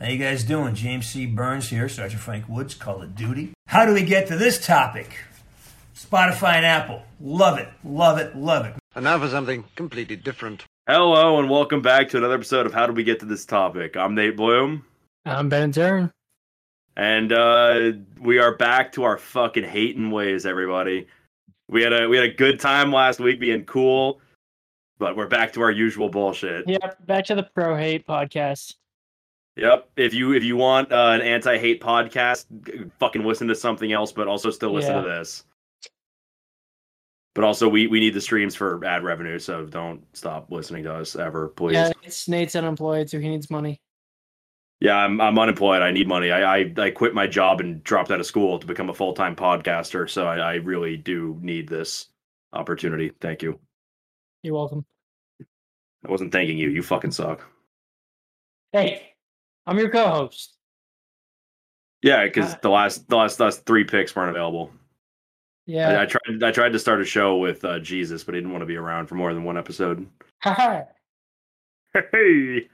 How 0.00 0.08
you 0.08 0.18
guys 0.18 0.44
doing? 0.44 0.74
James 0.74 1.06
C. 1.06 1.26
Burns 1.26 1.68
here, 1.68 1.88
Sergeant 1.88 2.22
Frank 2.22 2.48
Woods, 2.48 2.74
Call 2.74 3.02
of 3.02 3.14
Duty. 3.14 3.52
How 3.66 3.84
do 3.84 3.92
we 3.92 4.02
get 4.02 4.26
to 4.28 4.36
this 4.36 4.64
topic? 4.64 5.18
Spotify 5.94 6.54
and 6.54 6.64
Apple. 6.66 7.02
Love 7.20 7.58
it, 7.58 7.68
love 7.84 8.18
it, 8.18 8.34
love 8.34 8.64
it. 8.64 8.74
And 8.94 9.04
now 9.04 9.18
for 9.18 9.28
something 9.28 9.64
completely 9.76 10.16
different. 10.16 10.64
Hello 10.88 11.38
and 11.38 11.50
welcome 11.50 11.82
back 11.82 12.08
to 12.10 12.16
another 12.16 12.34
episode 12.34 12.64
of 12.66 12.72
How 12.72 12.86
Did 12.86 12.96
We 12.96 13.04
Get 13.04 13.20
to 13.20 13.26
This 13.26 13.44
Topic? 13.44 13.96
I'm 13.96 14.14
Nate 14.14 14.36
Blum, 14.36 14.84
I'm 15.26 15.48
Ben 15.50 15.70
Turn. 15.70 16.10
and 16.96 17.30
uh, 17.32 17.92
we 18.18 18.38
are 18.38 18.56
back 18.56 18.92
to 18.92 19.04
our 19.04 19.18
fucking 19.18 19.64
hating 19.64 20.10
ways, 20.10 20.46
everybody. 20.46 21.08
We 21.68 21.82
had 21.82 21.92
a 21.92 22.08
we 22.08 22.16
had 22.16 22.24
a 22.24 22.32
good 22.32 22.58
time 22.58 22.90
last 22.90 23.20
week 23.20 23.38
being 23.38 23.66
cool, 23.66 24.20
but 24.98 25.14
we're 25.14 25.28
back 25.28 25.52
to 25.52 25.60
our 25.60 25.70
usual 25.70 26.08
bullshit. 26.08 26.66
Yep, 26.66 27.06
back 27.06 27.26
to 27.26 27.34
the 27.34 27.42
Pro 27.44 27.76
Hate 27.76 28.06
podcast. 28.06 28.74
Yep. 29.60 29.90
If 29.96 30.14
you 30.14 30.32
if 30.32 30.42
you 30.42 30.56
want 30.56 30.90
uh, 30.90 31.10
an 31.12 31.20
anti-hate 31.20 31.82
podcast, 31.82 32.46
fucking 32.98 33.22
listen 33.22 33.46
to 33.48 33.54
something 33.54 33.92
else, 33.92 34.10
but 34.10 34.26
also 34.26 34.50
still 34.50 34.72
listen 34.72 34.94
Yeah. 34.94 35.02
to 35.02 35.08
this. 35.08 35.44
But 37.34 37.44
also, 37.44 37.68
we 37.68 37.86
we 37.86 38.00
need 38.00 38.14
the 38.14 38.22
streams 38.22 38.56
for 38.56 38.82
ad 38.86 39.04
revenue, 39.04 39.38
so 39.38 39.66
don't 39.66 40.02
stop 40.16 40.50
listening 40.50 40.84
to 40.84 40.94
us 40.94 41.14
ever, 41.14 41.48
please. 41.48 41.74
Yeah, 41.74 41.92
it's 42.02 42.26
Nate's 42.26 42.56
unemployed, 42.56 43.10
so 43.10 43.20
he 43.20 43.28
needs 43.28 43.50
money. 43.50 43.82
Yeah, 44.80 44.96
I'm 44.96 45.20
I'm 45.20 45.38
unemployed. 45.38 45.82
I 45.82 45.90
need 45.90 46.08
money. 46.08 46.30
I 46.30 46.60
I, 46.60 46.74
I 46.78 46.90
quit 46.90 47.14
my 47.14 47.26
job 47.26 47.60
and 47.60 47.84
dropped 47.84 48.10
out 48.10 48.18
of 48.18 48.24
school 48.24 48.58
to 48.58 48.66
become 48.66 48.88
a 48.88 48.94
full 48.94 49.12
time 49.12 49.36
podcaster. 49.36 50.08
So 50.08 50.26
I, 50.26 50.38
I 50.38 50.54
really 50.54 50.96
do 50.96 51.38
need 51.42 51.68
this 51.68 52.08
opportunity. 52.54 53.12
Thank 53.20 53.42
you. 53.42 53.60
You're 54.42 54.54
welcome. 54.54 54.86
I 55.40 56.10
wasn't 56.10 56.32
thanking 56.32 56.56
you. 56.56 56.70
You 56.70 56.82
fucking 56.82 57.10
suck. 57.12 57.46
Hey, 58.72 59.09
I'm 59.66 59.78
your 59.78 59.90
co-host. 59.90 60.56
Yeah, 62.02 62.24
because 62.24 62.54
Uh, 62.54 62.58
the 62.62 62.70
last 62.70 63.08
the 63.08 63.16
last 63.16 63.40
last 63.40 63.66
three 63.66 63.84
picks 63.84 64.16
weren't 64.16 64.30
available. 64.30 64.72
Yeah. 65.66 66.00
I 66.00 66.06
tried 66.06 66.42
I 66.42 66.50
tried 66.50 66.72
to 66.72 66.78
start 66.78 67.00
a 67.00 67.04
show 67.04 67.36
with 67.36 67.64
uh, 67.64 67.78
Jesus, 67.78 68.24
but 68.24 68.34
he 68.34 68.40
didn't 68.40 68.52
want 68.52 68.62
to 68.62 68.66
be 68.66 68.76
around 68.76 69.06
for 69.06 69.14
more 69.14 69.34
than 69.34 69.44
one 69.44 69.58
episode. 69.58 70.06
Hey. 72.12 72.68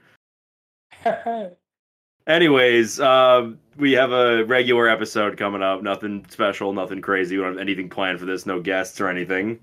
Anyways, 2.27 2.99
uh, 2.99 3.51
we 3.77 3.93
have 3.93 4.11
a 4.11 4.43
regular 4.45 4.89
episode 4.89 5.37
coming 5.37 5.61
up. 5.61 5.81
Nothing 5.81 6.25
special, 6.29 6.73
nothing 6.73 7.01
crazy. 7.01 7.37
We 7.37 7.43
don't 7.43 7.53
have 7.53 7.61
anything 7.61 7.89
planned 7.89 8.19
for 8.19 8.25
this. 8.25 8.45
No 8.45 8.61
guests 8.61 8.99
or 8.99 9.07
anything. 9.07 9.59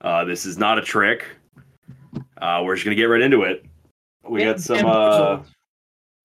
Uh, 0.00 0.24
this 0.24 0.46
is 0.46 0.58
not 0.58 0.78
a 0.78 0.82
trick. 0.82 1.24
Uh, 2.38 2.62
we're 2.64 2.74
just 2.74 2.84
gonna 2.84 2.94
get 2.96 3.04
right 3.04 3.22
into 3.22 3.42
it. 3.42 3.64
We 4.28 4.44
got 4.44 4.60
some. 4.60 5.44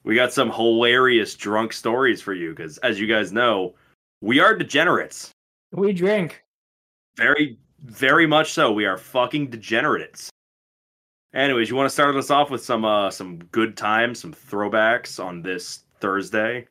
We 0.04 0.16
got 0.16 0.34
some 0.34 0.52
hilarious 0.52 1.36
drunk 1.36 1.74
stories 1.74 2.22
for 2.22 2.34
you 2.34 2.52
because, 2.52 2.78
as 2.80 3.00
you 3.00 3.08
guys 3.08 3.32
know, 3.32 3.76
we 4.22 4.40
are 4.40 4.56
degenerates. 4.56 5.32
we 5.72 5.94
drink. 5.94 6.44
Very, 7.18 7.58
very 7.84 8.26
much 8.26 8.54
so. 8.54 8.72
We 8.72 8.86
are 8.86 8.98
fucking 8.98 9.50
degenerates. 9.50 10.30
Anyways, 11.34 11.70
you 11.70 11.76
want 11.76 11.86
to 11.86 11.94
start 11.94 12.16
us 12.16 12.30
off 12.30 12.50
with 12.50 12.64
some 12.64 12.84
uh 12.84 13.10
some 13.10 13.38
good 13.52 13.78
times, 13.78 14.20
some 14.20 14.34
throwbacks 14.34 15.24
on 15.24 15.42
this 15.42 15.84
Thursday. 16.00 16.68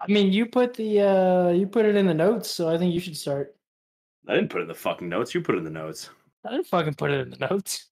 I 0.00 0.10
mean, 0.10 0.32
you 0.32 0.46
put 0.46 0.74
the 0.74 1.00
uh 1.00 1.48
you 1.50 1.66
put 1.66 1.84
it 1.84 1.96
in 1.96 2.06
the 2.06 2.14
notes, 2.14 2.50
so 2.50 2.68
I 2.68 2.78
think 2.78 2.94
you 2.94 3.00
should 3.00 3.16
start. 3.16 3.56
I 4.28 4.34
didn't 4.34 4.50
put 4.50 4.60
it 4.60 4.62
in 4.62 4.68
the 4.68 4.74
fucking 4.74 5.08
notes. 5.08 5.34
You 5.34 5.40
put 5.40 5.56
it 5.56 5.58
in 5.58 5.64
the 5.64 5.70
notes. 5.70 6.10
I 6.44 6.50
didn't 6.52 6.66
fucking 6.66 6.94
put 6.94 7.10
it 7.10 7.20
in 7.20 7.30
the 7.30 7.48
notes. 7.48 7.86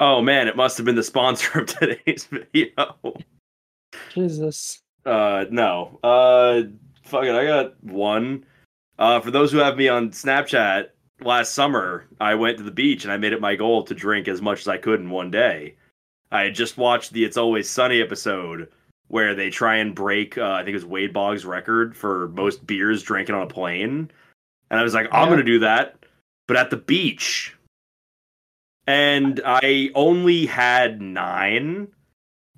Oh 0.00 0.22
man, 0.22 0.48
it 0.48 0.56
must 0.56 0.76
have 0.78 0.86
been 0.86 0.94
the 0.94 1.02
sponsor 1.02 1.60
of 1.60 1.66
today's 1.78 2.24
video. 2.24 2.70
Jesus. 4.12 4.80
Uh 5.04 5.44
no. 5.50 5.98
Uh 6.02 6.62
fuck 7.04 7.24
it, 7.24 7.34
I 7.34 7.44
got 7.46 7.82
one. 7.84 8.44
Uh 8.98 9.20
for 9.20 9.30
those 9.30 9.52
who 9.52 9.58
have 9.58 9.76
me 9.76 9.88
on 9.88 10.10
Snapchat, 10.10 10.88
last 11.20 11.54
summer 11.54 12.06
I 12.20 12.34
went 12.34 12.58
to 12.58 12.64
the 12.64 12.70
beach 12.70 13.04
and 13.04 13.12
I 13.12 13.16
made 13.16 13.32
it 13.32 13.40
my 13.40 13.54
goal 13.56 13.84
to 13.84 13.94
drink 13.94 14.28
as 14.28 14.42
much 14.42 14.60
as 14.60 14.68
I 14.68 14.78
could 14.78 15.00
in 15.00 15.10
one 15.10 15.30
day. 15.30 15.76
I 16.32 16.42
had 16.42 16.54
just 16.54 16.76
watched 16.76 17.12
the 17.12 17.24
It's 17.24 17.36
Always 17.36 17.70
Sunny 17.70 18.00
episode 18.02 18.68
where 19.08 19.34
they 19.36 19.48
try 19.50 19.76
and 19.76 19.94
break 19.94 20.36
uh, 20.36 20.50
I 20.52 20.58
think 20.58 20.70
it 20.70 20.74
was 20.74 20.84
Wade 20.84 21.12
Boggs' 21.12 21.44
record 21.46 21.96
for 21.96 22.28
most 22.30 22.66
beers 22.66 23.02
drinking 23.02 23.36
on 23.36 23.42
a 23.42 23.46
plane. 23.46 24.10
And 24.70 24.80
I 24.80 24.82
was 24.82 24.94
like, 24.94 25.06
I'm 25.12 25.28
Yeah. 25.28 25.34
gonna 25.34 25.44
do 25.44 25.58
that, 25.60 26.04
but 26.48 26.56
at 26.56 26.70
the 26.70 26.76
beach. 26.76 27.54
And 28.88 29.40
I 29.44 29.90
only 29.94 30.46
had 30.46 31.00
nine, 31.02 31.88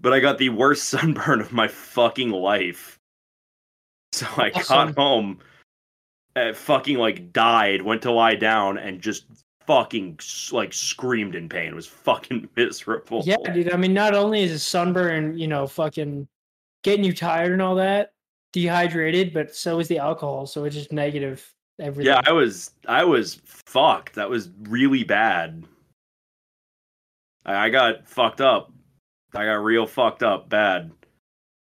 but 0.00 0.12
I 0.12 0.20
got 0.20 0.38
the 0.38 0.50
worst 0.50 0.84
sunburn 0.88 1.40
of 1.40 1.52
my 1.52 1.68
fucking 1.68 2.30
life. 2.30 2.98
So 4.12 4.26
I 4.36 4.50
Awesome. 4.50 4.94
got 4.94 4.96
home, 4.96 5.38
uh, 6.36 6.52
fucking 6.54 6.96
like 6.98 7.32
died, 7.32 7.82
went 7.82 8.02
to 8.02 8.10
lie 8.10 8.34
down, 8.34 8.78
and 8.78 9.00
just 9.00 9.26
fucking 9.66 10.18
like 10.50 10.72
screamed 10.72 11.34
in 11.34 11.48
pain. 11.48 11.68
It 11.68 11.74
was 11.74 11.86
fucking 11.86 12.48
miserable. 12.56 13.22
Yeah, 13.24 13.36
dude. 13.52 13.72
I 13.72 13.76
mean, 13.76 13.92
not 13.92 14.14
only 14.14 14.42
is 14.42 14.52
a 14.52 14.58
sunburn, 14.58 15.38
you 15.38 15.46
know, 15.46 15.66
fucking 15.66 16.26
getting 16.82 17.04
you 17.04 17.12
tired 17.12 17.52
and 17.52 17.60
all 17.60 17.74
that, 17.74 18.12
dehydrated, 18.52 19.34
but 19.34 19.54
so 19.54 19.78
is 19.78 19.88
the 19.88 19.98
alcohol. 19.98 20.46
So 20.46 20.64
it's 20.64 20.74
just 20.74 20.90
negative 20.92 21.52
everything. 21.78 22.12
Yeah, 22.12 22.22
I 22.24 22.32
was 22.32 22.70
I 22.86 23.04
was 23.04 23.40
fucked. 23.44 24.14
That 24.14 24.30
was 24.30 24.50
really 24.62 25.04
bad. 25.04 25.64
I 27.44 27.70
got 27.70 28.06
fucked 28.06 28.40
up. 28.40 28.72
I 29.34 29.44
got 29.44 29.54
real 29.64 29.86
fucked 29.86 30.22
up 30.22 30.48
bad. 30.48 30.90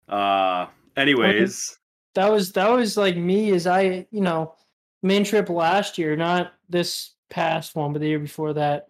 Uh 0.08 0.66
anyways, 0.96 1.78
that 2.14 2.30
was 2.30 2.52
that 2.52 2.70
was 2.70 2.96
like 2.96 3.16
me 3.16 3.50
as 3.52 3.66
I, 3.66 4.06
you 4.10 4.20
know, 4.20 4.54
Maine 5.02 5.24
trip 5.24 5.48
last 5.48 5.98
year, 5.98 6.16
not 6.16 6.52
this 6.68 7.14
past 7.30 7.74
one, 7.76 7.92
but 7.92 8.00
the 8.00 8.08
year 8.08 8.18
before 8.18 8.52
that. 8.54 8.88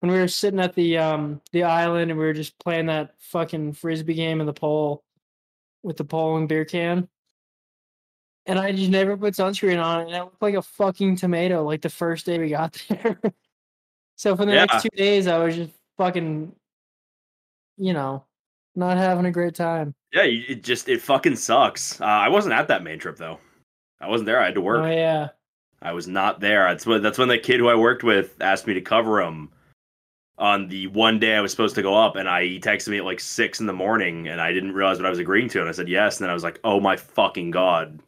When 0.00 0.10
we 0.10 0.18
were 0.18 0.28
sitting 0.28 0.60
at 0.60 0.74
the 0.74 0.98
um 0.98 1.40
the 1.52 1.64
island 1.64 2.10
and 2.10 2.18
we 2.18 2.26
were 2.26 2.32
just 2.32 2.58
playing 2.58 2.86
that 2.86 3.14
fucking 3.18 3.74
frisbee 3.74 4.14
game 4.14 4.40
in 4.40 4.46
the 4.46 4.52
pole 4.52 5.04
with 5.82 5.96
the 5.96 6.04
pole 6.04 6.36
and 6.36 6.48
beer 6.48 6.64
can. 6.64 7.08
And 8.46 8.58
I 8.58 8.72
just 8.72 8.90
never 8.90 9.16
put 9.16 9.34
sunscreen 9.34 9.80
on 9.82 10.00
it, 10.00 10.06
and 10.06 10.16
it 10.16 10.20
looked 10.20 10.42
like 10.42 10.54
a 10.54 10.62
fucking 10.62 11.16
tomato 11.16 11.62
like 11.64 11.82
the 11.82 11.88
first 11.90 12.26
day 12.26 12.38
we 12.38 12.48
got 12.48 12.72
there. 12.88 13.20
so 14.16 14.34
for 14.36 14.44
the 14.46 14.52
Yeah. 14.54 14.64
next 14.66 14.82
two 14.82 14.88
days 14.96 15.26
I 15.28 15.38
was 15.38 15.54
just 15.54 15.70
fucking 15.98 16.52
you 17.76 17.92
know, 17.92 18.24
not 18.74 18.96
having 18.96 19.26
a 19.26 19.30
great 19.30 19.54
time. 19.54 19.94
yeah, 20.12 20.22
it 20.24 20.62
just 20.62 20.88
it 20.88 21.02
fucking 21.02 21.36
sucks. 21.36 22.00
Uh, 22.00 22.04
I 22.04 22.28
wasn't 22.28 22.54
at 22.54 22.68
that 22.68 22.82
Maine 22.82 22.98
trip 22.98 23.16
though. 23.16 23.38
I 24.00 24.08
wasn't 24.08 24.26
there. 24.26 24.40
I 24.40 24.46
had 24.46 24.54
to 24.54 24.60
work. 24.60 24.82
Oh 24.82 24.90
yeah. 24.90 25.28
I 25.80 25.92
was 25.92 26.06
not 26.06 26.40
there. 26.40 26.68
That's 26.68 26.86
when 26.86 27.02
that's 27.02 27.18
when 27.18 27.28
the 27.28 27.38
kid 27.38 27.60
who 27.60 27.68
I 27.68 27.74
worked 27.74 28.04
with 28.04 28.36
asked 28.40 28.66
me 28.66 28.74
to 28.74 28.80
cover 28.80 29.20
him 29.20 29.50
on 30.38 30.68
the 30.68 30.86
one 30.88 31.18
day 31.18 31.34
I 31.36 31.40
was 31.40 31.50
supposed 31.50 31.74
to 31.74 31.82
go 31.82 31.94
up, 31.94 32.16
and 32.16 32.28
I 32.28 32.44
he 32.44 32.60
texted 32.60 32.88
me 32.88 32.98
at 32.98 33.04
like 33.04 33.20
six 33.20 33.60
in 33.60 33.66
the 33.66 33.72
morning, 33.72 34.28
and 34.28 34.40
I 34.40 34.52
didn't 34.52 34.72
realize 34.72 34.98
what 34.98 35.06
I 35.06 35.10
was 35.10 35.18
agreeing 35.18 35.48
to, 35.50 35.60
and 35.60 35.68
I 35.68 35.72
said 35.72 35.88
yes, 35.88 36.18
and 36.18 36.24
then 36.24 36.30
I 36.30 36.34
was 36.34 36.44
like, 36.44 36.60
oh 36.64 36.80
my 36.80 36.96
fucking 36.96 37.50
god. 37.50 38.00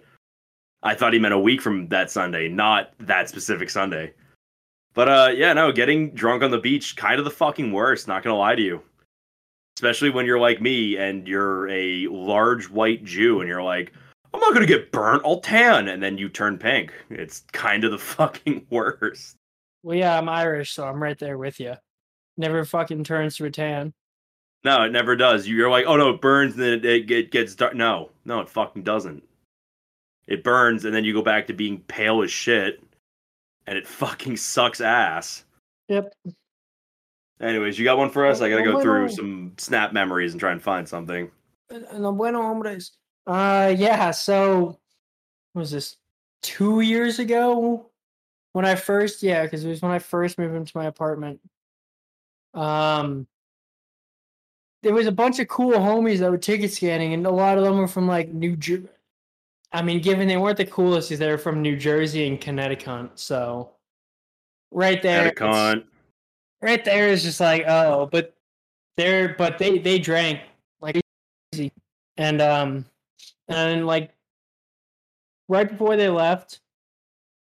I 0.83 0.95
thought 0.95 1.15
he 1.15 1.19
meant 1.19 1.35
a 1.35 1.39
week 1.39 1.63
from 1.63 1.89
that 1.89 2.11
Sunday, 2.11 2.49
not 2.49 2.93
that 3.01 3.29
specific 3.29 3.71
Sunday. 3.71 4.13
But 4.95 5.09
uh 5.09 5.31
yeah, 5.35 5.53
no, 5.53 5.73
getting 5.73 6.11
drunk 6.13 6.43
on 6.43 6.51
the 6.51 6.59
beach 6.59 6.95
kind 6.97 7.19
of 7.19 7.25
the 7.25 7.31
fucking 7.31 7.73
worst, 7.73 8.07
not 8.07 8.23
gonna 8.23 8.37
lie 8.37 8.55
to 8.55 8.63
you. 8.63 8.83
Especially 9.77 10.11
when 10.11 10.27
you're 10.27 10.39
like 10.39 10.61
me 10.61 10.97
and 10.97 11.27
you're 11.27 11.69
a 11.69 12.07
large 12.09 12.71
white 12.71 13.05
Jew 13.05 13.41
and 13.41 13.49
you're 13.49 13.63
like, 13.63 13.93
I'm 14.33 14.41
not 14.41 14.53
gonna 14.55 14.67
get 14.67 14.93
burnt, 14.93 15.23
I'll 15.25 15.41
tan, 15.41 15.89
and 15.89 16.03
then 16.03 16.19
you 16.19 16.29
turn 16.29 16.59
pink. 16.59 16.93
It's 17.11 17.41
kind 17.53 17.85
of 17.85 17.93
the 17.93 17.99
fucking 18.17 18.67
worst. 18.71 19.37
Well, 19.83 19.97
yeah, 19.97 20.17
I'm 20.19 20.29
Irish, 20.29 20.73
so 20.73 20.87
I'm 20.87 21.03
right 21.03 21.19
there 21.19 21.39
with 21.39 21.61
you. 21.61 21.75
Never 22.37 22.65
fucking 22.65 23.05
turns 23.05 23.37
to 23.37 23.45
a 23.45 23.51
tan. 23.51 23.93
No, 24.65 24.83
it 24.83 24.93
never 24.93 25.15
does. 25.15 25.47
You're 25.47 25.71
like, 25.71 25.85
oh 25.87 25.97
no, 25.97 26.11
it 26.11 26.21
burns 26.21 26.55
and 26.55 26.63
then 26.63 26.73
it, 26.73 26.85
it, 26.85 27.11
it 27.11 27.31
gets 27.31 27.55
dark. 27.55 27.75
No, 27.75 28.11
no, 28.25 28.41
it 28.41 28.49
fucking 28.49 28.83
doesn't. 28.83 29.23
It 30.27 30.43
burns 30.43 30.85
and 30.85 30.95
then 30.95 31.05
you 31.05 31.13
go 31.13 31.23
back 31.23 31.47
to 31.49 31.53
being 31.53 31.81
pale 31.81 32.23
as 32.23 32.31
shit, 32.31 32.83
and 33.67 33.77
it 33.77 33.87
fucking 34.03 34.37
sucks 34.37 34.81
ass. 34.81 35.45
Yep. 35.89 36.13
Anyways, 37.41 37.79
you 37.79 37.85
got 37.85 37.99
one 37.99 38.11
for 38.11 38.25
us? 38.27 38.41
I 38.41 38.49
gotta 38.49 38.63
go 38.65 38.81
through 38.81 39.09
some 39.11 39.53
snap 39.59 39.93
memories 39.93 40.33
and 40.33 40.41
try 40.41 40.53
and 40.53 40.63
find 40.63 40.89
something. 40.89 41.31
No 41.97 42.13
bueno 42.13 42.43
hombres. 42.43 42.93
Uh, 43.27 43.75
yeah. 43.77 44.11
So, 44.13 44.79
what 45.53 45.61
was 45.61 45.71
this 45.71 45.97
two 46.43 46.81
years 46.81 47.19
ago? 47.19 47.91
When 48.53 48.65
I 48.65 48.77
first, 48.77 49.23
yeah, 49.23 49.43
because 49.43 49.65
it 49.65 49.69
was 49.69 49.83
when 49.83 49.91
I 49.91 49.99
first 49.99 50.39
moved 50.39 50.55
into 50.55 50.77
my 50.77 50.85
apartment. 50.85 51.41
Um, 52.55 53.27
there 54.85 54.95
was 54.95 55.09
a 55.09 55.13
bunch 55.13 55.41
of 55.41 55.49
cool 55.49 55.73
homies 55.73 56.19
that 56.19 56.31
were 56.31 56.39
ticket 56.39 56.73
scanning, 56.73 57.15
and 57.15 57.27
a 57.27 57.31
lot 57.31 57.59
of 57.59 57.65
them 57.65 57.79
were 57.79 57.89
from 57.89 58.07
like 58.07 58.29
New 58.33 58.55
Jersey. 58.57 58.89
I 59.73 59.83
mean, 59.83 60.01
given 60.01 60.29
they 60.29 60.37
weren't 60.37 60.57
the 60.59 60.67
coolest, 60.67 61.09
they 61.19 61.29
were 61.29 61.37
from 61.39 61.63
New 61.63 61.77
Jersey 61.77 62.29
and 62.29 62.41
Connecticut. 62.41 63.11
So, 63.19 63.73
right 64.71 65.03
there, 65.03 65.25
Had 65.25 65.27
a 65.27 65.31
it's- 65.31 65.57
cunt. 65.57 65.85
Right 66.65 66.85
there 66.85 67.09
is 67.09 67.23
just 67.23 67.41
like 67.41 67.65
oh 67.69 68.09
but 68.11 68.35
they're 68.97 69.35
but 69.37 69.59
they 69.59 69.79
they 69.79 69.99
drank 69.99 70.41
like 70.81 71.01
crazy 71.53 71.73
and 72.17 72.41
um, 72.41 72.85
and 73.49 73.87
like 73.87 74.11
right 75.49 75.69
before 75.69 75.97
they 75.97 76.09
left, 76.09 76.61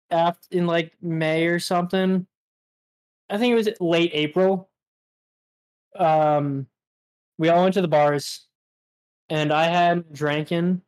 after 0.10 0.48
in 0.52 0.68
like 0.68 0.94
May 1.02 1.46
or 1.46 1.60
something, 1.60 2.26
I 3.30 3.38
think 3.38 3.52
it 3.52 3.56
was 3.56 3.70
late 3.80 4.12
April. 4.14 4.70
Um, 5.98 6.68
we 7.38 7.50
all 7.50 7.64
went 7.64 7.76
to 7.76 7.82
the 7.82 7.88
bars, 7.88 8.48
and 9.30 9.54
I 9.54 9.66
hadn't 9.66 10.14
drinking 10.14 10.82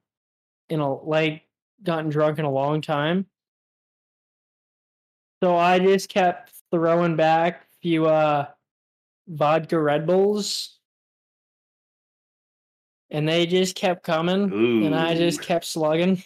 in 0.70 0.80
a 0.80 0.94
like 0.94 1.44
gotten 1.84 2.10
drunk 2.10 2.40
in 2.40 2.46
a 2.46 2.52
long 2.52 2.82
time. 2.82 3.28
So 5.44 5.56
I 5.56 5.78
just 5.78 6.10
kept 6.10 6.52
throwing 6.72 7.16
back 7.16 7.67
few 7.88 8.06
uh 8.06 8.46
vodka 9.30 9.80
Red 9.80 10.06
Bulls. 10.06 10.78
And 13.10 13.26
they 13.28 13.46
just 13.46 13.76
kept 13.76 14.04
coming. 14.04 14.50
And 14.84 14.94
I 14.94 15.16
just 15.16 15.42
kept 15.42 15.64
slugging. 15.64 16.22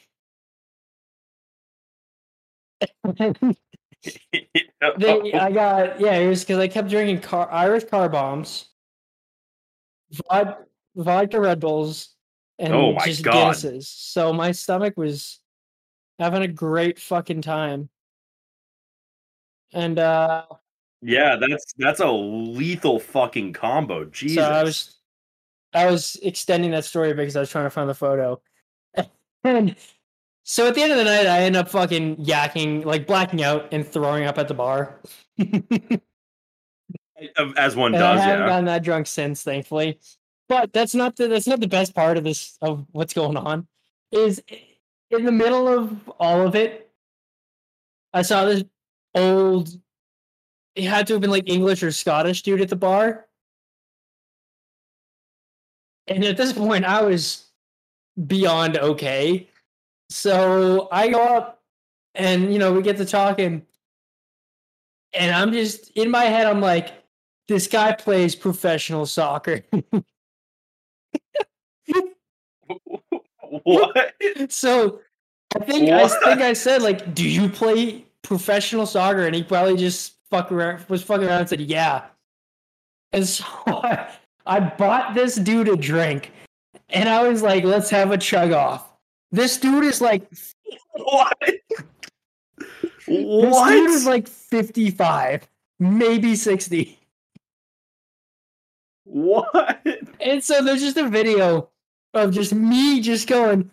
they, 4.97 5.33
I 5.33 5.51
got 5.51 5.99
yeah, 5.99 6.15
it 6.15 6.27
was 6.27 6.41
because 6.43 6.57
I 6.57 6.67
kept 6.67 6.89
drinking 6.89 7.21
car, 7.21 7.47
Irish 7.51 7.83
car 7.83 8.09
bombs, 8.09 8.69
vod, 10.11 10.57
vodka 10.95 11.39
Red 11.39 11.59
Bulls, 11.59 12.15
and 12.57 12.73
Oh 12.73 12.93
my 12.93 13.05
just 13.05 13.21
God. 13.21 13.35
Guinnesses. 13.35 13.83
So 13.85 14.33
my 14.33 14.51
stomach 14.51 14.95
was 14.97 15.39
having 16.17 16.41
a 16.41 16.47
great 16.47 16.97
fucking 16.97 17.43
time. 17.43 17.89
And 19.71 19.99
uh 19.99 20.45
yeah, 21.01 21.35
that's 21.35 21.73
that's 21.77 21.99
a 21.99 22.11
lethal 22.11 22.99
fucking 22.99 23.53
combo. 23.53 24.05
Jesus. 24.05 24.43
so 24.43 24.51
I 24.51 24.63
was 24.63 24.97
I 25.73 25.85
was 25.89 26.17
extending 26.21 26.71
that 26.71 26.85
story 26.85 27.13
because 27.13 27.35
I 27.35 27.39
was 27.39 27.49
trying 27.49 27.65
to 27.65 27.69
find 27.69 27.89
the 27.89 27.95
photo. 27.95 28.41
And 29.43 29.75
so 30.43 30.67
at 30.67 30.75
the 30.75 30.83
end 30.83 30.91
of 30.91 30.99
the 30.99 31.03
night 31.03 31.25
I 31.25 31.39
end 31.39 31.55
up 31.55 31.67
fucking 31.67 32.17
yakking, 32.17 32.85
like 32.85 33.07
blacking 33.07 33.41
out 33.41 33.69
and 33.71 33.83
throwing 33.87 34.25
up 34.25 34.37
at 34.37 34.47
the 34.47 34.53
bar. 34.53 34.99
As 37.57 37.75
one 37.75 37.95
And 37.95 38.03
I 38.03 38.19
haven't 38.19 38.41
yeah. 38.41 38.49
gotten 38.49 38.65
that 38.65 38.83
drunk 38.83 39.07
since, 39.07 39.41
thankfully. 39.41 39.99
But 40.47 40.73
that's 40.73 40.93
not 40.93 41.15
the 41.15 41.27
that's 41.27 41.47
not 41.47 41.59
the 41.59 41.67
best 41.67 41.95
part 41.95 42.17
of 42.17 42.23
this 42.23 42.57
of 42.61 42.85
what's 42.91 43.13
going 43.13 43.37
on. 43.37 43.67
Is 44.11 44.43
in 45.09 45.25
the 45.25 45.31
middle 45.31 45.67
of 45.67 46.11
all 46.19 46.45
of 46.45 46.55
it, 46.55 46.91
I 48.13 48.21
saw 48.21 48.45
this 48.45 48.63
old. 49.15 49.69
It 50.75 50.85
had 50.85 51.07
to 51.07 51.13
have 51.13 51.21
been 51.21 51.31
like 51.31 51.49
English 51.49 51.83
or 51.83 51.91
Scottish 51.91 52.43
dude 52.43 52.61
at 52.61 52.69
the 52.69 52.75
bar, 52.75 53.25
and 56.07 56.23
at 56.23 56.37
this 56.37 56.53
point, 56.53 56.85
I 56.85 57.01
was 57.03 57.45
beyond 58.27 58.77
okay. 58.77 59.49
So 60.09 60.87
I 60.91 61.09
go 61.09 61.21
up, 61.21 61.61
and 62.15 62.53
you 62.53 62.59
know 62.59 62.73
we 62.73 62.81
get 62.81 62.97
to 62.97 63.05
talking, 63.05 63.65
and 65.13 65.35
I'm 65.35 65.51
just 65.51 65.91
in 65.91 66.09
my 66.09 66.25
head. 66.25 66.47
I'm 66.47 66.61
like, 66.61 66.91
this 67.47 67.67
guy 67.67 67.93
plays 67.93 68.35
professional 68.35 69.05
soccer. 69.05 69.63
what? 73.63 74.13
so 74.49 75.01
I 75.55 75.59
think 75.59 75.89
I 75.89 76.07
think 76.07 76.41
I 76.41 76.53
said 76.53 76.81
like, 76.81 77.13
"Do 77.13 77.27
you 77.27 77.49
play 77.49 78.05
professional 78.21 78.85
soccer?" 78.85 79.25
And 79.25 79.35
he 79.35 79.43
probably 79.43 79.77
just 79.77 80.15
fuck 80.31 80.51
around, 80.51 80.83
was 80.89 81.03
fucking 81.03 81.27
around 81.27 81.41
and 81.41 81.49
said, 81.49 81.61
"Yeah." 81.61 82.05
And 83.11 83.27
so 83.27 83.45
I, 83.67 84.09
I 84.47 84.59
bought 84.61 85.13
this 85.13 85.35
dude 85.35 85.67
a 85.67 85.75
drink, 85.75 86.31
and 86.89 87.07
I 87.07 87.27
was 87.27 87.43
like, 87.43 87.63
"Let's 87.63 87.89
have 87.91 88.11
a 88.11 88.17
chug 88.17 88.51
off." 88.51 88.87
This 89.31 89.57
dude 89.57 89.83
is 89.83 90.01
like, 90.01 90.27
this 90.31 90.55
What? 90.95 91.37
dude 93.05 93.51
What? 93.51 93.73
is 93.73 94.05
like 94.07 94.27
fifty-five, 94.27 95.47
maybe 95.79 96.35
sixty. 96.35 96.97
what? 99.03 99.85
And 100.19 100.43
so 100.43 100.63
there's 100.63 100.81
just 100.81 100.97
a 100.97 101.07
video 101.09 101.69
of 102.13 102.31
just 102.33 102.53
me 102.53 103.01
just 103.01 103.27
going 103.27 103.69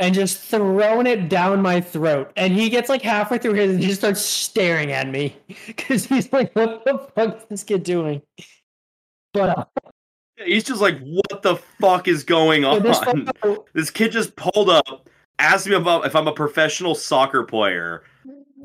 and 0.00 0.14
just 0.14 0.38
throwing 0.38 1.06
it 1.06 1.28
down 1.28 1.60
my 1.60 1.80
throat. 1.80 2.32
And 2.34 2.54
he 2.54 2.70
gets 2.70 2.88
like 2.88 3.02
halfway 3.02 3.38
through 3.38 3.52
his 3.52 3.72
and 3.72 3.80
he 3.80 3.86
just 3.86 4.00
starts 4.00 4.22
staring 4.22 4.90
at 4.92 5.08
me 5.08 5.36
because 5.66 6.06
he's 6.06 6.32
like, 6.32 6.52
what 6.56 6.84
the 6.84 6.98
fuck 7.14 7.36
is 7.36 7.44
this 7.48 7.62
kid 7.62 7.84
doing? 7.84 8.22
But 9.32 9.58
uh, 9.58 9.64
He's 10.44 10.64
just 10.64 10.80
like, 10.80 10.98
what 11.00 11.42
the 11.42 11.56
fuck 11.80 12.08
is 12.08 12.24
going 12.24 12.64
on? 12.64 12.82
this 12.82 12.98
photo, 13.42 13.66
This 13.74 13.90
kid 13.90 14.10
just 14.10 14.34
pulled 14.36 14.70
up, 14.70 15.08
asked 15.38 15.68
me 15.68 15.74
about 15.74 16.06
if 16.06 16.16
I'm 16.16 16.26
a 16.26 16.32
professional 16.32 16.94
soccer 16.94 17.44
player, 17.44 18.02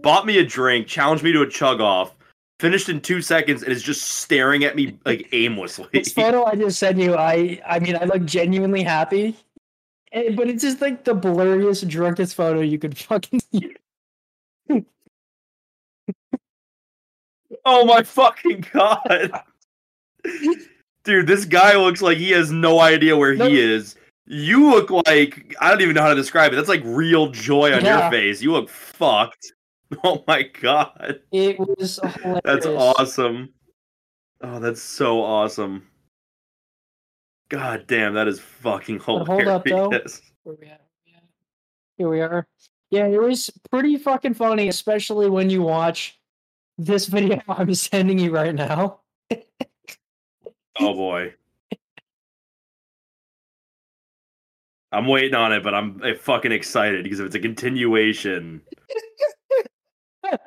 bought 0.02 0.26
me 0.26 0.38
a 0.38 0.46
drink, 0.46 0.88
challenged 0.88 1.22
me 1.24 1.34
to 1.34 1.42
a 1.42 1.50
chug 1.50 1.82
off, 1.82 2.16
finished 2.62 2.88
in 2.88 3.02
two 3.02 3.22
seconds, 3.22 3.62
and 3.62 3.74
is 3.74 3.84
just 3.84 4.04
staring 4.04 4.64
at 4.64 4.78
me 4.78 4.98
like 5.06 5.28
aimlessly. 5.34 5.90
this 5.92 6.14
photo 6.14 6.46
I 6.46 6.56
just 6.56 6.80
sent 6.80 6.98
you, 6.98 7.16
I 7.16 7.62
I 7.68 7.80
mean, 7.80 7.98
I 7.98 8.06
look 8.06 8.24
genuinely 8.24 8.82
happy. 8.82 9.36
But 10.36 10.48
it's 10.48 10.64
just 10.64 10.80
like 10.80 11.04
the 11.04 11.14
blurriest, 11.14 11.88
drunkest 11.90 12.36
photo 12.36 12.62
you 12.62 12.80
could 12.80 12.98
fucking 12.98 13.42
see. 13.52 13.76
oh 17.66 17.86
my 17.86 18.02
fucking 18.04 18.66
god. 18.72 19.32
Dude, 21.04 21.28
this 21.28 21.46
guy 21.46 21.76
looks 21.78 22.02
like 22.02 22.18
he 22.18 22.32
has 22.32 22.52
no 22.52 22.80
idea 22.80 23.16
where 23.18 23.36
No. 23.36 23.48
he 23.48 23.60
is. 23.60 23.96
You 24.26 24.72
look 24.72 24.90
like 25.06 25.56
I 25.60 25.70
don't 25.70 25.82
even 25.82 25.94
know 25.96 26.02
how 26.02 26.10
to 26.10 26.16
describe 26.16 26.54
it. 26.54 26.56
That's 26.56 26.70
like 26.70 26.82
real 26.86 27.28
joy 27.32 27.74
on 27.74 27.84
Yeah. 27.84 28.04
your 28.04 28.12
face. 28.12 28.42
You 28.42 28.52
look 28.54 28.70
fucked. 28.70 29.52
Oh 30.04 30.24
my 30.28 30.42
god. 30.42 31.20
It 31.32 31.60
was 31.60 32.00
hilarious. 32.04 32.42
That's 32.44 32.66
awesome. 32.66 33.50
Oh, 34.42 34.60
that's 34.60 34.82
so 34.82 35.22
awesome. 35.22 35.84
God 37.50 37.86
damn, 37.88 38.14
that 38.16 38.28
is 38.28 38.40
fucking 38.40 38.98
But 38.98 39.26
hilarious. 39.26 39.28
hold 39.28 39.48
up, 39.48 39.64
though. 39.66 39.90
Where 40.44 40.56
we 40.60 40.68
at? 40.68 40.82
Yeah. 41.06 41.20
Here 41.98 42.10
we 42.10 42.22
are. 42.22 42.48
Yeah, 42.90 43.08
it 43.08 43.22
was 43.22 43.50
pretty 43.70 43.98
fucking 43.98 44.36
funny, 44.36 44.68
especially 44.68 45.30
when 45.30 45.50
you 45.50 45.62
watch 45.62 46.20
this 46.78 47.08
video 47.08 47.42
I'm 47.48 47.74
sending 47.74 48.20
you 48.20 48.32
right 48.32 48.54
now. 48.54 49.00
Oh 50.80 50.94
boy. 50.94 51.34
I'm 54.92 55.08
waiting 55.08 55.36
on 55.36 55.52
it, 55.52 55.64
but 55.64 55.74
I'm 55.74 56.02
uh, 56.04 56.14
fucking 56.20 56.52
excited 56.52 57.04
because 57.04 57.20
if 57.20 57.26
it's 57.26 57.36
a 57.36 57.40
continuation. 57.40 58.62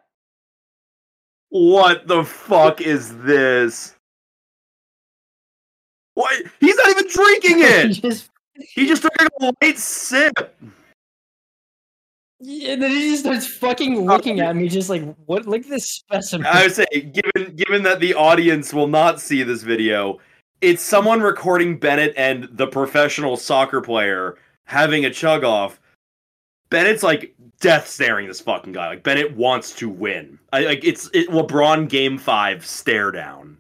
what 1.51 2.07
the 2.07 2.25
fuck 2.25 2.81
is 2.81 3.17
this? 3.19 3.95
What? 6.19 6.47
He's 6.59 6.75
not 6.75 6.89
even 6.89 7.07
drinking 7.09 7.57
it. 7.61 7.89
just, 7.93 8.31
he 8.57 8.89
just 8.89 9.03
took 9.03 9.13
a 9.21 9.53
light 9.63 9.79
sip. 9.79 10.53
yeah, 12.41 12.73
and 12.73 12.83
then 12.83 12.91
he 12.91 13.11
just 13.11 13.23
starts 13.23 13.47
fucking 13.47 13.99
uh, 13.99 14.01
looking 14.01 14.41
at 14.41 14.57
me, 14.57 14.69
just 14.69 14.91
like, 14.91 15.05
what? 15.27 15.47
Look 15.47 15.63
at 15.63 15.69
this 15.69 15.89
specimen. 15.89 16.45
I 16.45 16.65
would 16.65 16.73
say, 16.73 16.87
given 16.91 17.55
given 17.55 17.85
that 17.85 18.01
the 18.01 18.15
audience 18.15 18.75
will 18.75 18.89
not 18.89 19.21
see 19.21 19.45
this 19.45 19.63
video, 19.63 20.19
it's 20.61 20.83
someone 20.83 21.21
recording 21.21 21.79
Bennett 21.79 22.15
and 22.17 22.49
the 22.51 22.67
professional 22.67 23.37
soccer 23.37 23.81
player 23.81 24.39
having 24.67 25.05
a 25.05 25.11
chug 25.11 25.45
off. 25.45 25.81
Bennett's 26.69 27.05
like 27.05 27.33
death 27.61 27.87
staring 27.87 28.27
this 28.27 28.41
fucking 28.41 28.73
guy. 28.73 28.89
Like 28.89 29.05
Bennett 29.05 29.37
wants 29.37 29.73
to 29.77 29.89
win. 29.89 30.37
I, 30.53 30.65
like 30.65 30.85
it's 30.85 31.09
it, 31.15 31.29
LeBron 31.29 31.89
game 31.89 32.19
five 32.19 32.67
stare 32.67 33.13
down. 33.13 33.57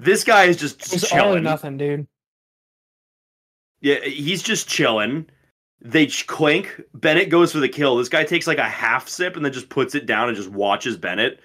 This 0.00 0.24
guy 0.24 0.44
is 0.44 0.56
just 0.56 0.92
It's 0.94 1.12
all 1.12 1.18
or 1.18 1.22
chilling. 1.22 1.42
nothing, 1.42 1.76
dude. 1.76 2.06
Yeah, 3.82 4.00
he's 4.00 4.42
just 4.42 4.66
chilling. 4.66 5.26
They 5.82 6.06
clink. 6.06 6.80
Bennett 6.94 7.28
goes 7.28 7.52
for 7.52 7.58
the 7.58 7.68
kill. 7.68 7.96
This 7.96 8.08
guy 8.08 8.24
takes 8.24 8.46
like 8.46 8.58
a 8.58 8.64
half 8.68 9.08
sip 9.08 9.36
and 9.36 9.44
then 9.44 9.52
just 9.52 9.68
puts 9.68 9.94
it 9.94 10.06
down 10.06 10.28
and 10.28 10.36
just 10.36 10.50
watches 10.50 10.96
Bennett. 10.96 11.40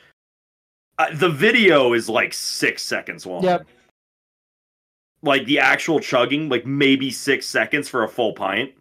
Uh, 0.98 1.14
the 1.14 1.30
video 1.30 1.94
is 1.94 2.08
like 2.08 2.34
six 2.34 2.82
seconds 2.82 3.26
long. 3.26 3.44
Yep. 3.44 3.68
Like 5.22 5.46
the 5.46 5.60
actual 5.60 6.00
chugging, 6.00 6.48
like 6.48 6.66
maybe 6.66 7.12
six 7.12 7.46
seconds 7.46 7.90
for 7.90 8.04
a 8.04 8.08
full 8.10 8.34
pint. 8.34 8.72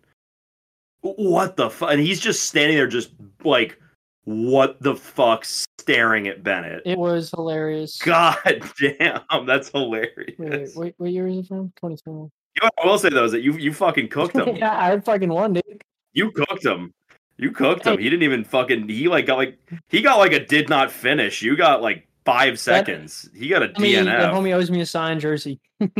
What 1.01 1.57
the 1.57 1.69
fuck? 1.69 1.91
And 1.91 2.01
he's 2.01 2.21
just 2.21 2.45
standing 2.45 2.77
there, 2.77 2.87
just 2.87 3.11
like, 3.45 3.81
what 4.25 4.81
the 4.83 4.95
fuck, 4.95 5.45
staring 5.45 6.29
at 6.29 6.43
Bennett. 6.43 6.83
It 6.85 6.99
was 6.99 7.31
hilarious. 7.31 7.99
God 7.99 8.37
damn, 8.81 9.47
that's 9.47 9.69
hilarious. 9.71 10.35
Wait, 10.39 10.71
wait, 10.77 10.95
what 10.97 11.11
year 11.11 11.27
is 11.29 11.39
it 11.39 11.47
from? 11.49 11.73
2021. 11.77 12.31
You 12.57 12.63
know 12.63 12.71
I 12.83 12.87
will 12.87 12.99
say 12.99 13.09
though 13.09 13.25
is 13.25 13.33
that 13.33 13.43
you 13.43 13.53
you 13.55 13.73
fucking 13.73 14.09
cooked 14.09 14.37
him. 14.37 14.57
yeah, 14.57 14.79
I 14.79 14.99
fucking 15.01 15.29
won, 15.29 15.55
dude. 15.55 15.83
You 16.13 16.31
cooked 16.31 16.65
him. 16.65 16.93
You 17.37 17.51
cooked 17.51 17.85
him. 17.87 17.99
He 17.99 18.05
didn't 18.09 18.23
even 18.23 18.45
fucking. 18.45 18.89
He 18.89 19.09
like 19.09 19.27
got 19.27 19.37
like 19.39 19.59
he 19.89 20.03
got 20.03 20.19
like 20.19 20.33
a 20.33 20.45
did 20.45 20.69
not 20.69 20.93
finish. 20.93 21.43
You 21.43 21.57
got 21.57 21.83
like 21.83 22.07
five 22.25 22.61
seconds. 22.61 23.29
He 23.35 23.49
got 23.49 23.63
a 23.65 23.73
I 23.77 23.81
mean, 23.81 24.05
that 24.05 24.31
DNF. 24.31 24.33
homie 24.33 24.55
owes 24.55 24.71
me 24.71 24.81
a 24.81 24.87
signed 24.87 25.21
jersey. 25.21 25.61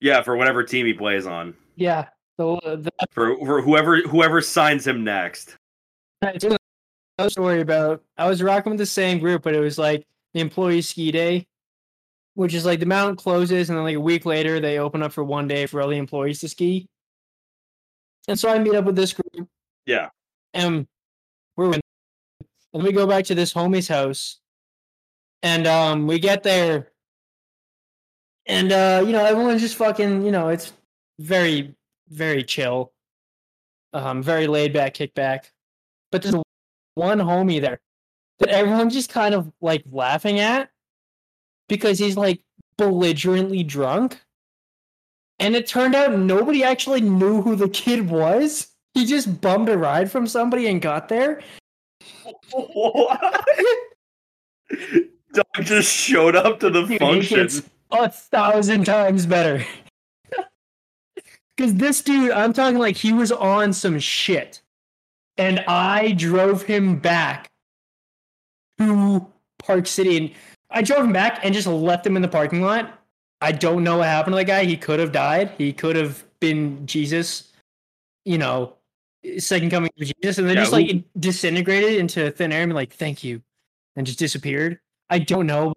Yeah, 0.00 0.22
for 0.22 0.36
whatever 0.36 0.64
team 0.64 0.84
he 0.84 0.94
plays 0.94 1.26
on. 1.28 1.54
Yeah, 1.76 2.08
the 2.36 2.56
the 2.60 2.90
For, 3.12 3.36
for 3.38 3.62
whoever 3.62 4.00
whoever 4.00 4.40
signs 4.40 4.84
him 4.84 5.04
next. 5.04 5.56
One 6.22 6.36
of 6.36 6.58
those 7.18 7.32
story 7.32 7.60
about. 7.60 8.02
I 8.16 8.28
was 8.28 8.42
rocking 8.42 8.70
with 8.70 8.78
the 8.78 8.86
same 8.86 9.18
group, 9.18 9.42
but 9.42 9.54
it 9.54 9.60
was 9.60 9.76
like 9.76 10.06
the 10.34 10.40
employee 10.40 10.82
ski 10.82 11.10
day, 11.10 11.48
which 12.34 12.54
is 12.54 12.64
like 12.64 12.78
the 12.78 12.86
mountain 12.86 13.16
closes, 13.16 13.68
and 13.68 13.76
then 13.76 13.84
like 13.84 13.96
a 13.96 14.00
week 14.00 14.24
later 14.24 14.60
they 14.60 14.78
open 14.78 15.02
up 15.02 15.12
for 15.12 15.24
one 15.24 15.48
day 15.48 15.66
for 15.66 15.82
all 15.82 15.88
the 15.88 15.96
employees 15.96 16.40
to 16.40 16.48
ski. 16.48 16.88
And 18.28 18.38
so 18.38 18.48
I 18.48 18.58
meet 18.60 18.76
up 18.76 18.84
with 18.84 18.94
this 18.94 19.12
group. 19.12 19.48
Yeah. 19.84 20.10
And 20.54 20.86
we're 21.56 21.74
in, 21.74 21.80
and 22.72 22.84
we 22.84 22.92
go 22.92 23.04
back 23.04 23.24
to 23.24 23.34
this 23.34 23.52
homie's 23.52 23.88
house, 23.88 24.38
and 25.42 25.66
um 25.66 26.06
we 26.06 26.20
get 26.20 26.44
there, 26.44 26.92
and 28.46 28.70
uh 28.70 29.02
you 29.04 29.10
know 29.10 29.24
everyone's 29.24 29.60
just 29.60 29.74
fucking 29.74 30.22
you 30.22 30.30
know 30.30 30.50
it's 30.50 30.72
very 31.18 31.74
very 32.10 32.44
chill, 32.44 32.92
um 33.92 34.22
very 34.22 34.46
laid 34.46 34.72
back, 34.72 34.94
kick 34.94 35.14
back 35.14 35.52
but 36.12 36.22
there's 36.22 36.36
one 36.94 37.18
homie 37.18 37.60
there 37.60 37.80
that 38.38 38.50
everyone's 38.50 38.94
just 38.94 39.10
kind 39.10 39.34
of 39.34 39.50
like 39.60 39.82
laughing 39.90 40.38
at 40.38 40.70
because 41.68 41.98
he's 41.98 42.16
like 42.16 42.40
belligerently 42.76 43.64
drunk. 43.64 44.20
And 45.40 45.56
it 45.56 45.66
turned 45.66 45.96
out 45.96 46.16
nobody 46.16 46.62
actually 46.62 47.00
knew 47.00 47.42
who 47.42 47.56
the 47.56 47.68
kid 47.68 48.08
was. 48.08 48.68
He 48.94 49.06
just 49.06 49.40
bummed 49.40 49.68
a 49.68 49.76
ride 49.76 50.10
from 50.10 50.26
somebody 50.26 50.68
and 50.68 50.80
got 50.80 51.08
there. 51.08 51.40
What? 52.52 53.44
Dog 55.32 55.44
just 55.62 55.90
showed 55.92 56.36
up 56.36 56.60
to 56.60 56.70
the 56.70 56.82
Dude, 56.84 56.98
function. 56.98 57.48
a 57.90 58.08
thousand 58.10 58.84
times 58.84 59.26
better. 59.26 59.64
Because 61.56 61.74
this 61.74 62.02
dude, 62.02 62.30
I'm 62.30 62.54
talking 62.54 62.78
like 62.78 62.96
he 62.96 63.12
was 63.12 63.30
on 63.30 63.74
some 63.74 63.98
shit. 63.98 64.61
And 65.42 65.58
I 65.66 66.12
drove 66.12 66.62
him 66.62 67.00
back 67.00 67.50
to 68.78 69.26
Park 69.58 69.88
City. 69.88 70.16
And 70.16 70.30
I 70.70 70.82
drove 70.82 71.04
him 71.04 71.12
back 71.12 71.40
and 71.42 71.52
just 71.52 71.66
left 71.66 72.06
him 72.06 72.14
in 72.14 72.22
the 72.22 72.28
parking 72.28 72.62
lot. 72.62 73.00
I 73.40 73.50
don't 73.50 73.82
know 73.82 73.98
what 73.98 74.06
happened 74.06 74.34
to 74.34 74.36
the 74.36 74.44
guy. 74.44 74.64
He 74.64 74.76
could 74.76 75.00
have 75.00 75.10
died. 75.10 75.50
He 75.58 75.72
could 75.72 75.96
have 75.96 76.22
been 76.38 76.86
Jesus, 76.86 77.52
you 78.24 78.38
know, 78.38 78.74
second 79.38 79.70
coming 79.70 79.90
of 80.00 80.06
Jesus. 80.06 80.38
And 80.38 80.48
then 80.48 80.54
Yeah, 80.54 80.62
just 80.62 80.72
like 80.72 80.88
it 80.88 81.20
disintegrated 81.20 81.98
into 81.98 82.30
thin 82.30 82.52
air 82.52 82.62
and 82.62 82.72
like, 82.72 82.92
thank 82.92 83.24
you. 83.24 83.42
And 83.96 84.06
just 84.06 84.20
disappeared. 84.20 84.78
I 85.10 85.18
don't 85.18 85.48
know. 85.48 85.74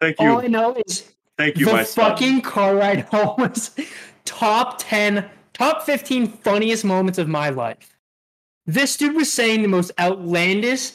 Thank 0.00 0.18
you. 0.18 0.30
All 0.30 0.40
I 0.40 0.46
know 0.46 0.80
is 0.86 1.12
Thank 1.36 1.58
you, 1.58 1.66
the 1.66 1.72
my 1.72 1.84
son. 1.84 2.10
fucking 2.10 2.40
car 2.40 2.74
ride 2.74 3.00
home 3.00 3.34
was 3.36 3.76
top 4.24 4.76
10, 4.78 5.28
top 5.52 5.82
15 5.82 6.26
funniest 6.26 6.86
moments 6.86 7.18
of 7.18 7.28
my 7.28 7.50
life. 7.50 7.93
This 8.66 8.96
dude 8.96 9.14
was 9.14 9.32
saying 9.32 9.62
the 9.62 9.68
most 9.68 9.92
outlandish, 9.98 10.92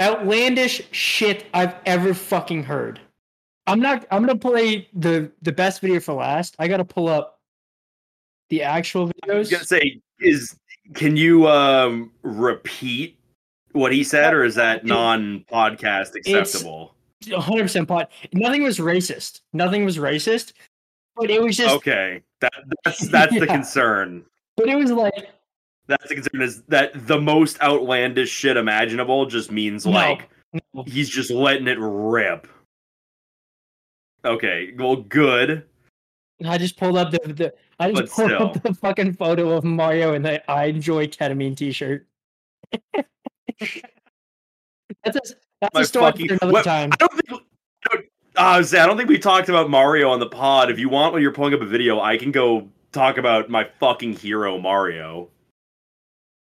outlandish 0.00 0.82
shit 0.90 1.46
I've 1.54 1.74
ever 1.86 2.12
fucking 2.12 2.64
heard. 2.64 3.00
I'm 3.66 3.80
not. 3.80 4.06
I'm 4.10 4.24
gonna 4.24 4.38
play 4.38 4.88
the 4.92 5.30
the 5.42 5.52
best 5.52 5.80
video 5.80 5.98
for 6.00 6.14
last. 6.14 6.54
I 6.58 6.68
gotta 6.68 6.84
pull 6.84 7.08
up 7.08 7.40
the 8.50 8.62
actual 8.62 9.08
videos. 9.08 9.34
I 9.34 9.38
was 9.38 9.50
gonna 9.50 9.64
say, 9.64 10.00
is 10.20 10.56
can 10.94 11.16
you 11.16 11.48
um 11.48 12.12
repeat 12.22 13.18
what 13.72 13.92
he 13.92 14.04
said, 14.04 14.34
or 14.34 14.44
is 14.44 14.54
that 14.54 14.84
non-podcast 14.84 16.14
acceptable? 16.14 16.94
100 17.28 17.62
percent 17.62 17.88
pot. 17.88 18.10
Nothing 18.32 18.62
was 18.62 18.78
racist. 18.78 19.40
Nothing 19.52 19.84
was 19.84 19.96
racist. 19.96 20.52
But 21.16 21.30
it 21.30 21.42
was 21.42 21.56
just. 21.56 21.74
Okay, 21.74 22.22
that 22.40 22.52
that's 22.84 23.08
that's 23.08 23.38
the 23.38 23.46
concern. 23.48 24.24
But 24.56 24.68
it 24.68 24.76
was 24.76 24.92
like 24.92 25.28
That's 25.88 26.08
the 26.08 26.16
concern 26.16 26.42
is 26.42 26.62
that 26.64 27.06
the 27.06 27.20
most 27.20 27.60
outlandish 27.62 28.28
shit 28.30 28.56
imaginable 28.56 29.26
just 29.26 29.52
means 29.52 29.86
No. 29.86 29.92
like 29.92 30.28
no. 30.74 30.82
he's 30.84 31.08
just 31.08 31.30
letting 31.30 31.68
it 31.68 31.78
rip. 31.80 32.48
Okay, 34.24 34.72
well, 34.76 34.96
good. 34.96 35.64
I 36.44 36.58
just 36.58 36.76
pulled 36.76 36.96
up 36.96 37.12
the, 37.12 37.18
the 37.32 37.54
I 37.78 37.92
just 37.92 38.02
But 38.02 38.10
pulled 38.10 38.32
up 38.32 38.62
the 38.62 38.74
fucking 38.74 39.14
photo 39.14 39.52
of 39.52 39.64
Mario 39.64 40.14
in 40.14 40.22
the 40.22 40.48
I 40.50 40.64
enjoy 40.66 41.06
ketamine 41.06 41.56
t-shirt. 41.56 42.06
that's 42.92 43.06
a, 45.16 45.20
that's 45.60 45.74
My 45.74 45.80
a 45.82 45.84
story 45.84 46.04
fucking- 46.06 46.28
for 46.28 46.34
another 46.34 46.52
what- 46.52 46.64
time. 46.64 46.90
I 46.92 46.96
don't 46.96 47.12
think. 47.12 47.42
I 47.88 47.94
don't, 47.94 48.04
I 48.36 48.58
I 48.82 48.86
don't 48.86 48.96
think 48.96 49.08
we 49.08 49.18
talked 49.18 49.48
about 49.48 49.70
Mario 49.70 50.10
on 50.10 50.20
the 50.20 50.26
pod. 50.26 50.70
If 50.70 50.78
you 50.78 50.88
want, 50.88 51.12
when 51.14 51.22
you're 51.22 51.32
pulling 51.32 51.54
up 51.54 51.60
a 51.60 51.66
video, 51.66 52.00
I 52.00 52.18
can 52.18 52.32
go 52.32 52.68
talk 52.92 53.18
about 53.18 53.48
my 53.48 53.64
fucking 53.78 54.14
hero 54.14 54.58
Mario. 54.58 55.28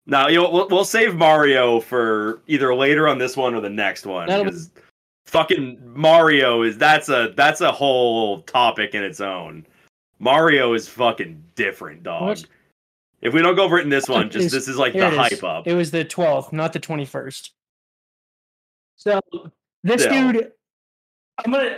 Now, 0.07 0.29
you 0.29 0.35
know, 0.41 0.49
we'll, 0.49 0.67
we'll 0.69 0.85
save 0.85 1.15
Mario 1.15 1.79
for 1.81 2.41
either 2.47 2.73
later 2.73 3.07
on 3.07 3.17
this 3.17 3.35
one 3.35 3.53
or 3.53 3.61
the 3.61 3.69
next 3.69 4.05
one 4.05 4.27
because 4.27 4.71
fucking 5.25 5.79
Mario 5.93 6.63
is 6.63 6.77
that's 6.77 7.09
a 7.09 7.33
that's 7.35 7.59
a 7.61 7.71
whole 7.71 8.41
topic 8.43 8.95
in 8.95 9.03
its 9.03 9.19
own. 9.19 9.65
Mario 10.19 10.73
is 10.73 10.87
fucking 10.87 11.43
different, 11.55 12.03
dog. 12.03 12.21
What? 12.21 12.45
If 13.21 13.33
we 13.33 13.41
don't 13.41 13.55
go 13.55 13.63
over 13.63 13.77
it 13.79 13.83
in 13.83 13.89
this 13.89 14.07
one, 14.07 14.29
just 14.29 14.51
this 14.51 14.67
is 14.67 14.77
like 14.77 14.93
Here 14.93 15.09
the 15.11 15.21
is. 15.21 15.39
hype 15.39 15.43
up. 15.43 15.67
It 15.67 15.73
was 15.73 15.91
the 15.91 16.05
12th, 16.05 16.53
not 16.53 16.71
the 16.71 16.79
21st. 16.79 17.49
So 18.95 19.19
this 19.83 20.03
Still. 20.03 20.31
dude, 20.31 20.51
I'm 21.43 21.51
gonna 21.51 21.77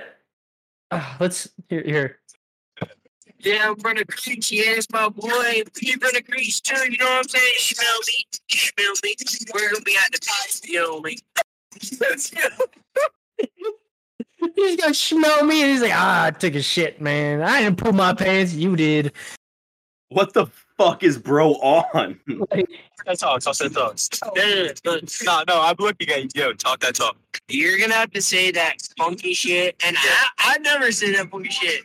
Ah, 0.91 1.17
let's 1.19 1.49
here 1.69 1.83
here. 1.83 2.18
Yeah, 3.41 3.69
I'm 3.69 3.77
from 3.77 3.95
the 3.95 4.05
creek, 4.05 4.51
yeah, 4.51 4.71
it's 4.71 4.89
my 4.91 5.07
boy. 5.07 5.63
You 5.81 5.93
from 5.93 6.11
the 6.13 6.21
creek 6.21 6.53
too, 6.61 6.91
you 6.91 6.97
know 6.97 7.05
what 7.05 7.19
I'm 7.19 7.27
saying? 7.29 7.51
You 7.53 7.75
smell 7.75 7.99
me, 8.07 8.25
you 8.49 8.57
smell 8.57 8.93
me. 9.03 9.15
We're 9.53 9.71
gonna 9.71 9.83
be 9.83 9.95
at 9.95 10.11
the 10.11 10.19
top, 10.19 10.49
you 10.63 10.81
know 10.81 10.99
me. 10.99 11.17
He's 14.55 14.75
gonna 14.77 14.93
smell 14.93 15.43
me 15.45 15.61
and 15.61 15.71
he's 15.71 15.81
like, 15.81 15.93
ah, 15.93 16.25
I 16.25 16.31
took 16.31 16.55
a 16.55 16.61
shit, 16.61 16.99
man. 17.01 17.41
I 17.41 17.61
didn't 17.61 17.77
pull 17.77 17.93
my 17.93 18.13
pants, 18.13 18.53
you 18.53 18.75
did. 18.75 19.13
What 20.09 20.33
the 20.33 20.47
fuck 20.77 21.03
is 21.03 21.17
bro 21.17 21.53
on? 21.53 22.19
That's 23.05 23.23
all. 23.23 23.39
talk, 23.39 23.55
talk 23.55 23.69
that 23.71 24.79
talk. 24.83 25.01
No, 25.23 25.43
no, 25.47 25.61
I'm 25.61 25.75
looking 25.79 26.09
at 26.09 26.35
you. 26.35 26.43
Yo, 26.43 26.53
talk 26.53 26.79
that 26.81 26.95
talk. 26.95 27.17
You're 27.47 27.77
gonna 27.79 27.93
have 27.93 28.11
to 28.11 28.21
say 28.21 28.51
that 28.51 28.77
funky 28.97 29.33
shit, 29.33 29.75
and 29.85 29.95
I, 29.97 30.27
I 30.39 30.57
never 30.59 30.91
say 30.91 31.11
that 31.13 31.29
funky 31.31 31.49
shit. 31.49 31.83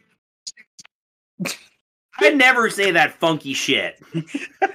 I 2.20 2.30
never 2.30 2.70
say 2.70 2.90
that 2.92 3.14
funky 3.14 3.54
shit. 3.54 4.00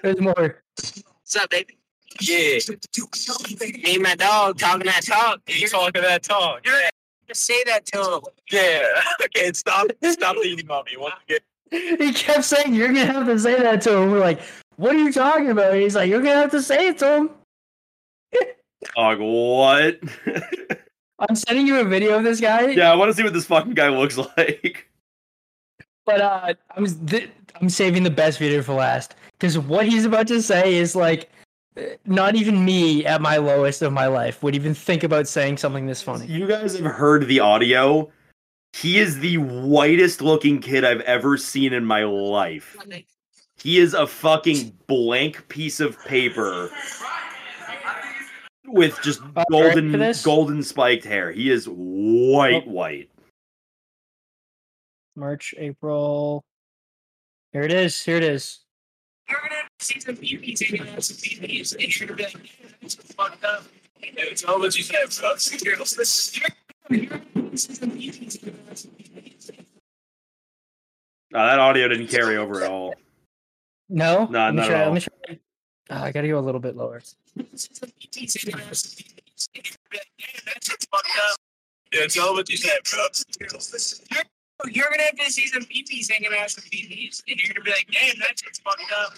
there's 0.01 0.19
more. 0.19 0.61
What's 0.75 1.35
up, 1.37 1.49
baby? 1.49 1.77
Yeah. 2.21 2.59
Me 3.59 3.93
and 3.93 4.03
my 4.03 4.15
dog 4.15 4.57
talking 4.57 4.85
that 4.87 5.05
talk. 5.05 5.39
You 5.47 5.67
talking 5.69 6.01
that 6.01 6.23
talk. 6.23 6.65
Yeah. 6.65 6.89
Just 7.27 7.43
say 7.43 7.61
that 7.67 7.85
to 7.87 8.15
him. 8.15 8.21
Yeah. 8.51 8.81
Okay, 9.23 9.51
stop 9.53 9.87
stop 10.03 10.35
leaning 10.37 10.69
on 10.71 10.83
me 10.85 10.97
once 10.97 11.13
again. 11.27 11.39
He 11.99 12.11
kept 12.13 12.43
saying, 12.45 12.73
You're 12.73 12.87
gonna 12.87 13.05
have 13.05 13.27
to 13.27 13.37
say 13.37 13.59
that 13.61 13.81
to 13.83 13.97
him. 13.97 14.11
We're 14.11 14.19
like, 14.19 14.41
What 14.77 14.95
are 14.95 14.99
you 14.99 15.13
talking 15.13 15.49
about? 15.51 15.75
He's 15.75 15.95
like, 15.95 16.09
You're 16.09 16.21
gonna 16.21 16.39
have 16.39 16.51
to 16.51 16.61
say 16.61 16.87
it 16.87 16.97
to 16.99 17.15
him. 17.15 17.29
Dog, 18.95 19.19
what? 19.19 19.99
I'm 21.19 21.35
sending 21.35 21.67
you 21.67 21.79
a 21.79 21.83
video 21.83 22.17
of 22.17 22.23
this 22.23 22.39
guy. 22.41 22.67
yeah, 22.69 22.91
I 22.91 22.95
want 22.95 23.09
to 23.09 23.13
see 23.13 23.23
what 23.23 23.33
this 23.33 23.45
fucking 23.45 23.73
guy 23.75 23.89
looks 23.89 24.17
like. 24.37 24.89
But 26.09 26.21
uh, 26.21 26.53
I 26.75 26.79
was 26.79 26.95
th- 27.05 27.29
I'm 27.61 27.69
saving 27.69 28.01
the 28.01 28.09
best 28.09 28.39
video 28.39 28.63
for 28.63 28.73
last 28.73 29.13
because 29.37 29.59
what 29.59 29.85
he's 29.85 30.05
about 30.05 30.25
to 30.29 30.41
say 30.41 30.73
is 30.73 30.95
like, 30.95 31.29
uh, 31.77 31.81
not 32.05 32.33
even 32.33 32.65
me 32.65 33.05
at 33.05 33.21
my 33.21 33.37
lowest 33.37 33.83
of 33.83 33.93
my 33.93 34.07
life 34.07 34.41
would 34.41 34.55
even 34.55 34.73
think 34.73 35.03
about 35.03 35.27
saying 35.27 35.57
something 35.57 35.85
this 35.85 36.01
funny. 36.01 36.25
You 36.25 36.47
guys 36.47 36.75
have 36.79 36.91
heard 36.91 37.27
the 37.27 37.39
audio. 37.39 38.09
He 38.73 38.97
is 38.97 39.19
the 39.19 39.37
whitest 39.37 40.19
looking 40.23 40.59
kid 40.61 40.83
I've 40.83 41.01
ever 41.01 41.37
seen 41.37 41.73
in 41.73 41.85
my 41.85 42.05
life. 42.05 42.75
He 43.61 43.77
is 43.77 43.93
a 43.93 44.07
fucking 44.07 44.75
blank 44.87 45.47
piece 45.47 45.79
of 45.79 46.03
paper 46.05 46.71
with 48.65 48.99
just 49.03 49.21
golden 49.51 50.11
golden 50.23 50.63
spiked 50.63 51.05
hair. 51.05 51.31
He 51.31 51.51
is 51.51 51.67
white 51.69 52.67
white. 52.67 53.11
March, 55.19 55.53
April. 55.57 56.43
Here 57.51 57.63
it 57.63 57.71
is. 57.73 58.01
Here 58.01 58.17
it 58.17 58.23
is. 58.23 58.59
You're 59.29 59.39
gonna 59.41 59.61
see 59.79 59.99
some 59.99 60.15
beauty 60.15 60.53
taking 60.55 60.87
out 60.89 61.03
some 61.03 61.17
BBs, 61.17 61.73
and 61.73 61.99
you're 61.99 62.07
gonna 62.07 62.17
be 62.17 62.23
like, 62.23 62.61
"Yeah, 62.61 62.69
that's 62.81 62.95
fucked 62.95 63.43
up. 63.43 63.63
You 64.01 64.13
know, 64.13 64.23
it's 64.23 64.43
all 64.43 64.59
what 64.59 64.75
you 64.77 64.83
said, 64.83 65.05
bro. 65.19 65.29
Girls, 65.63 65.91
this 65.91 66.29
is- 66.29 66.41
you're 66.89 67.05
gonna 67.07 67.57
see 67.57 67.73
some 67.75 67.89
beauty 67.89 68.25
taking 68.25 68.57
out 68.69 68.77
some 68.77 68.91
BBs. 68.91 69.49
Uh, 69.51 71.45
that 71.45 71.59
audio 71.59 71.87
didn't 71.87 72.07
carry 72.07 72.37
over 72.37 72.63
at 72.63 72.71
all. 72.71 72.95
No. 73.87 74.25
no, 74.25 74.39
let 74.39 74.53
me 74.53 74.57
not 74.57 74.65
at 74.65 74.67
try. 74.67 74.77
Let 74.79 74.87
all. 74.87 74.93
me 74.93 75.01
try. 75.01 75.39
Uh, 75.91 76.03
I 76.03 76.11
gotta 76.11 76.27
go 76.27 76.39
a 76.39 76.41
little 76.41 76.61
bit 76.61 76.75
lower. 76.75 77.01
Some 77.01 77.89
beauty 77.99 78.25
taking 78.27 78.53
out 78.55 78.75
some 78.75 78.91
BBs, 79.05 79.49
and 79.53 79.65
you're 79.65 79.75
gonna 79.75 79.89
be 79.91 79.97
like, 79.97 80.07
"Yeah, 80.17 80.39
that's 80.45 80.67
fucked 80.85 81.07
up. 81.29 81.37
Yeah, 81.91 82.01
it's 82.03 82.17
all 82.17 82.33
what 82.33 82.49
you 82.49 82.57
said, 82.57 82.77
bro. 82.89 83.07
Girls, 84.61 84.73
this 84.73 84.75
is- 84.75 84.75
You're 84.75 84.89
gonna 84.89 85.03
have 85.03 85.15
to 85.17 85.31
see 85.31 85.47
some 85.47 85.63
peepees 85.63 86.11
hanging 86.11 86.31
out 86.37 86.49
some 86.49 86.63
peepees, 86.65 87.23
and 87.27 87.39
you're 87.39 87.53
gonna 87.53 87.63
be 87.63 87.71
like, 87.71 87.87
"Damn, 87.91 88.19
that 88.19 88.39
shit's 88.43 88.59
fucked 88.59 88.91
up." 88.97 89.13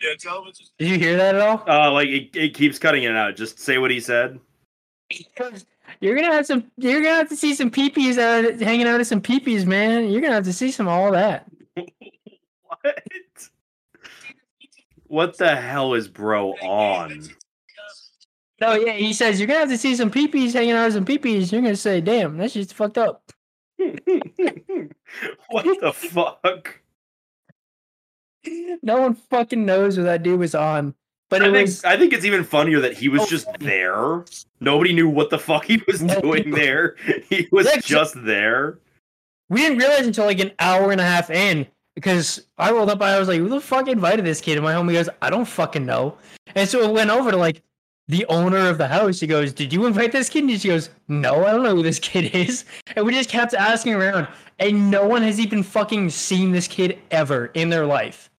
Yeah, 0.00 0.10
television. 0.18 0.66
Did 0.78 0.88
you 0.88 0.98
hear 0.98 1.16
that 1.16 1.34
at 1.34 1.40
all? 1.40 1.64
Uh, 1.68 1.90
like 1.92 2.08
it, 2.08 2.34
it 2.36 2.54
keeps 2.54 2.78
cutting 2.78 3.04
it 3.04 3.12
out. 3.16 3.36
Just 3.36 3.58
say 3.58 3.78
what 3.78 3.90
he 3.90 4.00
said. 4.00 4.38
You're 6.00 6.14
gonna 6.16 6.32
have 6.32 6.46
some. 6.46 6.70
You're 6.76 7.02
gonna 7.02 7.14
have 7.16 7.28
to 7.30 7.36
see 7.36 7.54
some 7.54 7.70
peepees 7.70 8.18
out, 8.18 8.60
hanging 8.60 8.86
out 8.86 9.00
at 9.00 9.06
some 9.06 9.20
peepees, 9.20 9.66
man. 9.66 10.08
You're 10.10 10.20
gonna 10.20 10.34
have 10.34 10.44
to 10.44 10.52
see 10.52 10.70
some 10.70 10.88
all 10.88 11.10
that. 11.12 11.46
What? 12.82 13.02
What 15.06 15.38
the 15.38 15.54
hell 15.56 15.94
is 15.94 16.08
bro 16.08 16.52
on? 16.54 17.28
No, 18.60 18.74
yeah, 18.74 18.92
he 18.92 19.12
says 19.12 19.38
you're 19.38 19.46
gonna 19.46 19.60
have 19.60 19.68
to 19.68 19.78
see 19.78 19.94
some 19.96 20.10
peepees 20.10 20.52
hanging 20.52 20.72
out 20.72 20.86
at 20.86 20.92
some 20.92 21.04
peepees. 21.04 21.50
You're 21.52 21.62
gonna 21.62 21.76
say, 21.76 22.00
"Damn, 22.00 22.36
that 22.38 22.50
shit's 22.52 22.72
fucked 22.72 22.98
up." 22.98 23.32
what 25.48 25.64
the 25.80 25.92
fuck? 25.92 26.80
No 28.82 29.00
one 29.00 29.14
fucking 29.14 29.64
knows 29.64 29.96
what 29.96 30.04
that 30.04 30.22
dude 30.22 30.38
was 30.38 30.54
on, 30.54 30.94
but 31.30 31.42
I 31.42 31.48
it 31.48 31.52
think, 31.52 31.66
was. 31.66 31.84
I 31.84 31.96
think 31.96 32.12
it's 32.12 32.24
even 32.26 32.44
funnier 32.44 32.80
that 32.80 32.92
he 32.94 33.08
was 33.08 33.22
Oh, 33.22 33.26
just 33.26 33.48
there. 33.58 34.24
Nobody 34.60 34.92
knew 34.92 35.08
what 35.08 35.30
the 35.30 35.38
fuck 35.38 35.64
he 35.64 35.82
was 35.86 36.00
doing 36.20 36.50
there. 36.50 36.96
He 37.28 37.48
was 37.50 37.66
just 37.82 38.14
there. 38.24 38.78
We 39.48 39.62
didn't 39.62 39.78
realize 39.78 40.06
until 40.06 40.26
like 40.26 40.40
an 40.40 40.52
hour 40.58 40.92
and 40.92 41.00
a 41.00 41.04
half 41.04 41.30
in 41.30 41.66
because 41.94 42.46
I 42.58 42.70
rolled 42.70 42.90
up. 42.90 43.00
And 43.00 43.10
I 43.10 43.18
was 43.18 43.28
like, 43.28 43.38
"Who 43.38 43.48
the 43.48 43.60
fuck 43.60 43.88
invited 43.88 44.24
this 44.26 44.40
kid?" 44.40 44.56
And 44.58 44.64
my 44.64 44.74
homie 44.74 44.92
goes, 44.92 45.08
"I 45.22 45.30
don't 45.30 45.46
fucking 45.46 45.86
know." 45.86 46.18
And 46.54 46.68
so 46.68 46.82
it 46.82 46.92
went 46.92 47.10
over 47.10 47.30
to 47.30 47.36
like 47.36 47.62
the 48.08 48.26
owner 48.26 48.68
of 48.68 48.78
the 48.78 48.88
house. 48.88 49.20
He 49.20 49.26
goes, 49.26 49.52
"Did 49.52 49.72
you 49.72 49.86
invite 49.86 50.12
this 50.12 50.28
kid?" 50.28 50.44
And 50.44 50.60
she 50.60 50.68
goes, 50.68 50.90
"No, 51.08 51.44
I 51.44 51.52
don't 51.52 51.62
know 51.62 51.76
who 51.76 51.82
this 51.82 51.98
kid 52.00 52.34
is." 52.34 52.64
And 52.96 53.04
we 53.06 53.12
just 53.12 53.30
kept 53.30 53.54
asking 53.54 53.94
around, 53.94 54.28
and 54.58 54.90
no 54.90 55.06
one 55.06 55.22
has 55.22 55.40
even 55.40 55.62
fucking 55.62 56.10
seen 56.10 56.52
this 56.52 56.68
kid 56.68 56.98
ever 57.10 57.46
in 57.54 57.70
their 57.70 57.86
life. 57.86 58.30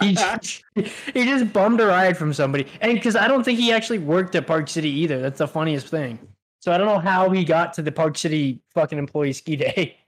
He 0.00 0.14
just, 0.14 0.64
he 0.74 1.24
just 1.24 1.52
bummed 1.52 1.80
a 1.80 1.86
ride 1.86 2.16
from 2.16 2.32
somebody, 2.32 2.66
and 2.80 2.94
because 2.94 3.16
I 3.16 3.28
don't 3.28 3.44
think 3.44 3.58
he 3.58 3.72
actually 3.72 3.98
worked 3.98 4.34
at 4.34 4.46
Park 4.46 4.68
City 4.68 4.90
either. 4.90 5.20
That's 5.20 5.38
the 5.38 5.48
funniest 5.48 5.88
thing. 5.88 6.18
So 6.60 6.70
I 6.70 6.78
don't 6.78 6.86
know 6.86 7.00
how 7.00 7.28
he 7.30 7.44
got 7.44 7.72
to 7.74 7.82
the 7.82 7.90
Park 7.90 8.16
City 8.16 8.60
fucking 8.72 8.98
employee 8.98 9.32
ski 9.32 9.56
day. 9.56 9.98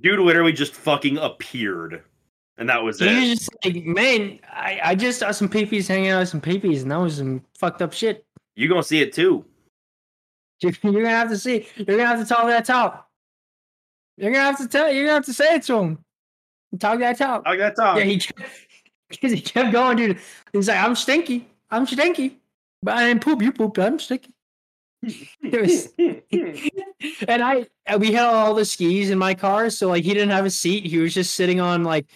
Dude 0.00 0.18
literally 0.18 0.52
just 0.52 0.74
fucking 0.74 1.16
appeared. 1.18 2.02
And 2.58 2.68
that 2.68 2.82
was 2.82 3.00
He 3.00 3.06
it. 3.06 3.12
He 3.12 3.30
was 3.30 3.38
just 3.38 3.50
like, 3.64 3.84
man, 3.84 4.38
I, 4.50 4.80
I 4.84 4.94
just 4.94 5.18
saw 5.20 5.30
some 5.32 5.48
peepees 5.48 5.88
hanging 5.88 6.10
out 6.10 6.20
with 6.20 6.28
some 6.28 6.40
peepees, 6.40 6.82
and 6.82 6.90
that 6.90 6.96
was 6.96 7.16
some 7.16 7.42
fucked 7.58 7.82
up 7.82 7.92
shit. 7.92 8.23
You 8.56 8.68
gonna 8.68 8.82
see 8.82 9.00
it 9.00 9.12
too. 9.12 9.44
You're 10.60 10.72
gonna 10.80 11.10
have 11.10 11.28
to 11.30 11.38
see. 11.38 11.66
You're 11.76 11.98
gonna 11.98 12.06
have 12.06 12.20
to 12.20 12.26
talk 12.26 12.46
that 12.46 12.64
talk. 12.64 13.08
You're 14.16 14.30
gonna 14.30 14.44
have 14.44 14.58
to 14.58 14.68
tell. 14.68 14.90
You're 14.92 15.04
gonna 15.04 15.14
have 15.14 15.24
to 15.26 15.34
say 15.34 15.56
it 15.56 15.62
to 15.64 15.76
him. 15.76 15.98
Talk 16.78 16.98
that 17.00 17.18
talk. 17.18 17.44
Like 17.44 17.58
that 17.58 17.76
talk. 17.76 17.98
Yeah, 17.98 18.04
he 18.04 18.18
kept, 18.18 18.40
he 19.20 19.40
kept 19.40 19.72
going, 19.72 19.96
dude. 19.96 20.18
He's 20.52 20.68
like, 20.68 20.78
I'm 20.78 20.94
stinky. 20.94 21.48
I'm 21.70 21.86
stinky. 21.86 22.38
But 22.82 22.96
I 22.96 23.08
didn't 23.08 23.22
poop. 23.22 23.42
You 23.42 23.52
pooped. 23.52 23.78
I'm 23.78 23.98
stinky. 23.98 24.30
Was, 25.42 25.92
and 25.98 27.42
I 27.42 27.66
we 27.98 28.12
had 28.12 28.24
all 28.24 28.54
the 28.54 28.64
skis 28.64 29.10
in 29.10 29.18
my 29.18 29.34
car, 29.34 29.68
so 29.68 29.88
like 29.88 30.02
he 30.02 30.14
didn't 30.14 30.30
have 30.30 30.46
a 30.46 30.50
seat. 30.50 30.86
He 30.86 30.96
was 30.98 31.12
just 31.12 31.34
sitting 31.34 31.60
on 31.60 31.84
like 31.84 32.06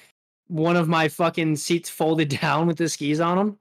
one 0.46 0.76
of 0.76 0.88
my 0.88 1.08
fucking 1.08 1.56
seats 1.56 1.90
folded 1.90 2.30
down 2.40 2.66
with 2.66 2.78
the 2.78 2.88
skis 2.88 3.20
on 3.20 3.36
them. 3.36 3.58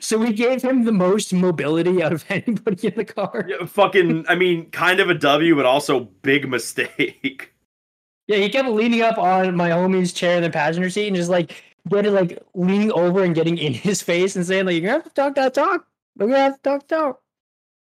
So 0.00 0.18
we 0.18 0.32
gave 0.32 0.62
him 0.62 0.84
the 0.84 0.92
most 0.92 1.32
mobility 1.32 2.02
out 2.02 2.12
of 2.12 2.24
anybody 2.30 2.88
in 2.88 2.94
the 2.94 3.04
car. 3.04 3.46
Yeah, 3.48 3.64
fucking 3.66 4.26
I 4.28 4.34
mean, 4.34 4.70
kind 4.70 5.00
of 5.00 5.08
a 5.08 5.14
W, 5.14 5.56
but 5.56 5.66
also 5.66 6.00
big 6.22 6.48
mistake. 6.48 7.52
Yeah, 8.26 8.38
he 8.38 8.48
kept 8.48 8.70
leaning 8.70 9.02
up 9.02 9.18
on 9.18 9.54
my 9.54 9.68
homie's 9.68 10.10
chair 10.14 10.38
in 10.38 10.42
the 10.42 10.48
passenger 10.48 10.88
seat 10.88 11.08
and 11.08 11.16
just 11.16 11.28
like 11.28 11.62
getting 11.90 12.14
like 12.14 12.42
leaning 12.54 12.90
over 12.92 13.22
and 13.22 13.34
getting 13.34 13.58
in 13.58 13.74
his 13.74 14.00
face 14.00 14.34
and 14.34 14.46
saying 14.46 14.64
like, 14.64 14.76
"You're 14.76 14.80
gonna 14.82 14.92
have 14.94 15.04
to 15.04 15.10
talk 15.10 15.34
that 15.34 15.52
talk. 15.52 15.86
We're 16.16 16.28
gonna 16.28 16.38
have 16.38 16.56
to 16.56 16.62
talk 16.62 16.88
talk." 16.88 17.20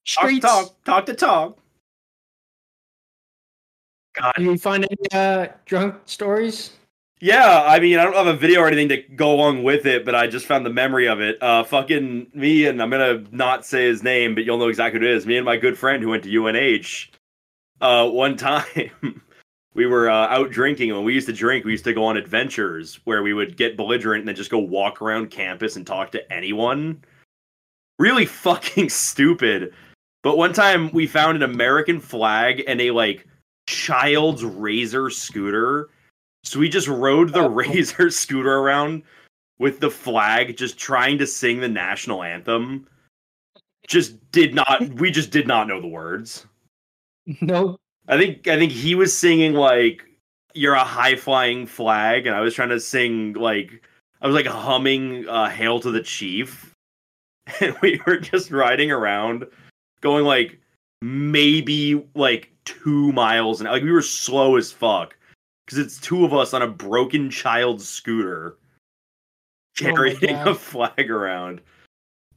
Talk 0.06 0.30
to 0.30 0.40
talk, 0.42 0.84
talk 0.84 1.06
to 1.06 1.14
talk. 1.14 1.58
God, 4.14 4.34
Did 4.38 4.44
you 4.44 4.58
find 4.58 4.86
any 4.86 4.98
uh, 5.14 5.48
drunk 5.66 5.96
stories? 6.06 6.74
Yeah, 7.24 7.64
I 7.66 7.80
mean, 7.80 8.00
I 8.00 8.04
don't 8.04 8.18
have 8.18 8.28
a 8.28 8.36
video 8.36 8.60
or 8.60 8.68
anything 8.68 8.90
to 8.90 8.98
go 8.98 9.32
along 9.32 9.64
with 9.64 9.86
it, 9.86 10.04
but 10.04 10.14
I 10.14 10.28
just 10.28 10.46
found 10.46 10.66
the 10.66 10.70
memory 10.70 11.08
of 11.08 11.22
it. 11.22 11.42
Uh, 11.42 11.64
fucking 11.64 12.28
me 12.34 12.66
and 12.66 12.82
I'm 12.82 12.90
gonna 12.90 13.24
not 13.32 13.66
say 13.66 13.86
his 13.86 14.04
name, 14.04 14.36
but 14.36 14.44
you'll 14.44 14.58
know 14.58 14.68
exactly 14.68 15.00
who 15.00 15.06
it 15.06 15.12
is. 15.14 15.26
Me 15.26 15.38
and 15.38 15.46
my 15.46 15.56
good 15.56 15.78
friend 15.78 16.04
who 16.04 16.10
went 16.10 16.26
to 16.26 16.46
UNH. 16.46 17.10
Uh, 17.80 18.10
one 18.10 18.36
time 18.50 19.22
we 19.74 19.86
were 19.86 20.10
uh, 20.10 20.28
out 20.28 20.52
drinking, 20.52 20.90
and 20.90 20.98
when 20.98 21.06
we 21.06 21.14
used 21.14 21.28
to 21.28 21.34
drink, 21.34 21.64
we 21.64 21.72
used 21.72 21.86
to 21.86 21.94
go 21.94 22.04
on 22.04 22.18
adventures 22.18 23.00
where 23.06 23.24
we 23.24 23.34
would 23.34 23.56
get 23.56 23.78
belligerent 23.78 24.20
and 24.20 24.28
then 24.28 24.36
just 24.36 24.52
go 24.52 24.60
walk 24.60 25.02
around 25.02 25.32
campus 25.32 25.78
and 25.78 25.88
talk 25.88 26.12
to 26.12 26.34
anyone. 26.34 27.02
Really 28.00 28.26
fucking 28.26 28.90
stupid. 28.90 29.74
But 30.24 30.38
one 30.38 30.52
time 30.52 30.92
we 30.92 31.08
found 31.08 31.38
an 31.38 31.50
American 31.50 32.02
flag 32.02 32.66
and 32.68 32.82
a 32.82 32.92
like 32.92 33.26
child's 33.66 34.44
razor 34.44 35.10
scooter. 35.10 35.90
So 36.44 36.60
we 36.60 36.70
just 36.70 36.88
rode 36.88 37.34
the 37.34 37.50
razor 37.50 38.10
scooter 38.10 38.60
around 38.60 39.04
with 39.60 39.80
the 39.80 39.90
flag, 39.90 40.58
just 40.58 40.78
trying 40.78 41.18
to 41.20 41.28
sing 41.28 41.60
the 41.60 41.70
national 41.70 42.24
anthem. 42.24 42.88
Just 43.88 44.32
did 44.32 44.54
not. 44.54 44.82
We 44.96 45.12
just 45.12 45.32
did 45.32 45.48
not 45.48 45.68
know 45.68 45.82
the 45.82 45.88
words. 45.88 46.46
No. 47.42 47.78
I 48.08 48.18
think. 48.18 48.48
I 48.48 48.58
think 48.58 48.72
he 48.72 48.96
was 48.96 49.18
singing 49.18 49.54
like 49.54 50.04
"You're 50.54 50.74
a 50.74 50.84
high 50.84 51.16
flying 51.16 51.66
flag," 51.66 52.28
and 52.28 52.36
I 52.36 52.42
was 52.42 52.54
trying 52.54 52.70
to 52.70 52.80
sing 52.80 53.34
like 53.34 53.86
I 54.22 54.28
was 54.28 54.36
like 54.36 54.46
humming 54.46 55.28
uh, 55.28 55.50
"Hail 55.50 55.80
to 55.80 55.92
the 55.92 56.02
Chief," 56.02 56.74
and 57.62 57.76
we 57.82 58.02
were 58.06 58.18
just 58.18 58.52
riding 58.52 58.92
around, 58.92 59.46
going 60.02 60.26
like 60.26 60.60
maybe 61.02 62.02
like 62.16 62.50
two 62.64 63.12
miles 63.12 63.60
and 63.60 63.70
like 63.70 63.84
we 63.84 63.92
were 63.92 64.02
slow 64.02 64.56
as 64.56 64.72
fuck 64.72 65.18
because 65.74 65.86
it's 65.86 66.00
two 66.00 66.24
of 66.24 66.34
us 66.34 66.54
on 66.54 66.62
a 66.62 66.68
broken 66.68 67.30
child's 67.30 67.88
scooter 67.88 68.58
Oh 69.82 69.86
carrying 69.86 70.36
a 70.36 70.54
flag 70.54 71.10
around. 71.10 71.62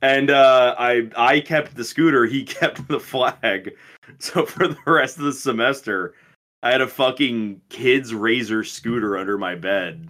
And 0.02 0.30
uh 0.30 0.74
i 0.78 1.08
i 1.16 1.40
kept 1.40 1.74
the 1.74 1.84
scooter 1.84 2.24
he 2.26 2.44
kept 2.58 2.86
the 2.88 3.00
flag. 3.00 3.74
So 4.18 4.46
for 4.46 4.68
the 4.68 4.78
rest 4.86 5.18
of 5.18 5.24
the 5.24 5.32
semester 5.32 6.14
i 6.62 6.70
had 6.70 6.80
a 6.80 6.86
fucking 6.86 7.60
kids 7.68 8.14
razor 8.14 8.64
scooter 8.64 9.18
under 9.18 9.36
my 9.36 9.54
bed. 9.54 10.08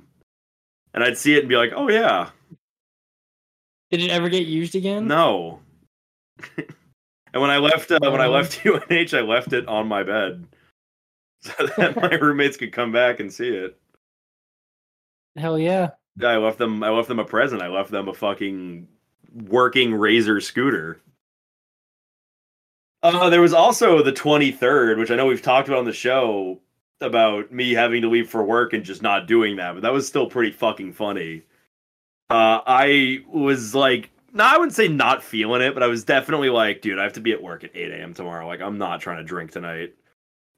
And 0.95 1.03
i'd 1.03 1.19
see 1.19 1.35
it 1.35 1.41
and 1.41 1.49
be 1.49 1.57
like 1.57 1.73
oh 1.75 1.89
yeah. 1.89 2.31
Did 3.91 4.01
it 4.01 4.11
ever 4.11 4.29
get 4.29 4.47
used 4.47 4.75
again? 4.75 5.07
no. 5.07 5.61
And 7.33 7.43
when 7.43 7.51
i 7.51 7.59
left 7.59 7.91
uh, 7.91 7.99
when 8.01 8.21
i 8.23 8.27
left 8.27 8.61
unh 8.65 9.13
i 9.13 9.21
left 9.21 9.53
it 9.53 9.69
on 9.69 9.87
my 9.87 10.03
bed 10.03 10.47
so 11.41 11.67
that 11.77 11.97
my 11.97 12.15
roommates 12.21 12.57
could 12.57 12.73
come 12.73 12.93
back 12.93 13.21
and 13.21 13.33
see 13.33 13.49
it 13.49 13.79
Hell 15.37 15.59
yeah. 15.59 15.91
I 16.23 16.37
left 16.37 16.59
them. 16.59 16.83
I 16.83 16.89
left 16.89 17.09
them 17.09 17.19
a 17.19 17.25
present. 17.25 17.63
I 17.63 17.69
left 17.69 17.91
them 17.91 18.09
a 18.09 18.15
fucking 18.15 18.89
working 19.49 19.95
razor 19.95 20.41
scooter. 20.41 21.01
Uh, 23.03 23.29
there 23.29 23.43
was 23.43 23.53
also 23.53 24.03
the 24.03 24.13
23rd, 24.13 24.99
which 24.99 25.11
I 25.11 25.17
know 25.17 25.27
we've 25.27 25.43
talked 25.43 25.69
about 25.69 25.79
on 25.79 25.85
the 25.85 25.93
show 25.93 26.61
about 27.01 27.53
me 27.53 27.73
having 27.73 28.01
to 28.03 28.09
leave 28.09 28.31
for 28.31 28.43
work 28.43 28.73
and 28.73 28.83
just 28.83 29.03
not 29.03 29.29
doing 29.29 29.57
that, 29.57 29.75
but 29.75 29.83
that 29.83 29.93
was 29.93 30.09
still 30.09 30.27
pretty 30.27 30.51
fucking 30.51 30.95
funny. 30.95 31.43
Uh, 32.31 32.61
I 32.67 33.21
was 33.29 33.75
like, 33.75 34.11
no, 34.33 34.45
I 34.45 34.57
wouldn't 34.57 34.75
say 34.75 34.89
not 34.89 35.23
feeling 35.23 35.61
it, 35.61 35.75
but 35.75 35.83
I 35.83 35.87
was 35.87 36.03
definitely 36.05 36.49
like, 36.49 36.81
dude, 36.81 36.99
I 36.99 37.03
have 37.03 37.13
to 37.13 37.21
be 37.21 37.33
at 37.33 37.43
work 37.43 37.63
at 37.63 37.77
8 37.77 37.93
a.m. 37.93 38.15
tomorrow. 38.15 38.47
Like, 38.47 38.63
I'm 38.63 38.79
not 38.79 39.01
trying 39.01 39.19
to 39.19 39.25
drink 39.25 39.53
tonight. 39.53 39.95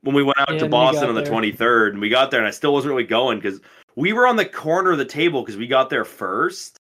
When 0.02 0.14
we 0.14 0.22
went 0.22 0.38
out 0.38 0.52
Yeah, 0.52 0.60
to 0.60 0.68
Boston 0.68 1.08
on 1.08 1.14
the 1.14 1.22
23rd, 1.22 1.90
and 1.90 2.00
we 2.00 2.08
got 2.08 2.30
there, 2.30 2.40
and 2.40 2.46
I 2.46 2.52
still 2.52 2.72
wasn't 2.72 2.92
really 2.92 3.06
going 3.06 3.38
because 3.38 3.60
we 3.96 4.12
were 4.12 4.26
on 4.26 4.36
the 4.36 4.44
corner 4.44 4.92
of 4.92 4.98
the 4.98 5.04
table 5.04 5.42
because 5.42 5.56
we 5.56 5.66
got 5.66 5.90
there 5.90 6.04
first. 6.04 6.76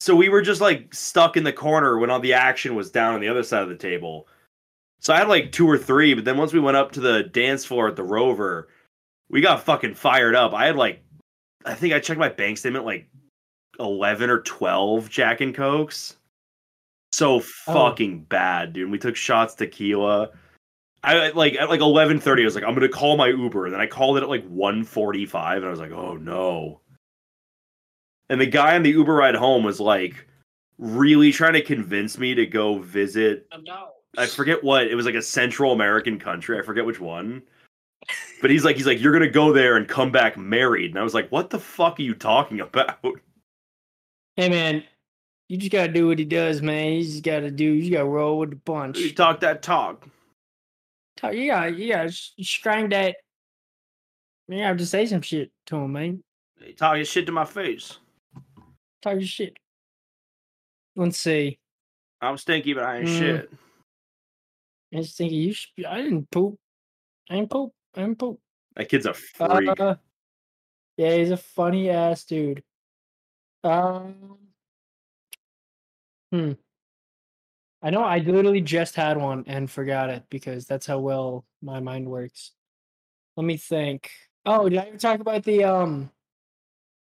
So 0.00 0.14
we 0.14 0.28
were 0.28 0.42
just 0.42 0.60
like 0.60 0.92
stuck 0.94 1.36
in 1.36 1.44
the 1.44 1.52
corner 1.52 1.98
when 1.98 2.10
all 2.10 2.20
the 2.20 2.32
action 2.32 2.74
was 2.74 2.90
down 2.90 3.14
on 3.14 3.20
the 3.20 3.28
other 3.28 3.42
side 3.42 3.62
of 3.62 3.68
the 3.68 3.76
table. 3.76 4.28
So 5.00 5.12
I 5.12 5.18
had 5.18 5.28
like 5.28 5.50
two 5.50 5.68
or 5.68 5.78
three, 5.78 6.14
but 6.14 6.24
then 6.24 6.36
once 6.36 6.52
we 6.52 6.60
went 6.60 6.76
up 6.76 6.92
to 6.92 7.00
the 7.00 7.24
dance 7.24 7.64
floor 7.64 7.88
at 7.88 7.96
the 7.96 8.04
Rover, 8.04 8.68
we 9.30 9.40
got 9.40 9.64
fucking 9.64 9.94
fired 9.94 10.36
up. 10.36 10.54
I 10.54 10.66
had 10.66 10.76
like, 10.76 11.02
I 11.64 11.74
think 11.74 11.92
I 11.92 12.00
checked 12.00 12.20
my 12.20 12.28
bank 12.28 12.58
statement 12.58 12.84
like 12.84 13.08
11 13.80 14.30
or 14.30 14.42
12 14.42 15.08
Jack 15.08 15.40
and 15.40 15.54
Cokes. 15.54 16.16
So 17.12 17.40
fucking 17.40 18.24
bad, 18.24 18.72
dude. 18.72 18.90
We 18.90 18.98
took 18.98 19.16
shots 19.16 19.54
tequila. 19.54 20.30
I 21.04 21.30
like 21.30 21.54
at 21.54 21.68
like 21.68 21.80
11:30 21.80 22.42
I 22.42 22.44
was 22.44 22.54
like 22.54 22.64
I'm 22.64 22.74
going 22.74 22.88
to 22.88 22.88
call 22.88 23.16
my 23.16 23.28
Uber 23.28 23.64
and 23.66 23.74
then 23.74 23.80
I 23.80 23.86
called 23.86 24.18
it 24.18 24.22
at 24.22 24.28
like 24.28 24.48
1:45 24.48 25.56
and 25.56 25.66
I 25.66 25.70
was 25.70 25.80
like, 25.80 25.90
"Oh 25.90 26.16
no." 26.16 26.80
And 28.28 28.40
the 28.40 28.46
guy 28.46 28.76
on 28.76 28.82
the 28.82 28.90
Uber 28.90 29.14
ride 29.14 29.34
home 29.34 29.64
was 29.64 29.80
like 29.80 30.26
really 30.78 31.32
trying 31.32 31.52
to 31.54 31.62
convince 31.62 32.18
me 32.18 32.34
to 32.34 32.46
go 32.46 32.78
visit. 32.78 33.46
I 34.16 34.26
forget 34.26 34.62
what 34.62 34.86
it 34.86 34.94
was 34.94 35.06
like 35.06 35.14
a 35.14 35.22
Central 35.22 35.72
American 35.72 36.18
country. 36.18 36.58
I 36.58 36.62
forget 36.62 36.84
which 36.86 37.00
one. 37.00 37.42
But 38.40 38.50
he's 38.50 38.64
like, 38.64 38.76
he's 38.76 38.86
like, 38.86 39.00
you're 39.00 39.12
gonna 39.12 39.30
go 39.30 39.52
there 39.52 39.76
and 39.76 39.86
come 39.86 40.10
back 40.10 40.36
married. 40.36 40.90
And 40.90 40.98
I 40.98 41.02
was 41.02 41.14
like, 41.14 41.30
what 41.30 41.50
the 41.50 41.58
fuck 41.58 41.98
are 41.98 42.02
you 42.02 42.14
talking 42.14 42.60
about? 42.60 42.98
Hey 44.36 44.48
man, 44.48 44.82
you 45.48 45.58
just 45.58 45.72
gotta 45.72 45.92
do 45.92 46.08
what 46.08 46.18
he 46.18 46.24
does, 46.24 46.62
man. 46.62 46.94
You 46.94 47.04
just 47.04 47.22
gotta 47.22 47.50
do. 47.50 47.64
You 47.64 47.90
gotta 47.90 48.08
roll 48.08 48.38
with 48.38 48.50
the 48.50 48.56
punch. 48.56 48.98
You 48.98 49.12
talk 49.12 49.40
that 49.40 49.62
talk. 49.62 50.08
Talk- 51.16 51.34
You 51.34 51.46
gotta, 51.50 51.72
you 51.72 51.88
gotta 51.92 52.10
strang 52.12 52.88
that. 52.90 53.16
You 54.48 54.58
have 54.62 54.76
to 54.78 54.86
say 54.86 55.06
some 55.06 55.22
shit 55.22 55.50
to 55.66 55.76
him, 55.76 55.92
man. 55.92 56.22
You 56.60 56.74
talk 56.74 56.96
your 56.96 57.04
shit 57.04 57.26
to 57.26 57.32
my 57.32 57.44
face. 57.44 57.98
Talk 59.02 59.14
your 59.14 59.22
shit. 59.22 59.56
Let's 60.96 61.18
see. 61.18 61.58
I'm 62.20 62.36
stinky, 62.36 62.74
but 62.74 62.84
I 62.84 62.98
ain't 62.98 63.08
Mm. 63.08 63.18
shit. 63.18 63.50
I 64.94 64.96
was 64.98 65.14
thinking 65.14 65.38
you 65.40 65.52
should. 65.54 65.70
be- 65.76 65.86
I 65.86 66.02
didn't 66.02 66.30
poop. 66.30 66.58
I 67.30 67.36
didn't 67.36 67.50
poop. 67.50 67.72
I 67.94 68.02
didn't 68.02 68.18
poop. 68.18 68.40
That 68.76 68.88
kid's 68.88 69.06
a 69.06 69.14
freak. 69.14 69.80
Uh, 69.80 69.96
yeah, 70.96 71.16
he's 71.16 71.30
a 71.30 71.36
funny 71.36 71.88
ass 71.90 72.24
dude. 72.24 72.62
Um. 73.64 74.38
Hmm. 76.30 76.52
I 77.82 77.90
know 77.90 78.02
I 78.02 78.18
literally 78.18 78.60
just 78.60 78.94
had 78.94 79.16
one 79.16 79.44
and 79.48 79.70
forgot 79.70 80.08
it 80.08 80.22
because 80.30 80.66
that's 80.66 80.86
how 80.86 81.00
well 81.00 81.44
my 81.60 81.80
mind 81.80 82.08
works. 82.08 82.52
Let 83.36 83.44
me 83.44 83.56
think. 83.56 84.10
Oh, 84.46 84.68
did 84.68 84.78
I 84.78 84.82
ever 84.84 84.98
talk 84.98 85.20
about 85.20 85.42
the 85.42 85.64
um 85.64 86.10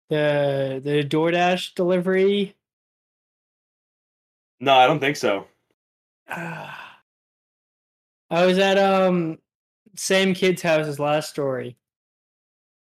the 0.09 0.81
the 0.83 1.03
DoorDash 1.03 1.75
delivery? 1.75 2.55
no, 4.59 4.73
I 4.73 4.87
don't 4.87 4.99
think 4.99 5.17
so. 5.17 5.47
Ah. 6.29 6.81
I 8.31 8.45
was 8.45 8.57
at 8.57 8.77
um 8.77 9.37
same 9.95 10.33
kid's 10.33 10.61
house 10.61 10.87
as 10.87 10.99
last 10.99 11.29
story. 11.29 11.77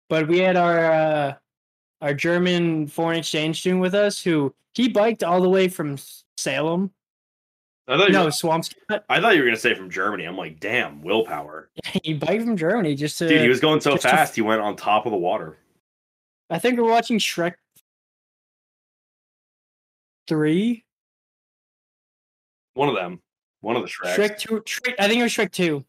But 0.09 0.27
we 0.27 0.39
had 0.39 0.57
our 0.57 0.91
uh 0.91 1.33
our 2.01 2.13
German 2.13 2.87
foreign 2.87 3.19
exchange 3.19 3.59
student 3.61 3.81
with 3.81 3.95
us 3.95 4.21
who 4.21 4.53
he 4.73 4.89
biked 4.89 5.23
all 5.23 5.41
the 5.41 5.49
way 5.49 5.67
from 5.67 5.97
Salem. 6.37 6.91
I 7.87 7.97
thought 7.97 8.07
you 8.07 8.13
No, 8.13 8.25
were, 8.25 8.29
Swampscott. 8.31 9.03
I 9.09 9.19
thought 9.19 9.35
you 9.35 9.41
were 9.41 9.47
gonna 9.47 9.57
say 9.57 9.73
from 9.73 9.89
Germany. 9.89 10.25
I'm 10.25 10.37
like, 10.37 10.59
damn, 10.59 11.01
willpower. 11.01 11.69
He 12.03 12.13
biked 12.13 12.43
from 12.43 12.55
Germany 12.55 12.95
just 12.95 13.17
to 13.19 13.27
Dude, 13.27 13.41
he 13.41 13.49
was 13.49 13.59
going 13.59 13.81
so 13.81 13.91
just 13.91 14.03
to 14.03 14.09
fast, 14.09 14.35
he 14.35 14.41
went 14.41 14.61
on 14.61 14.75
top 14.75 15.05
of 15.05 15.11
the 15.11 15.17
water. 15.17 15.57
I 16.49 16.59
think 16.59 16.79
we're 16.79 16.89
watching 16.89 17.17
Shrek 17.17 17.53
3. 20.27 20.83
One 22.73 22.89
of 22.89 22.95
them. 22.95 23.21
One 23.61 23.75
of 23.75 23.81
the 23.83 23.87
Shreks. 23.89 24.15
Shrek 24.15 24.37
2 24.37 24.61
Shrek, 24.61 24.95
I 24.99 25.07
think 25.07 25.19
it 25.19 25.23
was 25.23 25.33
Shrek 25.33 25.51
2. 25.51 25.83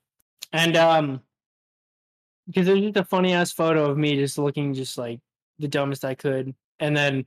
And 0.53 0.77
um 0.77 1.21
because 2.47 2.67
there's 2.67 2.81
just 2.81 2.97
a 2.97 3.05
funny 3.05 3.33
ass 3.33 3.53
photo 3.53 3.89
of 3.89 3.97
me 3.97 4.17
just 4.17 4.37
looking 4.39 4.75
just 4.75 4.99
like 4.99 5.21
the 5.59 5.69
dumbest 5.69 6.05
I 6.05 6.15
could. 6.15 6.55
And 6.81 6.97
then 6.97 7.25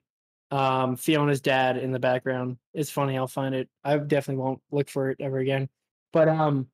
um 0.52 0.96
Fiona's 0.96 1.42
dad 1.42 1.78
in 1.78 1.92
the 1.92 2.00
background. 2.00 2.58
It's 2.74 2.90
funny, 2.92 3.18
I'll 3.18 3.28
find 3.28 3.56
it. 3.56 3.70
I 3.84 3.98
definitely 3.98 4.44
won't 4.44 4.62
look 4.72 4.90
for 4.90 5.10
it 5.10 5.18
ever 5.20 5.40
again. 5.40 5.70
But 6.14 6.30
um 6.30 6.68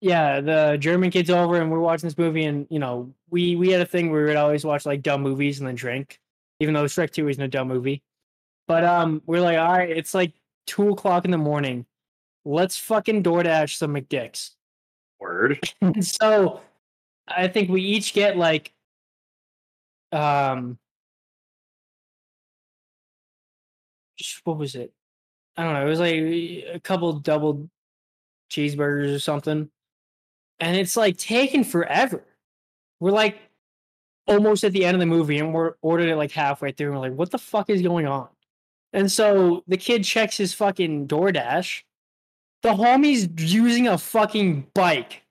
yeah, 0.00 0.40
the 0.40 0.76
German 0.78 1.10
kids 1.10 1.28
over 1.28 1.60
and 1.60 1.70
we're 1.70 1.80
watching 1.80 2.06
this 2.06 2.18
movie 2.18 2.44
and 2.44 2.66
you 2.70 2.78
know, 2.78 3.12
we 3.30 3.56
we 3.56 3.70
had 3.70 3.80
a 3.80 3.86
thing 3.86 4.10
where 4.10 4.22
we 4.22 4.28
would 4.28 4.36
always 4.36 4.64
watch 4.64 4.86
like 4.86 5.02
dumb 5.02 5.22
movies 5.22 5.58
and 5.58 5.68
then 5.68 5.74
drink, 5.74 6.18
even 6.60 6.74
though 6.74 6.84
Shrek 6.84 7.10
2 7.10 7.28
isn't 7.28 7.42
a 7.42 7.48
dumb 7.48 7.68
movie. 7.68 8.02
But 8.66 8.84
um 8.84 9.22
we're 9.26 9.40
like, 9.40 9.58
all 9.58 9.72
right, 9.72 9.90
it's 9.90 10.14
like 10.14 10.32
two 10.66 10.90
o'clock 10.90 11.24
in 11.24 11.30
the 11.30 11.38
morning. 11.38 11.86
Let's 12.44 12.78
fucking 12.78 13.22
DoorDash 13.22 13.76
some 13.76 13.94
McDicks. 13.94 14.50
Word. 15.20 15.60
And 15.80 16.06
so 16.06 16.60
I 17.26 17.48
think 17.48 17.68
we 17.68 17.82
each 17.82 18.14
get 18.14 18.36
like 18.36 18.72
um 20.12 20.78
what 24.44 24.58
was 24.58 24.74
it? 24.74 24.92
I 25.56 25.64
don't 25.64 25.74
know. 25.74 25.86
It 25.86 25.90
was 25.90 26.00
like 26.00 26.14
eh, 26.14 26.62
a 26.72 26.80
couple 26.80 27.12
double 27.14 27.68
cheeseburgers 28.50 29.14
or 29.14 29.18
something. 29.18 29.68
And 30.60 30.76
it's 30.76 30.96
like 30.96 31.16
taking 31.16 31.64
forever. 31.64 32.24
We're 33.00 33.12
like 33.12 33.38
almost 34.26 34.64
at 34.64 34.72
the 34.72 34.84
end 34.84 34.94
of 34.94 35.00
the 35.00 35.06
movie 35.06 35.38
and 35.38 35.54
we're 35.54 35.74
ordered 35.82 36.08
it 36.08 36.16
like 36.16 36.32
halfway 36.32 36.72
through. 36.72 36.88
And 36.88 36.96
we're 36.96 37.08
like, 37.08 37.18
what 37.18 37.30
the 37.30 37.38
fuck 37.38 37.70
is 37.70 37.82
going 37.82 38.06
on? 38.06 38.28
And 38.92 39.10
so 39.10 39.62
the 39.66 39.76
kid 39.76 40.04
checks 40.04 40.36
his 40.36 40.54
fucking 40.54 41.08
DoorDash. 41.08 41.82
The 42.62 42.70
homie's 42.70 43.28
using 43.52 43.88
a 43.88 43.98
fucking 43.98 44.66
bike 44.74 45.22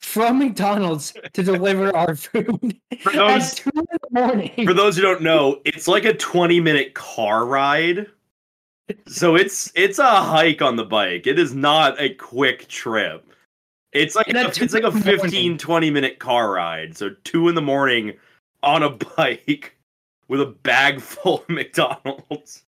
from 0.00 0.38
McDonald's 0.38 1.12
to 1.32 1.42
deliver 1.42 1.94
our 1.96 2.14
food 2.14 2.78
For 3.00 3.12
at 3.20 3.56
two 3.56 3.70
in 3.74 3.84
the 3.90 4.20
morning. 4.20 4.66
For 4.66 4.74
those 4.74 4.96
who 4.96 5.02
don't 5.02 5.22
know, 5.22 5.60
it's 5.64 5.88
like 5.88 6.04
a 6.04 6.14
20 6.14 6.60
minute 6.60 6.94
car 6.94 7.44
ride. 7.46 8.06
So 9.06 9.36
it's 9.36 9.72
it's 9.74 9.98
a 9.98 10.22
hike 10.22 10.62
on 10.62 10.76
the 10.76 10.84
bike. 10.84 11.26
It 11.26 11.38
is 11.38 11.54
not 11.54 12.00
a 12.00 12.14
quick 12.14 12.68
trip. 12.68 13.24
It's 13.92 14.14
like 14.14 14.28
a, 14.28 14.46
it's 14.46 14.74
like 14.74 14.84
a 14.84 14.88
in 14.88 15.00
15 15.00 15.58
20 15.58 15.90
minute 15.90 16.18
car 16.18 16.52
ride. 16.52 16.96
So 16.96 17.10
2 17.24 17.48
in 17.48 17.54
the 17.54 17.62
morning 17.62 18.14
on 18.62 18.82
a 18.82 18.90
bike 19.16 19.76
with 20.28 20.40
a 20.40 20.46
bag 20.46 21.00
full 21.00 21.38
of 21.38 21.48
McDonald's. 21.48 22.64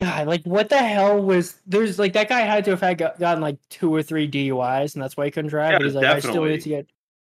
God, 0.00 0.28
like 0.28 0.44
what 0.44 0.68
the 0.68 0.78
hell 0.78 1.20
was 1.20 1.56
there's 1.66 1.98
like 1.98 2.12
that 2.12 2.28
guy 2.28 2.40
had 2.40 2.64
to 2.66 2.70
have 2.70 2.80
had 2.80 2.98
gotten 2.98 3.40
like 3.40 3.58
two 3.68 3.92
or 3.92 4.00
three 4.00 4.30
DUIs 4.30 4.94
and 4.94 5.02
that's 5.02 5.16
why 5.16 5.24
he 5.24 5.30
couldn't 5.32 5.50
drive. 5.50 5.72
Yeah, 5.72 5.84
he's 5.84 5.94
like, 5.94 6.06
I 6.06 6.20
still 6.20 6.44
need 6.44 6.60
to 6.60 6.68
get 6.68 6.86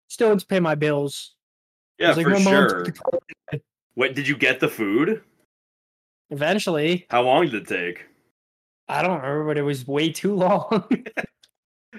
still 0.09 0.31
need 0.31 0.41
to 0.41 0.47
pay 0.47 0.61
my 0.61 0.75
bills. 0.75 1.33
Yeah, 1.99 2.13
like, 2.13 2.25
for 2.25 2.31
"My 2.31 2.41
sure. 2.41 2.87
What 3.95 4.15
did 4.15 4.27
you 4.27 4.37
get 4.37 4.61
the 4.61 4.69
food? 4.69 5.23
Eventually, 6.31 7.07
How 7.11 7.23
long 7.23 7.47
did 7.47 7.55
it 7.55 7.67
take? 7.69 8.07
I 8.89 9.03
don't 9.03 9.21
remember, 9.21 9.45
but 9.47 9.59
it 9.59 9.63
was 9.63 9.87
way 9.87 10.11
too 10.11 10.35
long. 10.35 10.85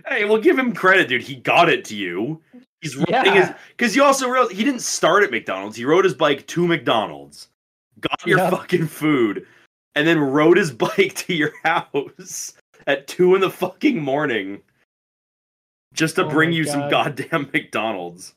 Hey, 0.07 0.23
well, 0.23 0.37
give 0.41 0.57
him 0.57 0.73
credit, 0.73 1.09
dude. 1.09 1.21
He 1.21 1.35
got 1.35 1.67
it 1.67 1.83
to 1.85 1.95
you. 1.95 2.41
He's 2.79 2.95
riding 2.95 3.33
his 3.33 3.49
because 3.75 3.93
you 3.93 4.03
also 4.03 4.29
realize 4.29 4.51
he 4.51 4.63
didn't 4.63 4.81
start 4.81 5.21
at 5.21 5.31
McDonald's. 5.31 5.75
He 5.75 5.83
rode 5.83 6.05
his 6.05 6.13
bike 6.13 6.47
to 6.47 6.65
McDonald's, 6.65 7.49
got 7.99 8.25
your 8.25 8.39
Yep. 8.39 8.51
fucking 8.51 8.87
food, 8.87 9.45
and 9.95 10.07
then 10.07 10.17
rode 10.17 10.55
his 10.55 10.71
bike 10.85 11.13
to 11.15 11.33
your 11.35 11.51
house 11.65 12.53
at 12.87 13.05
two 13.07 13.35
in 13.35 13.41
the 13.41 13.49
fucking 13.49 14.01
morning 14.01 14.61
just 15.93 16.15
to 16.15 16.25
Oh 16.25 16.29
bring 16.29 16.53
you 16.53 16.63
some 16.63 16.89
goddamn 16.89 17.49
McDonald's. 17.53 18.33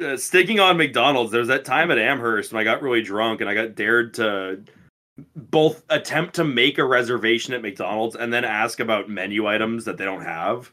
Uh, 0.00 0.16
sticking 0.16 0.60
on 0.60 0.76
McDonald's, 0.76 1.32
there 1.32 1.40
was 1.40 1.48
that 1.48 1.64
time 1.64 1.90
at 1.90 1.98
Amherst 1.98 2.52
when 2.52 2.60
I 2.60 2.64
got 2.64 2.82
really 2.82 3.02
drunk 3.02 3.40
and 3.40 3.50
I 3.50 3.54
got 3.54 3.74
dared 3.74 4.14
to 4.14 4.60
both 5.34 5.84
attempt 5.90 6.34
to 6.36 6.44
make 6.44 6.78
a 6.78 6.84
reservation 6.84 7.54
at 7.54 7.62
McDonald's 7.62 8.16
and 8.16 8.32
then 8.32 8.44
ask 8.44 8.80
about 8.80 9.08
menu 9.08 9.46
items 9.46 9.84
that 9.84 9.96
they 9.96 10.04
don't 10.04 10.24
have. 10.24 10.70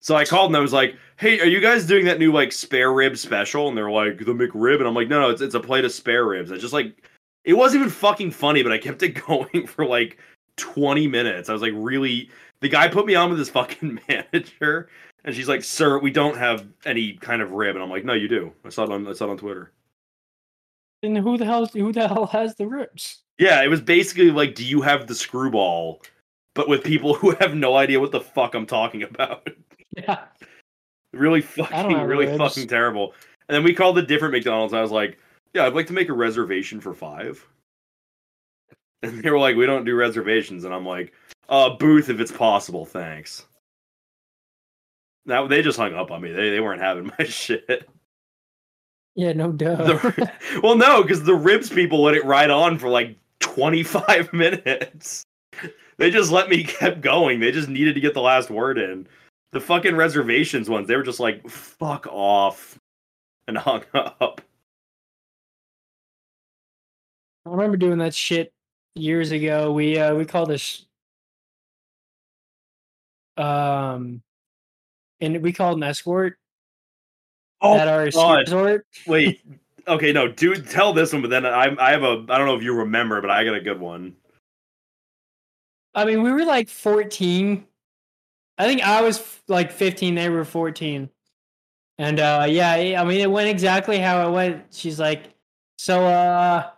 So 0.00 0.16
I 0.16 0.24
called 0.24 0.50
and 0.50 0.56
I 0.56 0.60
was 0.60 0.72
like, 0.72 0.96
"Hey, 1.16 1.40
are 1.40 1.46
you 1.46 1.60
guys 1.60 1.86
doing 1.86 2.04
that 2.06 2.18
new 2.18 2.32
like 2.32 2.52
spare 2.52 2.92
rib 2.92 3.16
special?" 3.16 3.68
And 3.68 3.76
they're 3.76 3.90
like, 3.90 4.18
"The 4.18 4.34
McRib," 4.34 4.78
and 4.78 4.86
I'm 4.86 4.94
like, 4.94 5.08
"No, 5.08 5.20
no, 5.20 5.30
it's 5.30 5.40
it's 5.40 5.54
a 5.54 5.60
plate 5.60 5.84
of 5.84 5.92
spare 5.92 6.26
ribs." 6.26 6.52
I 6.52 6.58
just 6.58 6.74
like 6.74 7.08
it 7.44 7.54
wasn't 7.54 7.80
even 7.80 7.90
fucking 7.90 8.30
funny, 8.30 8.62
but 8.62 8.72
I 8.72 8.78
kept 8.78 9.02
it 9.02 9.10
going 9.26 9.66
for 9.66 9.86
like 9.86 10.18
20 10.56 11.06
minutes. 11.06 11.48
I 11.48 11.52
was 11.52 11.62
like, 11.62 11.72
really. 11.74 12.30
The 12.60 12.68
guy 12.68 12.88
put 12.88 13.04
me 13.04 13.14
on 13.14 13.28
with 13.28 13.38
his 13.38 13.50
fucking 13.50 14.00
manager, 14.08 14.88
and 15.24 15.34
she's 15.34 15.48
like, 15.48 15.64
"Sir, 15.64 15.98
we 15.98 16.10
don't 16.10 16.36
have 16.36 16.66
any 16.84 17.14
kind 17.14 17.42
of 17.42 17.52
rib," 17.52 17.76
and 17.76 17.82
I'm 17.82 17.90
like, 17.90 18.04
"No, 18.04 18.12
you 18.14 18.28
do. 18.28 18.52
I 18.64 18.68
saw 18.68 18.84
it 18.84 18.90
on 18.90 19.06
I 19.06 19.12
saw 19.12 19.26
it 19.26 19.30
on 19.30 19.38
Twitter." 19.38 19.70
and 21.02 21.18
who 21.18 21.36
the 21.36 21.44
hell 21.44 21.66
who 21.66 21.92
the 21.92 22.08
hell 22.08 22.26
has 22.26 22.54
the 22.54 22.66
ribs? 22.66 23.22
Yeah, 23.38 23.62
it 23.62 23.68
was 23.68 23.80
basically 23.80 24.30
like, 24.30 24.54
"Do 24.54 24.64
you 24.64 24.80
have 24.82 25.06
the 25.06 25.14
screwball?" 25.14 26.02
But 26.54 26.68
with 26.68 26.84
people 26.84 27.14
who 27.14 27.32
have 27.40 27.54
no 27.54 27.76
idea 27.76 27.98
what 28.00 28.12
the 28.12 28.20
fuck 28.20 28.54
I'm 28.54 28.66
talking 28.66 29.02
about. 29.02 29.48
Yeah. 29.96 30.24
really 31.12 31.40
fucking, 31.40 32.00
really 32.02 32.26
ribs. 32.26 32.38
fucking 32.38 32.66
terrible. 32.66 33.14
And 33.48 33.54
then 33.54 33.62
we 33.62 33.74
called 33.74 33.96
a 33.96 34.02
different 34.02 34.32
McDonald's. 34.34 34.74
I 34.74 34.80
was 34.80 34.90
like, 34.90 35.18
"Yeah, 35.52 35.66
I'd 35.66 35.74
like 35.74 35.86
to 35.86 35.92
make 35.92 36.08
a 36.08 36.12
reservation 36.12 36.80
for 36.80 36.94
five. 36.94 37.46
And 39.04 39.22
they 39.22 39.30
were 39.30 39.38
like, 39.38 39.54
"We 39.54 39.66
don't 39.66 39.84
do 39.84 39.94
reservations." 39.94 40.64
And 40.64 40.74
I'm 40.74 40.84
like, 40.86 41.12
"Uh, 41.48 41.70
booth 41.76 42.08
if 42.08 42.18
it's 42.18 42.32
possible, 42.32 42.84
thanks." 42.86 43.46
Now 45.26 45.46
they 45.46 45.62
just 45.62 45.78
hung 45.78 45.94
up 45.94 46.10
on 46.10 46.20
me. 46.20 46.32
They 46.32 46.50
they 46.50 46.60
weren't 46.60 46.80
having 46.80 47.10
my 47.18 47.24
shit. 47.24 47.88
Yeah, 49.14 49.32
no 49.32 49.52
duh. 49.52 49.76
The- 49.76 50.32
well, 50.62 50.76
no, 50.76 51.02
because 51.02 51.22
the 51.22 51.34
ribs 51.34 51.70
people 51.70 52.02
let 52.02 52.14
it 52.14 52.24
ride 52.24 52.50
on 52.50 52.78
for 52.78 52.88
like 52.88 53.16
25 53.40 54.32
minutes. 54.32 55.22
They 55.98 56.10
just 56.10 56.32
let 56.32 56.48
me 56.48 56.64
keep 56.64 57.00
going. 57.00 57.38
They 57.38 57.52
just 57.52 57.68
needed 57.68 57.94
to 57.94 58.00
get 58.00 58.14
the 58.14 58.20
last 58.20 58.50
word 58.50 58.78
in. 58.78 59.06
The 59.52 59.60
fucking 59.60 59.94
reservations 59.94 60.68
ones, 60.68 60.88
they 60.88 60.96
were 60.96 61.04
just 61.04 61.20
like, 61.20 61.48
fuck 61.48 62.08
off. 62.10 62.76
And 63.46 63.56
hung 63.58 63.84
up. 63.94 64.40
I 67.46 67.50
remember 67.50 67.76
doing 67.76 67.98
that 67.98 68.14
shit 68.14 68.52
years 68.94 69.30
ago. 69.32 69.72
We 69.72 69.98
uh 69.98 70.14
we 70.14 70.24
called 70.24 70.48
this 70.48 70.86
um 73.36 74.22
and 75.20 75.42
we 75.42 75.52
called 75.52 75.76
an 75.78 75.82
escort 75.82 76.38
Oh, 77.60 77.76
at 77.76 77.88
our 77.88 78.10
ski 78.10 78.36
resort. 78.36 78.86
Wait. 79.06 79.40
Okay, 79.86 80.14
no, 80.14 80.26
dude, 80.26 80.66
tell 80.70 80.94
this 80.94 81.12
one, 81.12 81.20
but 81.20 81.28
then 81.28 81.44
I 81.44 81.76
I 81.78 81.90
have 81.90 82.04
a 82.04 82.24
I 82.30 82.38
don't 82.38 82.46
know 82.46 82.56
if 82.56 82.62
you 82.62 82.72
remember, 82.72 83.20
but 83.20 83.28
I 83.28 83.44
got 83.44 83.54
a 83.54 83.60
good 83.60 83.78
one. 83.78 84.16
I 85.94 86.06
mean, 86.06 86.22
we 86.22 86.32
were 86.32 86.46
like 86.46 86.70
14. 86.70 87.66
I 88.56 88.66
think 88.66 88.80
I 88.82 89.02
was 89.02 89.42
like 89.46 89.70
15. 89.70 90.14
They 90.14 90.30
were 90.30 90.46
14. 90.46 91.10
And 91.98 92.18
uh, 92.18 92.46
yeah, 92.48 92.98
I 92.98 93.04
mean, 93.04 93.20
it 93.20 93.30
went 93.30 93.50
exactly 93.50 93.98
how 93.98 94.26
it 94.26 94.32
went. 94.32 94.64
She's 94.72 94.98
like, 94.98 95.34
"So, 95.76 96.06
uh, 96.06 96.70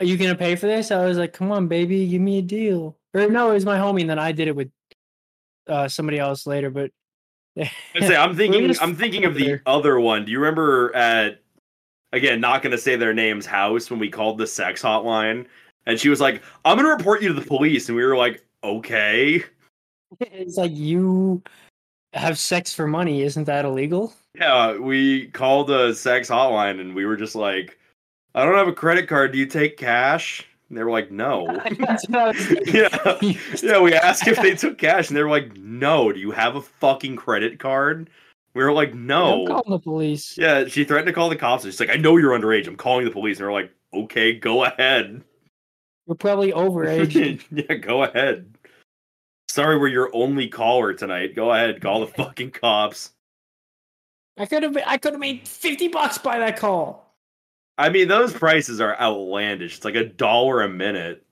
are 0.00 0.04
you 0.04 0.16
gonna 0.16 0.34
pay 0.34 0.56
for 0.56 0.66
this?" 0.66 0.90
I 0.90 1.04
was 1.04 1.16
like, 1.16 1.32
"Come 1.32 1.52
on, 1.52 1.68
baby, 1.68 2.08
give 2.08 2.20
me 2.20 2.38
a 2.38 2.42
deal." 2.42 2.98
Or 3.14 3.28
no, 3.28 3.50
it 3.50 3.54
was 3.54 3.64
my 3.64 3.78
homie, 3.78 4.02
and 4.02 4.10
then 4.10 4.18
I 4.18 4.32
did 4.32 4.48
it 4.48 4.56
with 4.56 4.70
uh, 5.68 5.88
somebody 5.88 6.18
else 6.18 6.44
later. 6.46 6.70
But 6.70 6.90
say 7.98 8.16
I'm 8.16 8.36
thinking 8.36 8.74
I'm 8.80 8.94
thinking 8.94 9.24
of 9.24 9.34
the 9.34 9.60
other 9.66 10.00
one. 10.00 10.24
Do 10.24 10.32
you 10.32 10.38
remember 10.38 10.94
at 10.94 11.40
again, 12.12 12.40
not 12.40 12.62
gonna 12.62 12.78
say 12.78 12.96
their 12.96 13.14
name's 13.14 13.46
house 13.46 13.90
when 13.90 13.98
we 13.98 14.08
called 14.08 14.38
the 14.38 14.46
sex 14.46 14.82
hotline 14.82 15.46
and 15.86 15.98
she 15.98 16.08
was 16.08 16.20
like, 16.20 16.42
I'm 16.64 16.76
gonna 16.76 16.88
report 16.88 17.22
you 17.22 17.28
to 17.28 17.34
the 17.34 17.46
police 17.46 17.88
and 17.88 17.96
we 17.96 18.04
were 18.04 18.16
like, 18.16 18.44
Okay. 18.62 19.42
it's 20.20 20.56
like 20.56 20.72
you 20.72 21.42
have 22.12 22.38
sex 22.38 22.74
for 22.74 22.86
money, 22.86 23.22
isn't 23.22 23.44
that 23.44 23.64
illegal? 23.64 24.12
Yeah, 24.34 24.76
we 24.76 25.28
called 25.28 25.68
the 25.68 25.92
sex 25.94 26.28
hotline 26.28 26.80
and 26.80 26.94
we 26.94 27.06
were 27.06 27.16
just 27.16 27.34
like, 27.34 27.78
I 28.34 28.44
don't 28.44 28.56
have 28.56 28.68
a 28.68 28.72
credit 28.72 29.08
card. 29.08 29.32
Do 29.32 29.38
you 29.38 29.46
take 29.46 29.76
cash? 29.76 30.46
And 30.70 30.78
they 30.78 30.84
were 30.84 30.90
like, 30.90 31.10
No. 31.10 31.46
That's 31.78 32.08
what 32.08 32.18
I 32.18 32.28
was 32.28 32.36
thinking. 32.46 32.74
yeah. 32.74 33.32
Yeah, 33.62 33.80
we 33.80 33.92
asked 33.92 34.26
if 34.26 34.40
they 34.40 34.54
took 34.54 34.78
cash 34.78 35.08
and 35.08 35.16
they 35.16 35.22
were 35.22 35.28
like, 35.28 35.56
No. 35.56 36.12
Do 36.12 36.18
you 36.18 36.30
have 36.30 36.56
a 36.56 36.62
fucking 36.62 37.16
credit 37.16 37.58
card? 37.58 38.08
We 38.54 38.62
were 38.62 38.72
like, 38.72 38.94
No. 38.94 39.42
I'm 39.42 39.46
calling 39.48 39.70
the 39.70 39.78
police. 39.80 40.38
Yeah, 40.38 40.64
she 40.66 40.84
threatened 40.84 41.08
to 41.08 41.12
call 41.12 41.28
the 41.28 41.36
cops. 41.36 41.64
She's 41.64 41.80
like, 41.80 41.90
I 41.90 41.96
know 41.96 42.16
you're 42.16 42.38
underage. 42.38 42.66
I'm 42.68 42.76
calling 42.76 43.04
the 43.04 43.10
police. 43.10 43.38
And 43.38 43.44
they're 43.44 43.52
like, 43.52 43.72
okay, 43.92 44.32
go 44.32 44.64
ahead. 44.64 45.22
You're 46.06 46.14
probably 46.16 46.52
overage. 46.52 47.42
yeah, 47.50 47.74
go 47.74 48.04
ahead. 48.04 48.54
Sorry, 49.48 49.76
we're 49.76 49.88
your 49.88 50.10
only 50.14 50.46
caller 50.46 50.94
tonight. 50.94 51.34
Go 51.34 51.52
ahead, 51.52 51.82
call 51.82 52.00
the 52.00 52.06
fucking 52.06 52.52
cops. 52.52 53.10
I 54.38 54.46
could 54.46 54.62
have 54.62 54.76
I 54.86 54.96
could 54.96 55.12
have 55.14 55.20
made 55.20 55.46
50 55.46 55.88
bucks 55.88 56.16
by 56.18 56.38
that 56.38 56.56
call. 56.56 57.09
I 57.80 57.88
mean, 57.88 58.08
those 58.08 58.34
prices 58.34 58.78
are 58.78 58.98
outlandish. 59.00 59.76
It's 59.76 59.84
like 59.86 59.94
a 59.94 60.04
dollar 60.04 60.60
a 60.60 60.68
minute. 60.68 61.24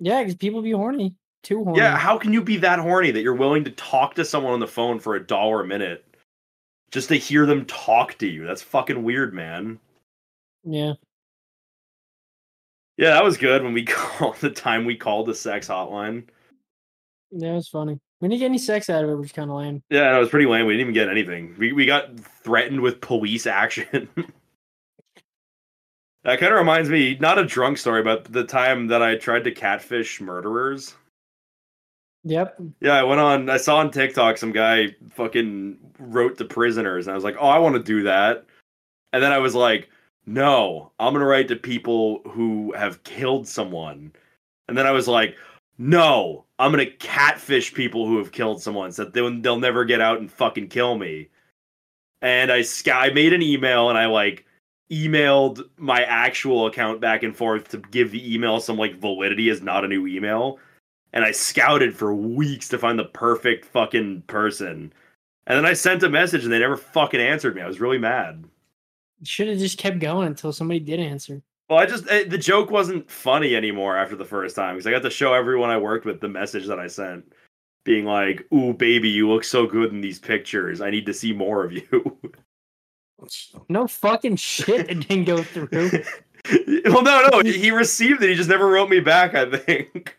Yeah, 0.00 0.20
because 0.20 0.34
people 0.34 0.60
be 0.60 0.72
horny. 0.72 1.14
Too 1.44 1.62
horny. 1.62 1.78
Yeah, 1.78 1.96
how 1.96 2.18
can 2.18 2.32
you 2.32 2.42
be 2.42 2.56
that 2.58 2.80
horny 2.80 3.12
that 3.12 3.22
you're 3.22 3.32
willing 3.32 3.62
to 3.64 3.70
talk 3.70 4.14
to 4.16 4.24
someone 4.24 4.54
on 4.54 4.60
the 4.60 4.66
phone 4.66 4.98
for 4.98 5.14
a 5.14 5.24
dollar 5.24 5.60
a 5.60 5.66
minute 5.66 6.04
just 6.90 7.08
to 7.10 7.14
hear 7.14 7.46
them 7.46 7.64
talk 7.66 8.18
to 8.18 8.26
you? 8.26 8.44
That's 8.44 8.60
fucking 8.60 9.04
weird, 9.04 9.32
man. 9.32 9.78
Yeah. 10.64 10.94
Yeah, 12.96 13.10
that 13.10 13.24
was 13.24 13.36
good 13.36 13.62
when 13.62 13.72
we 13.72 13.84
called 13.84 14.36
the 14.36 14.50
time 14.50 14.84
we 14.84 14.96
called 14.96 15.26
the 15.26 15.34
sex 15.34 15.68
hotline. 15.68 16.24
Yeah, 17.30 17.52
it 17.52 17.54
was 17.54 17.68
funny. 17.68 18.00
We 18.20 18.28
didn't 18.28 18.40
get 18.40 18.46
any 18.46 18.58
sex 18.58 18.90
out 18.90 19.04
of 19.04 19.10
it, 19.10 19.14
which 19.14 19.26
is 19.26 19.32
kind 19.32 19.50
of 19.50 19.58
lame. 19.58 19.82
Yeah, 19.90 20.10
no, 20.10 20.16
it 20.16 20.20
was 20.20 20.28
pretty 20.28 20.46
lame. 20.46 20.66
We 20.66 20.72
didn't 20.72 20.80
even 20.80 20.94
get 20.94 21.08
anything. 21.08 21.54
We 21.56 21.72
we 21.72 21.86
got 21.86 22.18
threatened 22.18 22.80
with 22.80 23.00
police 23.00 23.46
action. 23.46 24.08
that 26.24 26.40
kind 26.40 26.52
of 26.52 26.58
reminds 26.58 26.88
me, 26.88 27.16
not 27.20 27.38
a 27.38 27.44
drunk 27.44 27.78
story, 27.78 28.02
but 28.02 28.24
the 28.24 28.44
time 28.44 28.86
that 28.88 29.02
I 29.02 29.16
tried 29.16 29.44
to 29.44 29.52
catfish 29.52 30.20
murderers. 30.20 30.94
Yep. 32.24 32.60
Yeah, 32.80 32.94
I 32.94 33.02
went 33.02 33.20
on. 33.20 33.50
I 33.50 33.58
saw 33.58 33.76
on 33.76 33.90
TikTok 33.90 34.38
some 34.38 34.52
guy 34.52 34.96
fucking 35.10 35.76
wrote 35.98 36.38
to 36.38 36.46
prisoners, 36.46 37.06
and 37.06 37.12
I 37.12 37.14
was 37.14 37.24
like, 37.24 37.36
"Oh, 37.38 37.48
I 37.48 37.58
want 37.58 37.76
to 37.76 37.82
do 37.82 38.02
that." 38.04 38.46
And 39.12 39.22
then 39.22 39.32
I 39.32 39.38
was 39.38 39.54
like, 39.54 39.90
"No, 40.26 40.92
I'm 40.98 41.12
gonna 41.12 41.26
write 41.26 41.48
to 41.48 41.56
people 41.56 42.22
who 42.30 42.72
have 42.72 43.04
killed 43.04 43.46
someone." 43.46 44.12
And 44.68 44.78
then 44.78 44.86
I 44.86 44.92
was 44.92 45.06
like, 45.06 45.36
"No, 45.76 46.46
I'm 46.58 46.70
gonna 46.72 46.86
catfish 46.86 47.74
people 47.74 48.06
who 48.06 48.16
have 48.18 48.32
killed 48.32 48.62
someone, 48.62 48.92
so 48.92 49.04
that 49.04 49.12
they'll, 49.12 49.40
they'll 49.42 49.58
never 49.58 49.84
get 49.84 50.00
out 50.00 50.20
and 50.20 50.32
fucking 50.32 50.68
kill 50.68 50.96
me." 50.96 51.28
And 52.22 52.50
I 52.50 52.64
I 52.90 53.10
made 53.10 53.34
an 53.34 53.42
email, 53.42 53.90
and 53.90 53.98
I 53.98 54.06
like 54.06 54.46
emailed 54.90 55.62
my 55.78 56.02
actual 56.02 56.66
account 56.66 57.00
back 57.00 57.22
and 57.22 57.36
forth 57.36 57.68
to 57.68 57.78
give 57.90 58.10
the 58.10 58.34
email 58.34 58.60
some 58.60 58.76
like 58.76 59.00
validity 59.00 59.48
as 59.48 59.62
not 59.62 59.84
a 59.84 59.88
new 59.88 60.06
email 60.06 60.58
and 61.14 61.24
I 61.24 61.30
scouted 61.30 61.96
for 61.96 62.12
weeks 62.12 62.68
to 62.68 62.78
find 62.78 62.98
the 62.98 63.04
perfect 63.04 63.64
fucking 63.64 64.22
person. 64.26 64.92
And 65.46 65.56
then 65.56 65.64
I 65.64 65.72
sent 65.72 66.02
a 66.02 66.08
message 66.08 66.42
and 66.42 66.52
they 66.52 66.58
never 66.58 66.76
fucking 66.76 67.20
answered 67.20 67.54
me. 67.54 67.62
I 67.62 67.68
was 67.68 67.80
really 67.80 67.98
mad. 67.98 68.44
Should 69.22 69.48
have 69.48 69.58
just 69.58 69.78
kept 69.78 70.00
going 70.00 70.26
until 70.26 70.52
somebody 70.52 70.80
did 70.80 70.98
answer. 70.98 71.40
Well, 71.70 71.78
I 71.78 71.86
just 71.86 72.10
eh, 72.10 72.24
the 72.24 72.36
joke 72.36 72.70
wasn't 72.70 73.08
funny 73.08 73.54
anymore 73.54 73.96
after 73.96 74.16
the 74.16 74.24
first 74.24 74.56
time 74.56 74.74
because 74.74 74.88
I 74.88 74.90
got 74.90 75.02
to 75.02 75.10
show 75.10 75.32
everyone 75.32 75.70
I 75.70 75.78
worked 75.78 76.04
with 76.04 76.20
the 76.20 76.28
message 76.28 76.66
that 76.66 76.80
I 76.80 76.88
sent, 76.88 77.32
being 77.84 78.04
like, 78.04 78.44
"Ooh, 78.52 78.74
baby, 78.74 79.08
you 79.08 79.30
look 79.30 79.44
so 79.44 79.66
good 79.66 79.90
in 79.90 80.02
these 80.02 80.18
pictures. 80.18 80.82
I 80.82 80.90
need 80.90 81.06
to 81.06 81.14
see 81.14 81.32
more 81.32 81.64
of 81.64 81.72
you." 81.72 82.18
No 83.68 83.86
fucking 83.86 84.36
shit. 84.36 84.90
It 84.90 85.08
didn't 85.08 85.24
go 85.24 85.42
through. 85.42 85.68
well, 86.86 87.02
no, 87.02 87.28
no, 87.32 87.40
he 87.40 87.70
received 87.70 88.22
it. 88.22 88.30
He 88.30 88.34
just 88.34 88.48
never 88.48 88.66
wrote 88.66 88.90
me 88.90 89.00
back. 89.00 89.34
I 89.34 89.50
think. 89.50 90.18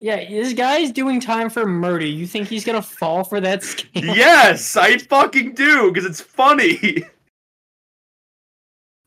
Yeah, 0.00 0.28
this 0.28 0.52
guy's 0.52 0.92
doing 0.92 1.20
time 1.20 1.48
for 1.48 1.66
murder. 1.66 2.04
You 2.04 2.26
think 2.26 2.48
he's 2.48 2.64
gonna 2.64 2.82
fall 2.82 3.24
for 3.24 3.40
that 3.40 3.60
scam? 3.60 4.14
yes, 4.16 4.76
I 4.76 4.98
fucking 4.98 5.54
do 5.54 5.90
because 5.90 6.04
it's 6.04 6.20
funny. 6.20 7.04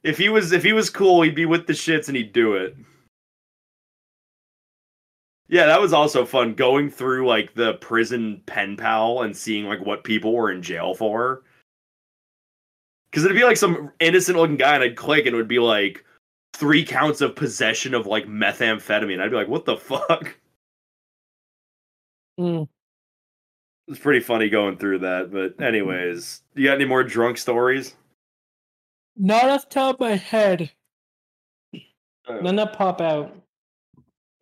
If 0.02 0.18
he 0.18 0.30
was 0.30 0.52
if 0.54 0.64
he 0.64 0.74
was 0.74 0.90
cool, 0.90 1.22
he'd 1.22 1.36
be 1.36 1.46
with 1.46 1.68
the 1.68 1.74
shits 1.74 2.08
and 2.08 2.16
he'd 2.16 2.32
do 2.32 2.54
it. 2.54 2.76
Yeah, 5.50 5.66
that 5.66 5.82
was 5.82 5.94
also 5.94 6.26
fun 6.26 6.54
going 6.54 6.90
through 6.90 7.28
like 7.28 7.54
the 7.54 7.74
prison 7.76 8.42
pen 8.46 8.78
pal 8.78 9.24
and 9.24 9.36
seeing 9.36 9.66
like 9.66 9.86
what 9.86 10.04
people 10.04 10.34
were 10.34 10.52
in 10.52 10.62
jail 10.62 10.94
for. 10.94 11.44
Cause 13.12 13.26
it'd 13.26 13.36
be 13.36 13.44
like 13.44 13.58
some 13.58 13.92
innocent 14.00 14.38
looking 14.38 14.58
guy 14.58 14.76
and 14.76 14.84
I'd 14.84 14.96
click 14.96 15.26
and 15.26 15.34
it 15.34 15.38
would 15.38 15.48
be 15.48 15.60
like 15.60 16.06
three 16.54 16.86
counts 16.86 17.22
of 17.22 17.36
possession 17.36 17.94
of 17.94 18.06
like 18.06 18.26
methamphetamine. 18.26 19.20
I'd 19.20 19.32
be 19.32 19.38
like, 19.38 19.48
what 19.48 19.66
the 19.66 19.78
fuck? 19.78 20.36
Mm. 22.40 22.68
It's 23.88 24.00
pretty 24.00 24.20
funny 24.20 24.50
going 24.50 24.78
through 24.78 25.00
that. 25.00 25.32
But 25.32 25.62
anyways, 25.64 26.44
you 26.56 26.68
got 26.68 26.76
any 26.76 26.86
more 26.86 27.04
drunk 27.04 27.38
stories? 27.38 27.96
Not 29.18 29.50
off 29.50 29.68
the 29.68 29.74
top 29.74 29.96
of 29.96 30.02
my 30.02 30.16
head. 30.16 30.72
None 32.30 32.56
that 32.58 32.74
pop 32.74 33.02
out. 33.02 33.36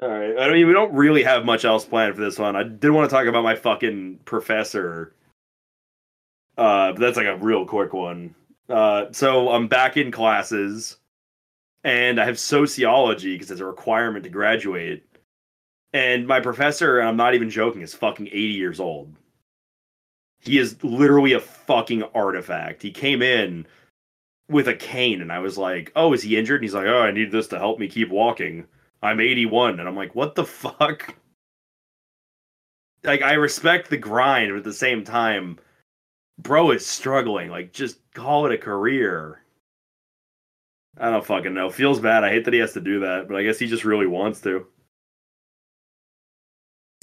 All 0.02 0.10
right. 0.10 0.38
I 0.38 0.52
mean, 0.52 0.68
we 0.68 0.74
don't 0.74 0.94
really 0.94 1.24
have 1.24 1.46
much 1.46 1.66
else 1.66 1.86
planned 1.86 2.16
for 2.16 2.22
this 2.22 2.38
one. 2.38 2.56
I 2.56 2.64
did 2.64 2.92
want 2.92 3.10
to 3.10 3.16
talk 3.16 3.26
about 3.26 3.44
my 3.44 3.56
fucking 3.56 4.20
professor. 4.26 5.16
Uh, 6.58 6.92
but 6.92 7.00
that's 7.00 7.18
like 7.18 7.28
a 7.28 7.38
real 7.38 7.66
quick 7.66 7.94
one. 7.94 8.36
Uh, 8.70 9.06
so 9.12 9.50
I'm 9.50 9.68
back 9.68 9.98
in 9.98 10.12
classes, 10.12 10.98
and 11.84 12.20
I 12.20 12.26
have 12.26 12.40
sociology 12.40 13.34
because 13.36 13.52
it's 13.52 13.62
a 13.62 13.66
requirement 13.66 14.24
to 14.26 14.30
graduate. 14.30 15.06
And 15.94 16.28
my 16.28 16.40
professor, 16.42 17.00
and 17.00 17.08
I'm 17.08 17.18
not 17.18 17.34
even 17.34 17.50
joking, 17.50 17.82
is 17.82 17.94
fucking 17.94 18.28
80 18.28 18.38
years 18.40 18.80
old. 18.80 19.16
He 20.42 20.60
is 20.60 20.84
literally 20.84 21.34
a 21.34 21.40
fucking 21.40 22.04
artifact. 22.14 22.82
He 22.84 22.92
came 22.92 23.22
in 23.22 23.66
with 24.50 24.68
a 24.68 24.76
cane, 24.76 25.22
and 25.22 25.32
I 25.32 25.40
was 25.40 25.58
like, 25.58 25.92
"Oh, 25.96 26.14
is 26.14 26.24
he 26.24 26.38
injured?" 26.38 26.62
And 26.62 26.64
he's 26.66 26.74
like, 26.76 26.86
"Oh, 26.88 27.02
I 27.02 27.12
need 27.12 27.32
this 27.32 27.48
to 27.50 27.60
help 27.60 27.80
me 27.80 27.88
keep 27.88 28.10
walking." 28.10 28.68
I'm 29.02 29.20
81, 29.20 29.80
and 29.80 29.88
I'm 29.88 29.96
like, 29.96 30.16
"What 30.16 30.36
the 30.36 30.46
fuck?" 30.46 31.16
Like, 33.04 33.22
I 33.22 33.34
respect 33.34 33.90
the 33.90 33.98
grind, 33.98 34.52
but 34.52 34.58
at 34.60 34.64
the 34.64 34.74
same 34.74 35.04
time, 35.04 35.60
bro 36.40 36.72
is 36.72 36.86
struggling. 36.86 37.50
Like, 37.50 37.74
just 37.74 38.00
call 38.14 38.46
it 38.46 38.52
a 38.54 38.58
career. 38.58 39.42
I 41.00 41.12
don't 41.12 41.26
fucking 41.26 41.54
know. 41.54 41.70
Feels 41.70 42.00
bad. 42.00 42.24
I 42.24 42.30
hate 42.30 42.46
that 42.46 42.54
he 42.54 42.60
has 42.60 42.74
to 42.74 42.82
do 42.82 43.00
that, 43.02 43.28
but 43.28 43.38
I 43.38 43.44
guess 43.44 43.60
he 43.60 43.68
just 43.68 43.86
really 43.86 44.08
wants 44.08 44.42
to. 44.42 44.66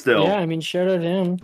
Still, 0.01 0.25
Yeah, 0.25 0.35
I 0.39 0.47
mean, 0.47 0.61
shout 0.61 0.89
out 0.89 0.99
to 1.01 1.09
him. 1.09 1.39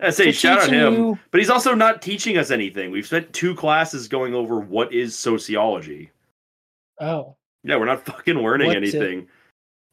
I 0.00 0.10
say 0.10 0.30
shout 0.32 0.60
out 0.60 0.70
him, 0.70 0.94
you- 0.94 1.18
but 1.30 1.40
he's 1.40 1.50
also 1.50 1.74
not 1.74 2.02
teaching 2.02 2.36
us 2.36 2.50
anything. 2.50 2.90
We've 2.90 3.06
spent 3.06 3.32
two 3.32 3.54
classes 3.54 4.08
going 4.08 4.34
over 4.34 4.60
what 4.60 4.92
is 4.92 5.18
sociology. 5.18 6.10
Oh, 7.00 7.36
Yeah, 7.62 7.76
we're 7.76 7.86
not 7.86 8.04
fucking 8.06 8.36
learning 8.36 8.68
What's 8.68 8.92
it? 8.92 8.96
anything. 8.96 9.28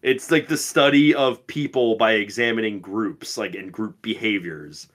It's 0.02 0.32
like 0.32 0.48
the 0.48 0.58
study 0.58 1.14
of 1.16 1.46
people 1.48 1.96
by 1.96 2.14
examining 2.14 2.80
groups, 2.82 3.38
like 3.38 3.56
and 3.56 3.72
group 3.72 4.02
behaviors. 4.02 4.88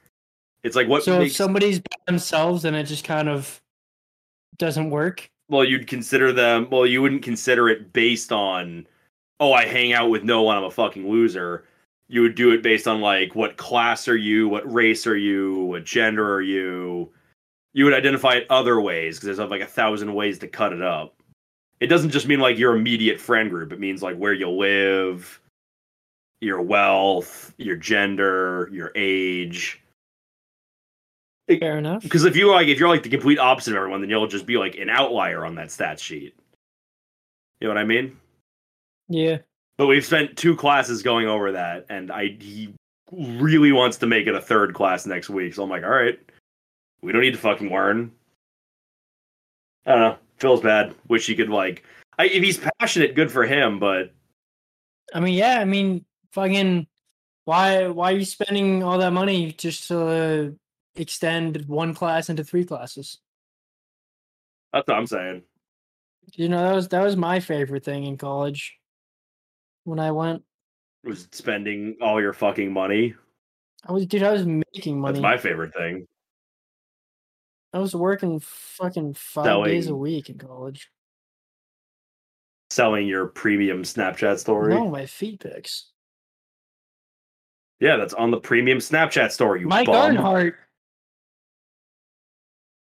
It's 0.66 0.74
like 0.74 0.88
what 0.88 1.04
so 1.04 1.18
makes 1.20 1.30
if 1.30 1.36
somebody's 1.36 1.78
by 1.78 1.96
themselves, 2.06 2.64
and 2.64 2.74
it 2.74 2.84
just 2.84 3.04
kind 3.04 3.28
of 3.28 3.62
doesn't 4.58 4.90
work. 4.90 5.30
well, 5.48 5.64
you'd 5.64 5.86
consider 5.86 6.32
them. 6.32 6.68
Well, 6.70 6.86
you 6.86 7.00
wouldn't 7.00 7.22
consider 7.22 7.68
it 7.68 7.92
based 7.92 8.32
on, 8.32 8.86
oh, 9.38 9.52
I 9.52 9.64
hang 9.66 9.92
out 9.92 10.10
with 10.10 10.24
no 10.24 10.42
one. 10.42 10.56
I'm 10.56 10.64
a 10.64 10.70
fucking 10.70 11.08
loser. 11.08 11.64
You 12.08 12.22
would 12.22 12.34
do 12.34 12.50
it 12.50 12.62
based 12.62 12.88
on 12.88 13.00
like 13.00 13.36
what 13.36 13.56
class 13.56 14.08
are 14.08 14.16
you, 14.16 14.48
what 14.48 14.70
race 14.72 15.06
are 15.06 15.16
you, 15.16 15.66
what 15.66 15.84
gender 15.84 16.34
are 16.34 16.42
you. 16.42 17.12
you 17.72 17.84
would 17.84 17.94
identify 17.94 18.32
it 18.34 18.46
other 18.50 18.80
ways 18.80 19.16
because 19.20 19.36
there's 19.36 19.50
like 19.50 19.60
a 19.60 19.66
thousand 19.66 20.14
ways 20.14 20.38
to 20.40 20.48
cut 20.48 20.72
it 20.72 20.82
up. 20.82 21.14
It 21.78 21.88
doesn't 21.88 22.10
just 22.10 22.26
mean 22.26 22.40
like 22.40 22.58
your 22.58 22.74
immediate 22.74 23.20
friend 23.20 23.50
group. 23.50 23.72
It 23.72 23.78
means 23.78 24.02
like 24.02 24.16
where 24.16 24.32
you 24.32 24.48
live, 24.48 25.40
your 26.40 26.62
wealth, 26.62 27.54
your 27.58 27.76
gender, 27.76 28.68
your 28.72 28.92
age. 28.96 29.80
Fair 31.48 31.78
enough. 31.78 32.02
Because 32.02 32.24
if 32.24 32.34
you 32.34 32.50
like, 32.50 32.66
if 32.66 32.78
you're 32.78 32.88
like 32.88 33.04
the 33.04 33.08
complete 33.08 33.38
opposite 33.38 33.70
of 33.72 33.76
everyone, 33.76 34.00
then 34.00 34.10
you'll 34.10 34.26
just 34.26 34.46
be 34.46 34.56
like 34.56 34.76
an 34.76 34.90
outlier 34.90 35.44
on 35.44 35.54
that 35.54 35.70
stat 35.70 36.00
sheet. 36.00 36.34
You 37.60 37.68
know 37.68 37.74
what 37.74 37.80
I 37.80 37.84
mean? 37.84 38.16
Yeah. 39.08 39.38
But 39.78 39.86
we've 39.86 40.04
spent 40.04 40.36
two 40.36 40.56
classes 40.56 41.02
going 41.02 41.28
over 41.28 41.52
that, 41.52 41.86
and 41.88 42.10
I 42.10 42.36
he 42.40 42.74
really 43.12 43.72
wants 43.72 43.98
to 43.98 44.06
make 44.06 44.26
it 44.26 44.34
a 44.34 44.40
third 44.40 44.74
class 44.74 45.06
next 45.06 45.28
week. 45.30 45.54
So 45.54 45.62
I'm 45.62 45.70
like, 45.70 45.84
all 45.84 45.90
right, 45.90 46.18
we 47.02 47.12
don't 47.12 47.22
need 47.22 47.32
to 47.32 47.38
fucking 47.38 47.70
learn. 47.70 48.10
I 49.84 49.92
don't 49.92 50.00
know. 50.00 50.16
Feels 50.38 50.60
bad. 50.60 50.94
Wish 51.08 51.26
he 51.26 51.36
could 51.36 51.48
like. 51.48 51.84
I, 52.18 52.26
if 52.26 52.42
he's 52.42 52.58
passionate, 52.80 53.14
good 53.14 53.30
for 53.30 53.44
him. 53.44 53.78
But 53.78 54.12
I 55.14 55.20
mean, 55.20 55.34
yeah. 55.34 55.60
I 55.60 55.64
mean, 55.64 56.04
fucking. 56.32 56.86
Why? 57.44 57.86
Why 57.86 58.12
are 58.12 58.16
you 58.16 58.24
spending 58.24 58.82
all 58.82 58.98
that 58.98 59.12
money 59.12 59.52
just 59.52 59.88
to 59.88 60.06
uh, 60.06 60.50
extend 60.96 61.66
one 61.66 61.94
class 61.94 62.28
into 62.28 62.44
three 62.44 62.64
classes? 62.64 63.18
that's 64.72 64.88
what 64.88 64.98
I'm 64.98 65.06
saying. 65.06 65.42
You 66.34 66.48
know, 66.48 66.68
that 66.68 66.74
was 66.74 66.88
that 66.88 67.02
was 67.02 67.16
my 67.16 67.40
favorite 67.40 67.84
thing 67.84 68.04
in 68.04 68.18
college. 68.18 68.76
When 69.84 70.00
I 70.00 70.10
went, 70.10 70.42
Was 71.04 71.28
spending 71.30 71.96
all 72.00 72.20
your 72.20 72.32
fucking 72.32 72.72
money. 72.72 73.14
I 73.86 73.92
was 73.92 74.06
dude. 74.06 74.22
I 74.22 74.32
was 74.32 74.44
making 74.44 75.00
money. 75.00 75.14
That's 75.14 75.22
my 75.22 75.36
favorite 75.38 75.72
thing. 75.72 76.06
I 77.72 77.78
was 77.78 77.94
working 77.94 78.40
fucking 78.40 79.14
five 79.14 79.64
days 79.64 79.86
a 79.88 79.94
week 79.94 80.28
in 80.28 80.38
college. 80.38 80.90
Selling 82.70 83.06
your 83.06 83.26
premium 83.26 83.82
Snapchat 83.82 84.38
story. 84.38 84.74
No, 84.74 84.88
my 84.88 85.06
feet 85.06 85.40
pics. 85.40 85.90
Yeah, 87.78 87.96
that's 87.96 88.14
on 88.14 88.30
the 88.30 88.40
premium 88.40 88.78
Snapchat 88.78 89.30
story. 89.30 89.60
You 89.60 89.68
Mike 89.68 89.86
bum. 89.86 90.16
Arnhart. 90.16 90.56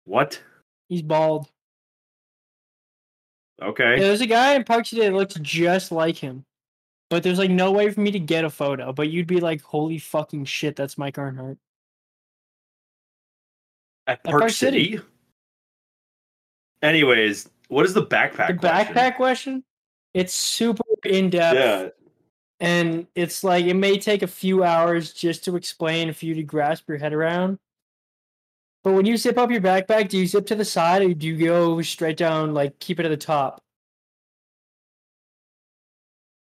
What? 0.09 0.41
He's 0.87 1.03
bald. 1.03 1.47
Okay. 3.61 3.97
Yeah, 3.97 4.07
there's 4.07 4.21
a 4.21 4.25
guy 4.25 4.55
in 4.55 4.63
Park 4.63 4.87
City 4.87 5.03
that 5.03 5.13
looks 5.13 5.35
just 5.35 5.91
like 5.91 6.17
him. 6.17 6.45
But 7.11 7.21
there's 7.21 7.37
like 7.37 7.51
no 7.51 7.71
way 7.71 7.91
for 7.91 8.01
me 8.01 8.09
to 8.09 8.19
get 8.19 8.43
a 8.43 8.49
photo. 8.49 8.91
But 8.91 9.09
you'd 9.09 9.27
be 9.27 9.39
like, 9.39 9.61
holy 9.61 9.99
fucking 9.99 10.45
shit, 10.45 10.75
that's 10.75 10.97
Mike 10.97 11.17
Arnhart. 11.17 11.57
At 14.07 14.13
At 14.13 14.23
Park, 14.23 14.39
Park 14.41 14.51
City? 14.51 14.93
City. 14.93 15.03
Anyways, 16.81 17.47
what 17.67 17.85
is 17.85 17.93
the 17.93 18.05
backpack? 18.05 18.47
the 18.47 18.53
question? 18.55 18.95
backpack 18.95 19.15
question? 19.15 19.63
It's 20.15 20.33
super 20.33 20.83
in 21.05 21.29
depth. 21.29 21.55
Yeah. 21.55 21.89
And 22.59 23.05
it's 23.13 23.43
like 23.43 23.65
it 23.65 23.75
may 23.75 23.99
take 23.99 24.23
a 24.23 24.27
few 24.27 24.63
hours 24.63 25.13
just 25.13 25.45
to 25.45 25.55
explain 25.55 26.11
for 26.13 26.25
you 26.25 26.33
to 26.33 26.43
grasp 26.43 26.89
your 26.89 26.97
head 26.97 27.13
around. 27.13 27.59
But 28.83 28.93
when 28.93 29.05
you 29.05 29.17
zip 29.17 29.37
up 29.37 29.51
your 29.51 29.61
backpack, 29.61 30.09
do 30.09 30.17
you 30.17 30.25
zip 30.25 30.45
to 30.47 30.55
the 30.55 30.65
side 30.65 31.01
or 31.01 31.13
do 31.13 31.27
you 31.27 31.37
go 31.37 31.81
straight 31.81 32.17
down, 32.17 32.53
like 32.53 32.79
keep 32.79 32.99
it 32.99 33.05
at 33.05 33.09
the 33.09 33.17
top? 33.17 33.61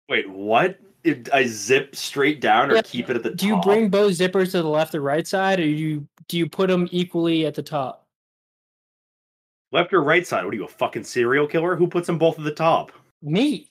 Wait, 0.09 0.29
what? 0.29 0.79
If 1.05 1.33
I 1.33 1.47
zip 1.47 1.97
straight 1.97 2.41
down 2.41 2.71
or 2.71 2.77
Yeah, 2.77 2.83
keep 2.83 3.11
it 3.11 3.17
at 3.17 3.23
the 3.23 3.31
top? 3.31 3.39
Do 3.39 3.47
you 3.47 3.61
bring 3.61 3.89
both 3.89 4.13
zippers 4.13 4.53
to 4.53 4.63
the 4.63 4.69
left 4.69 4.95
or 4.95 5.01
right 5.01 5.27
side, 5.27 5.59
or 5.59 5.65
do 5.65 5.69
you 5.69 6.07
do 6.29 6.39
you 6.39 6.49
put 6.49 6.69
them 6.69 6.89
equally 6.91 7.45
at 7.45 7.55
the 7.55 7.63
top? 7.63 8.03
left 9.73 9.93
or 9.93 10.03
right 10.03 10.27
side? 10.27 10.45
What 10.45 10.55
are 10.55 10.57
you, 10.57 10.65
a 10.65 10.69
fucking 10.69 11.05
serial 11.05 11.47
killer? 11.47 11.75
Who 11.75 11.89
puts 11.89 12.07
them 12.07 12.19
both 12.19 12.39
at 12.39 12.45
the 12.45 12.53
top? 12.53 12.93
Me. 13.23 13.71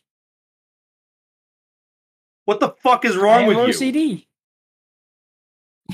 What 2.45 2.59
the 2.59 2.71
fuck 2.81 3.05
is 3.05 3.15
wrong 3.15 3.45
with 3.45 3.57
you? 3.57 3.73
OCD. 3.73 4.25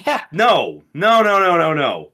Yeah. 0.05 0.25
No, 0.31 0.83
no, 0.93 1.23
no, 1.23 1.39
no, 1.39 1.57
no, 1.57 1.73
no, 1.73 2.11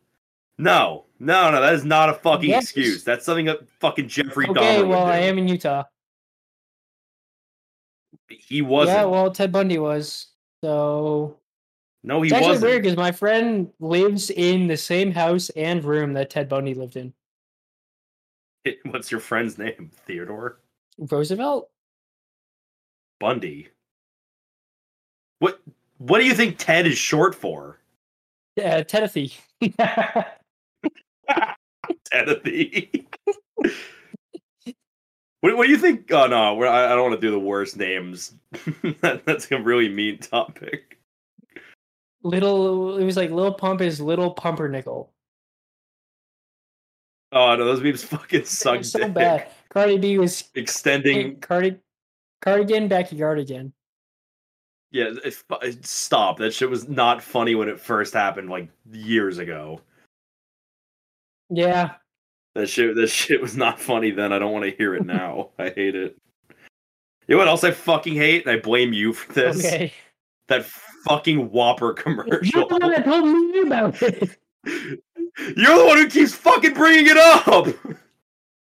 no, 0.58 1.06
no, 1.20 1.52
no. 1.52 1.62
That 1.62 1.74
is 1.74 1.86
not 1.86 2.10
a 2.10 2.13
fucking 2.13 2.50
Yes. 2.50 2.63
excuse. 2.63 3.04
That's 3.04 3.26
something 3.26 3.46
that 3.46 3.68
fucking 3.80 4.08
Jeffrey 4.08 4.48
Okay, 4.50 4.60
Dahmer 4.60 4.88
well, 4.88 5.06
would 5.06 5.12
do. 5.12 5.18
I 5.18 5.18
am 5.20 5.38
in 5.38 5.48
Utah. 5.48 5.84
He 8.30 8.62
wasn't. 8.62 8.98
Yeah, 8.98 9.06
well, 9.06 9.32
Ted 9.32 9.52
Bundy 9.52 9.78
was. 9.80 10.28
So 10.63 11.38
no, 12.04 12.22
he 12.22 12.28
it's 12.30 12.34
actually 12.36 12.50
wasn't. 12.50 12.70
weird 12.72 12.84
because 12.84 12.98
my 12.98 13.12
friend 13.12 13.72
lives 13.80 14.30
in 14.30 14.68
the 14.68 14.78
same 14.78 15.12
house 15.12 15.50
and 15.52 15.84
room 15.84 16.13
that 16.13 16.30
Ted 16.30 16.50
Bundy 16.50 16.74
lived 16.74 16.96
in. 16.96 17.13
What's 18.86 19.12
your 19.12 19.20
friend's 19.20 19.58
name? 19.58 19.92
Theodore 20.08 20.60
Roosevelt. 20.98 21.70
Bundy. 23.20 23.70
What? 25.39 25.62
What 25.98 26.20
do 26.20 26.26
you 26.26 26.34
think 26.34 26.58
Ted 26.58 26.88
is 26.88 26.98
short 26.98 27.36
for? 27.36 27.80
Tennessee. 32.06 33.08
what, 35.42 35.58
what 35.58 35.66
do 35.66 35.70
you 35.72 35.78
think? 35.78 36.12
Oh 36.12 36.28
no, 36.28 36.62
I, 36.64 36.86
I 36.86 36.90
don't 36.90 37.10
want 37.10 37.20
to 37.20 37.28
do 37.28 37.32
the 37.32 37.40
worst 37.40 37.78
names. 37.78 38.34
that, 39.02 39.24
that's 39.26 39.52
a 39.52 39.60
really 39.62 39.90
mean 39.90 40.20
topic. 40.20 41.00
Little, 42.24 42.98
it 42.98 43.04
was 43.04 43.18
like 43.18 43.32
Little 43.32 43.54
Pump 43.54 43.82
is 43.82 44.00
Little 44.00 44.32
Pumpernickel. 44.32 45.12
Oh 47.32 47.56
no, 47.56 47.66
those 47.66 47.82
memes 47.82 48.04
fucking 48.04 48.46
suck. 48.46 48.84
so 48.84 49.00
dick. 49.00 49.14
bad. 49.14 49.48
Cardi 49.70 49.98
B 49.98 50.18
was 50.20 50.44
Extending, 50.56 51.40
Cardi, 51.40 51.78
cardigan, 52.42 52.88
Becky 52.88 53.18
cardigan. 53.18 53.74
yeah. 54.92 55.06
It, 55.26 55.44
it- 55.64 55.86
stop. 55.86 56.38
That 56.38 56.54
shit 56.54 56.70
was 56.70 56.88
not 56.88 57.24
funny 57.24 57.56
when 57.56 57.68
it 57.70 57.80
first 57.80 58.14
happened, 58.14 58.50
like 58.50 58.70
years 58.92 59.40
ago. 59.40 59.82
Yeah, 61.56 61.92
That 62.56 62.68
shit. 62.68 62.96
That 62.96 63.08
shit 63.10 63.42
was 63.42 63.56
not 63.56 63.80
funny 63.80 64.12
then. 64.12 64.34
I 64.34 64.39
don't 64.39 64.52
want 64.52 64.66
to 64.66 64.72
hear 64.72 64.96
it 64.96 65.06
now. 65.06 65.50
I 65.60 65.70
hate 65.70 65.96
it. 65.96 66.18
You 67.28 67.36
know 67.36 67.38
what 67.38 67.48
else 67.48 67.63
I 67.63 67.72
fucking 67.72 68.16
hate? 68.16 68.46
And 68.46 68.56
I 68.56 68.60
blame 68.60 68.92
you 68.94 69.13
for 69.13 69.32
this. 69.34 69.66
okay. 69.66 69.94
That 70.48 70.66
fucking 71.06 71.52
Whopper 71.52 71.94
commercial. 71.94 72.39
You're 72.44 72.68
the 72.68 72.78
one 72.78 72.92
that 72.92 73.06
told 73.06 73.26
me 73.26 73.62
about 73.62 74.02
it. 74.02 74.38
You're 74.66 75.78
the 75.78 75.86
one 75.86 75.98
who 75.98 76.10
keeps 76.10 76.36
fucking 76.36 76.74
bringing 76.74 77.08
it 77.08 77.18
up. 77.18 77.68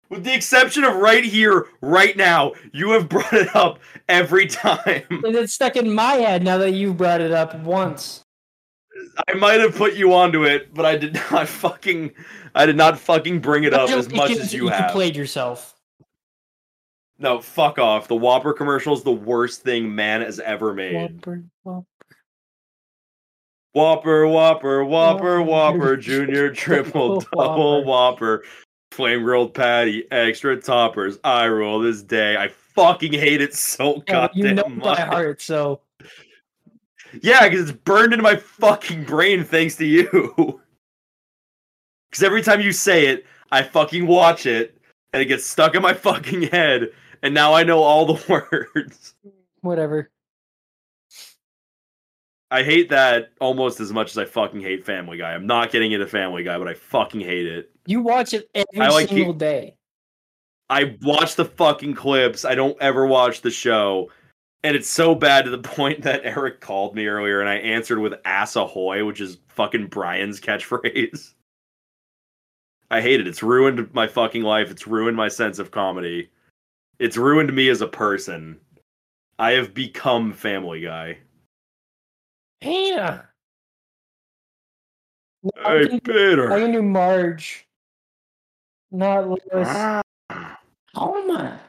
With 0.10 0.23
the 0.23 0.34
exception 0.34 0.84
of 0.86 0.95
right 0.95 1.23
here, 1.23 1.67
right 1.82 2.15
now, 2.15 2.54
you 2.71 2.91
have 2.91 3.10
brought 3.10 3.34
it 3.34 3.54
up 3.56 3.80
every 4.10 4.47
time. 4.47 5.04
And 5.10 5.36
it's 5.36 5.54
stuck 5.54 5.76
in 5.76 5.93
my 5.93 6.13
head 6.13 6.43
now 6.43 6.58
that 6.58 6.71
you 6.71 6.93
brought 6.93 7.21
it 7.21 7.32
up 7.32 7.60
once. 7.60 8.23
I 9.27 9.33
might 9.33 9.60
have 9.60 9.75
put 9.75 9.95
you 9.95 10.13
onto 10.13 10.43
it, 10.45 10.73
but 10.73 10.86
I 10.86 10.95
did 10.97 11.13
not 11.31 11.47
fucking 11.47 12.12
I 12.55 12.65
did 12.65 12.77
not 12.77 12.99
fucking 12.99 13.39
bring 13.39 13.63
it 13.63 13.73
up 13.73 13.89
as 13.89 14.10
much 14.12 14.31
as 14.31 14.53
you 14.53 14.67
have. 14.67 14.91
played 14.91 15.15
yourself. 15.15 15.75
No, 17.19 17.41
fuck 17.41 17.79
off. 17.79 18.07
The 18.07 18.15
Whopper 18.15 18.53
commercial 18.53 18.93
is 18.93 19.03
the 19.03 19.12
worst 19.12 19.63
thing 19.63 19.93
man 19.95 20.21
has 20.21 20.39
ever 20.39 20.73
made. 20.73 20.93
Whopper, 21.23 21.43
whopper. 21.63 21.86
Whopper, 23.73 24.25
Whopper, 24.27 24.83
Whopper, 24.83 25.41
Whopper, 25.43 25.97
Junior, 25.97 26.49
Triple, 26.53 27.21
Double, 27.36 27.83
Whopper, 27.83 28.43
Flame 28.91 29.23
Grilled 29.23 29.53
Patty, 29.53 30.05
Extra 30.12 30.60
Toppers. 30.60 31.19
I 31.23 31.47
roll 31.47 31.79
this 31.79 32.01
day. 32.01 32.38
I 32.38 32.47
fucking 32.47 33.13
hate 33.13 33.41
it 33.41 33.53
so 33.53 34.03
Yeah, 34.07 34.13
goddamn 34.13 34.45
you 34.45 34.53
know 34.55 34.67
much. 34.69 34.97
by 34.97 35.01
heart, 35.03 35.41
so 35.41 35.81
Yeah, 37.23 37.47
because 37.47 37.69
it's 37.69 37.77
burned 37.80 38.13
into 38.13 38.23
my 38.23 38.36
fucking 38.36 39.03
brain 39.06 39.43
thanks 39.43 39.75
to 39.77 39.86
you. 39.86 40.62
Because 42.10 42.23
every 42.23 42.42
time 42.42 42.62
you 42.62 42.71
say 42.71 43.08
it, 43.08 43.25
I 43.52 43.63
fucking 43.63 44.08
watch 44.08 44.46
it, 44.46 44.77
and 45.12 45.21
it 45.21 45.25
gets 45.25 45.46
stuck 45.46 45.75
in 45.75 45.81
my 45.81 45.94
fucking 45.94 46.44
head, 46.44 46.92
and 47.21 47.33
now 47.33 47.54
I 47.54 47.63
know 47.63 47.79
all 47.83 48.06
the 48.06 48.23
words. 48.63 49.13
whatever. 49.62 50.10
I 52.50 52.63
hate 52.63 52.89
that 52.89 53.31
almost 53.42 53.81
as 53.81 53.92
much 53.92 54.12
as 54.12 54.17
I 54.17 54.23
fucking 54.23 54.62
hate 54.62 54.85
Family 54.85 55.17
Guy. 55.17 55.33
I'm 55.33 55.46
not 55.46 55.69
getting 55.69 55.92
into 55.92 56.08
Family 56.08 56.44
Guy, 56.44 56.58
but 56.58 56.69
I 56.69 56.75
fucking 56.75 57.19
hate 57.19 57.46
it. 57.46 57.71
You 57.85 58.02
watch 58.02 58.33
it 58.33 58.50
every 58.56 58.79
I 58.79 58.89
like 58.89 59.10
single 59.10 59.33
day. 59.33 59.75
I 60.69 60.96
watch 61.02 61.35
the 61.35 61.44
fucking 61.46 61.96
clips. 61.96 62.46
I 62.46 62.56
don't 62.56 62.77
ever 62.81 63.06
watch 63.06 63.42
the 63.42 63.52
show. 63.52 64.12
And 64.63 64.75
it's 64.75 64.89
so 64.89 65.15
bad 65.15 65.45
to 65.45 65.51
the 65.51 65.58
point 65.69 66.01
that 66.03 66.21
Eric 66.25 66.60
called 66.62 66.95
me 66.95 67.08
earlier 67.08 67.39
and 67.41 67.49
I 67.49 67.55
answered 67.55 67.99
with 67.99 68.15
ass 68.25 68.55
ahoy, 68.55 69.05
which 69.05 69.21
is 69.21 69.37
fucking 69.49 69.87
Brian's 69.87 70.39
catchphrase. 70.41 71.33
I 72.91 73.01
hate 73.01 73.19
it. 73.19 73.27
It's 73.27 73.43
ruined 73.43 73.93
my 73.93 74.08
fucking 74.08 74.43
life. 74.43 74.71
It's 74.71 74.87
ruined 74.87 75.17
my 75.17 75.27
sense 75.27 75.60
of 75.60 75.71
comedy. 75.71 76.29
It's 76.99 77.17
ruined 77.17 77.53
me 77.53 77.67
as 77.69 77.81
a 77.81 77.87
person. 77.87 78.60
I 79.39 79.51
have 79.51 79.73
become 79.73 80.31
Family 80.31 80.81
Guy. 80.81 81.17
Yeah. 82.62 83.23
No, 85.43 85.51
I 85.63 85.77
Hey, 85.79 85.87
can, 85.87 85.95
I 85.95 85.99
Peter. 85.99 86.47
can 86.47 86.71
do 86.71 86.81
Marge 86.81 87.67
Not 88.89 89.27
Lois. 89.27 89.39
Ah. 89.53 90.01
Homer, 90.95 91.60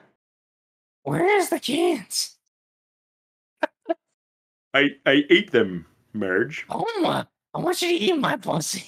where's 1.03 1.51
the 1.51 1.61
cans? 1.61 2.38
I 4.79 4.91
I 5.07 5.24
ate 5.31 5.51
them, 5.51 5.87
Marge. 6.12 6.64
Homer, 6.68 7.26
I 7.55 7.59
want 7.59 7.83
you 7.83 7.89
to 7.89 7.95
eat 7.95 8.18
my 8.18 8.37
pussy. 8.37 8.85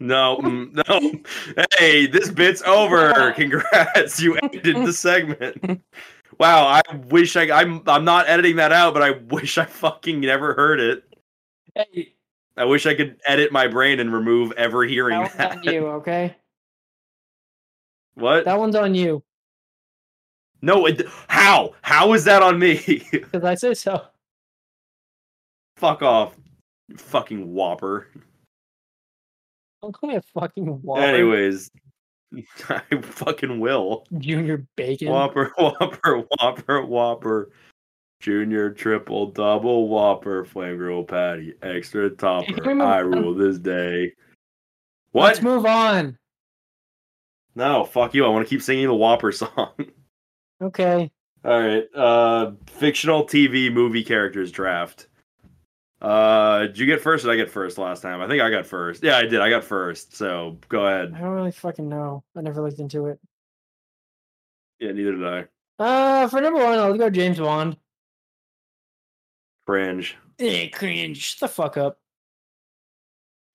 No, 0.00 0.38
mm, 0.40 0.72
no. 0.88 1.64
Hey, 1.78 2.06
this 2.06 2.30
bit's 2.30 2.62
over. 2.62 3.32
Congrats, 3.36 4.20
you 4.20 4.36
ended 4.36 4.76
the 4.84 4.92
segment. 4.92 5.82
Wow, 6.38 6.66
I 6.66 6.82
wish 7.08 7.36
I 7.36 7.50
I'm 7.50 7.82
I'm 7.88 8.04
not 8.04 8.28
editing 8.28 8.56
that 8.56 8.70
out, 8.70 8.94
but 8.94 9.02
I 9.02 9.12
wish 9.30 9.58
I 9.58 9.64
fucking 9.64 10.20
never 10.20 10.54
heard 10.54 10.78
it. 10.78 11.04
hey, 11.74 12.14
I 12.56 12.64
wish 12.64 12.86
I 12.86 12.94
could 12.94 13.18
edit 13.26 13.50
my 13.50 13.66
brain 13.66 13.98
and 13.98 14.12
remove 14.12 14.52
ever 14.52 14.84
hearing 14.84 15.20
that 15.20 15.38
one's 15.38 15.66
on 15.66 15.72
you, 15.72 15.86
okay? 15.86 16.36
What? 18.14 18.44
That 18.44 18.58
one's 18.58 18.76
on 18.76 18.94
you 18.94 19.22
No, 20.62 20.86
it, 20.86 21.02
how? 21.28 21.74
How 21.82 22.12
is 22.12 22.24
that 22.24 22.42
on 22.42 22.58
me? 22.58 23.06
because 23.10 23.44
I 23.44 23.54
say 23.54 23.74
so. 23.74 24.04
Fuck 25.76 26.02
off, 26.02 26.34
fucking 26.96 27.52
whopper. 27.52 28.08
Don't 29.82 29.92
call 29.92 30.08
me 30.10 30.16
a 30.16 30.22
fucking 30.22 30.66
whopper. 30.66 31.02
Anyways, 31.02 31.70
I 32.68 32.82
fucking 33.02 33.60
will. 33.60 34.06
Junior 34.18 34.66
Bacon. 34.76 35.08
Whopper, 35.08 35.52
Whopper, 35.58 36.24
Whopper, 36.38 36.82
Whopper. 36.82 37.50
Junior, 38.20 38.70
triple, 38.70 39.26
double, 39.26 39.88
Whopper, 39.88 40.44
flame 40.46 40.78
grill 40.78 41.04
patty, 41.04 41.54
extra 41.62 42.08
topper. 42.08 42.80
I 42.82 42.98
rule 43.00 43.34
this 43.34 43.58
day. 43.58 44.12
Let's 45.12 45.40
What? 45.40 45.42
move 45.42 45.66
on. 45.66 46.16
No, 47.54 47.84
fuck 47.84 48.14
you. 48.14 48.24
I 48.24 48.28
want 48.28 48.46
to 48.46 48.50
keep 48.50 48.62
singing 48.62 48.86
the 48.86 48.94
Whopper 48.94 49.30
song. 49.32 49.72
Okay. 50.62 51.10
All 51.44 51.60
right. 51.60 51.84
Uh, 51.94 52.52
fictional 52.66 53.24
TV 53.26 53.70
movie 53.70 54.02
characters 54.02 54.50
draft. 54.50 55.08
Uh, 56.04 56.66
did 56.66 56.78
you 56.78 56.84
get 56.84 57.00
first? 57.00 57.24
Or 57.24 57.28
did 57.28 57.32
I 57.32 57.36
get 57.36 57.50
first 57.50 57.78
last 57.78 58.02
time? 58.02 58.20
I 58.20 58.28
think 58.28 58.42
I 58.42 58.50
got 58.50 58.66
first. 58.66 59.02
Yeah, 59.02 59.16
I 59.16 59.22
did. 59.22 59.40
I 59.40 59.48
got 59.48 59.64
first. 59.64 60.14
So 60.14 60.58
go 60.68 60.84
ahead. 60.86 61.14
I 61.16 61.20
don't 61.20 61.30
really 61.30 61.50
fucking 61.50 61.88
know. 61.88 62.22
I 62.36 62.42
never 62.42 62.60
looked 62.60 62.78
into 62.78 63.06
it. 63.06 63.18
Yeah, 64.78 64.92
neither 64.92 65.12
did 65.12 65.26
I. 65.26 65.44
Uh, 65.78 66.28
for 66.28 66.42
number 66.42 66.62
one, 66.62 66.78
I'll 66.78 66.98
go 66.98 67.08
James 67.08 67.38
Bond. 67.38 67.78
Cringe. 69.66 70.14
Eh, 70.38 70.68
cringe. 70.68 71.16
Shut 71.16 71.40
the 71.40 71.48
fuck 71.48 71.78
up. 71.78 71.98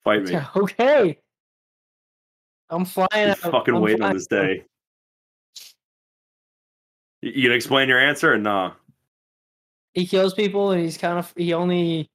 Fight 0.04 0.24
me. 0.24 0.40
Okay. 0.56 1.20
I'm 2.72 2.86
flying. 2.86 3.10
I'm 3.14 3.36
fucking 3.36 3.76
I'm 3.76 3.82
waiting 3.82 4.02
on 4.02 4.16
this 4.16 4.28
day. 4.28 4.66
You 7.22 7.32
you 7.32 7.44
gonna 7.44 7.56
explain 7.56 7.90
your 7.90 8.00
answer 8.00 8.34
or 8.34 8.38
nah? 8.40 8.74
He 9.94 10.08
kills 10.08 10.34
people, 10.34 10.72
and 10.72 10.82
he's 10.82 10.98
kind 10.98 11.20
of 11.20 11.32
he 11.38 11.54
only. 11.54 12.10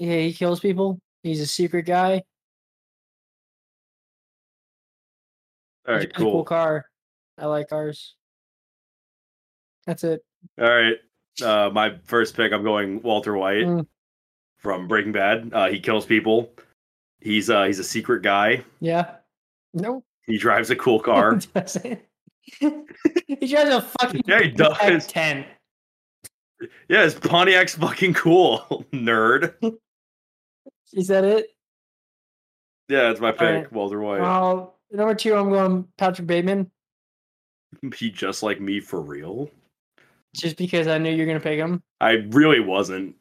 Yeah, 0.00 0.16
he 0.16 0.32
kills 0.32 0.60
people. 0.60 0.98
He's 1.22 1.40
a 1.42 1.46
secret 1.46 1.82
guy. 1.84 2.22
All 5.86 5.94
right, 5.94 6.12
Cool 6.14 6.32
cool. 6.32 6.44
car. 6.44 6.86
I 7.38 7.46
like 7.46 7.68
cars. 7.68 8.14
That's 9.86 10.02
it. 10.04 10.22
All 10.60 10.68
right. 10.70 10.96
Uh, 11.42 11.70
my 11.72 11.96
first 12.04 12.34
pick, 12.34 12.52
I'm 12.52 12.62
going 12.62 13.02
Walter 13.02 13.36
White 13.36 13.64
Mm. 13.66 13.86
from 14.58 14.88
Breaking 14.88 15.12
Bad. 15.12 15.50
Uh, 15.52 15.68
he 15.68 15.78
kills 15.80 16.06
people. 16.06 16.50
He's 17.20 17.50
uh, 17.50 17.64
he's 17.64 17.78
a 17.78 17.84
secret 17.84 18.22
guy. 18.22 18.64
Yeah. 18.80 19.16
No. 19.74 20.02
He 20.26 20.38
drives 20.38 20.70
a 20.70 20.76
cool 20.76 21.00
car. 21.10 21.38
he 21.78 21.96
he 23.26 23.46
drives 23.46 23.70
a 23.70 23.82
fucking 24.00 24.22
Yeah, 24.26 24.40
he 24.42 24.50
does. 24.50 25.06
Ten. 25.06 25.44
yeah, 26.88 27.02
his 27.04 27.14
Pontiac's 27.14 27.74
fucking 27.74 28.14
cool, 28.14 28.60
nerd. 28.92 29.54
Is 30.92 31.08
that 31.08 31.24
it? 31.24 31.48
Yeah, 32.88 33.02
that's 33.08 33.20
my 33.20 33.30
pick, 33.32 33.40
right. 33.42 33.72
Walter 33.72 34.00
White. 34.00 34.20
Well, 34.20 34.76
number 34.90 35.14
two, 35.14 35.34
I'm 35.36 35.50
going 35.50 35.86
Patrick 35.96 36.26
Bateman, 36.26 36.70
he 37.96 38.10
just 38.10 38.42
like 38.42 38.60
me 38.60 38.80
for 38.80 39.00
real. 39.00 39.48
just 40.34 40.56
because 40.56 40.88
I 40.88 40.98
knew 40.98 41.10
you 41.10 41.18
were 41.22 41.26
gonna 41.26 41.40
pick 41.40 41.58
him. 41.58 41.82
I 42.00 42.12
really 42.30 42.60
wasn't. 42.60 43.14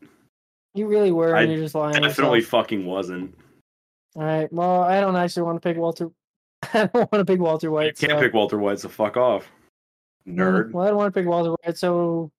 You 0.74 0.88
really 0.88 1.12
were, 1.12 1.36
and 1.36 1.50
I 1.50 1.54
you're 1.54 1.62
just 1.64 1.76
lying. 1.76 2.02
Definitely 2.02 2.42
fucking 2.42 2.86
wasn't. 2.86 3.36
All 4.16 4.24
right. 4.24 4.52
Well, 4.52 4.82
I 4.82 5.00
don't 5.02 5.16
actually 5.16 5.44
want 5.44 5.62
to 5.62 5.68
pick 5.68 5.78
Walter. 5.78 6.10
I 6.74 6.88
don't 6.88 6.94
want 7.12 7.14
to 7.14 7.26
pick 7.26 7.40
Walter 7.40 7.68
You 7.68 7.72
White. 7.72 7.98
can't 7.98 8.14
so- 8.14 8.20
pick 8.20 8.34
Walter 8.34 8.58
White, 8.58 8.80
so 8.80 8.90
fuck 8.90 9.18
off, 9.18 9.48
nerd. 10.28 10.72
Well, 10.72 10.86
I 10.86 10.88
don't 10.90 10.98
want 10.98 11.14
to 11.14 11.20
pick 11.20 11.28
Walter 11.28 11.52
White, 11.64 11.78
so 11.78 12.32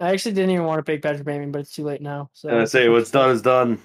I 0.00 0.10
actually 0.12 0.32
didn't 0.32 0.50
even 0.50 0.64
want 0.66 0.78
to 0.78 0.82
pick 0.82 1.02
Patrick 1.02 1.24
Bateman, 1.24 1.52
but 1.52 1.60
it's 1.60 1.72
too 1.72 1.84
late 1.84 2.02
now. 2.02 2.28
So 2.34 2.48
And 2.50 2.58
I 2.58 2.64
say 2.66 2.88
what's 2.90 3.10
done 3.10 3.30
is 3.30 3.40
done. 3.42 3.80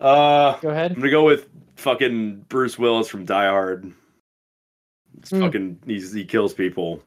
Uh, 0.00 0.58
Go 0.60 0.70
ahead. 0.70 0.92
I'm 0.92 0.98
gonna 0.98 1.10
go 1.10 1.24
with 1.24 1.48
fucking 1.76 2.44
Bruce 2.48 2.78
Willis 2.78 3.08
from 3.08 3.24
Die 3.24 3.46
Hard. 3.48 3.92
It's 5.18 5.30
Hmm. 5.30 5.40
fucking 5.40 5.78
he's 5.86 6.12
he 6.12 6.24
kills 6.24 6.54
people. 6.54 7.02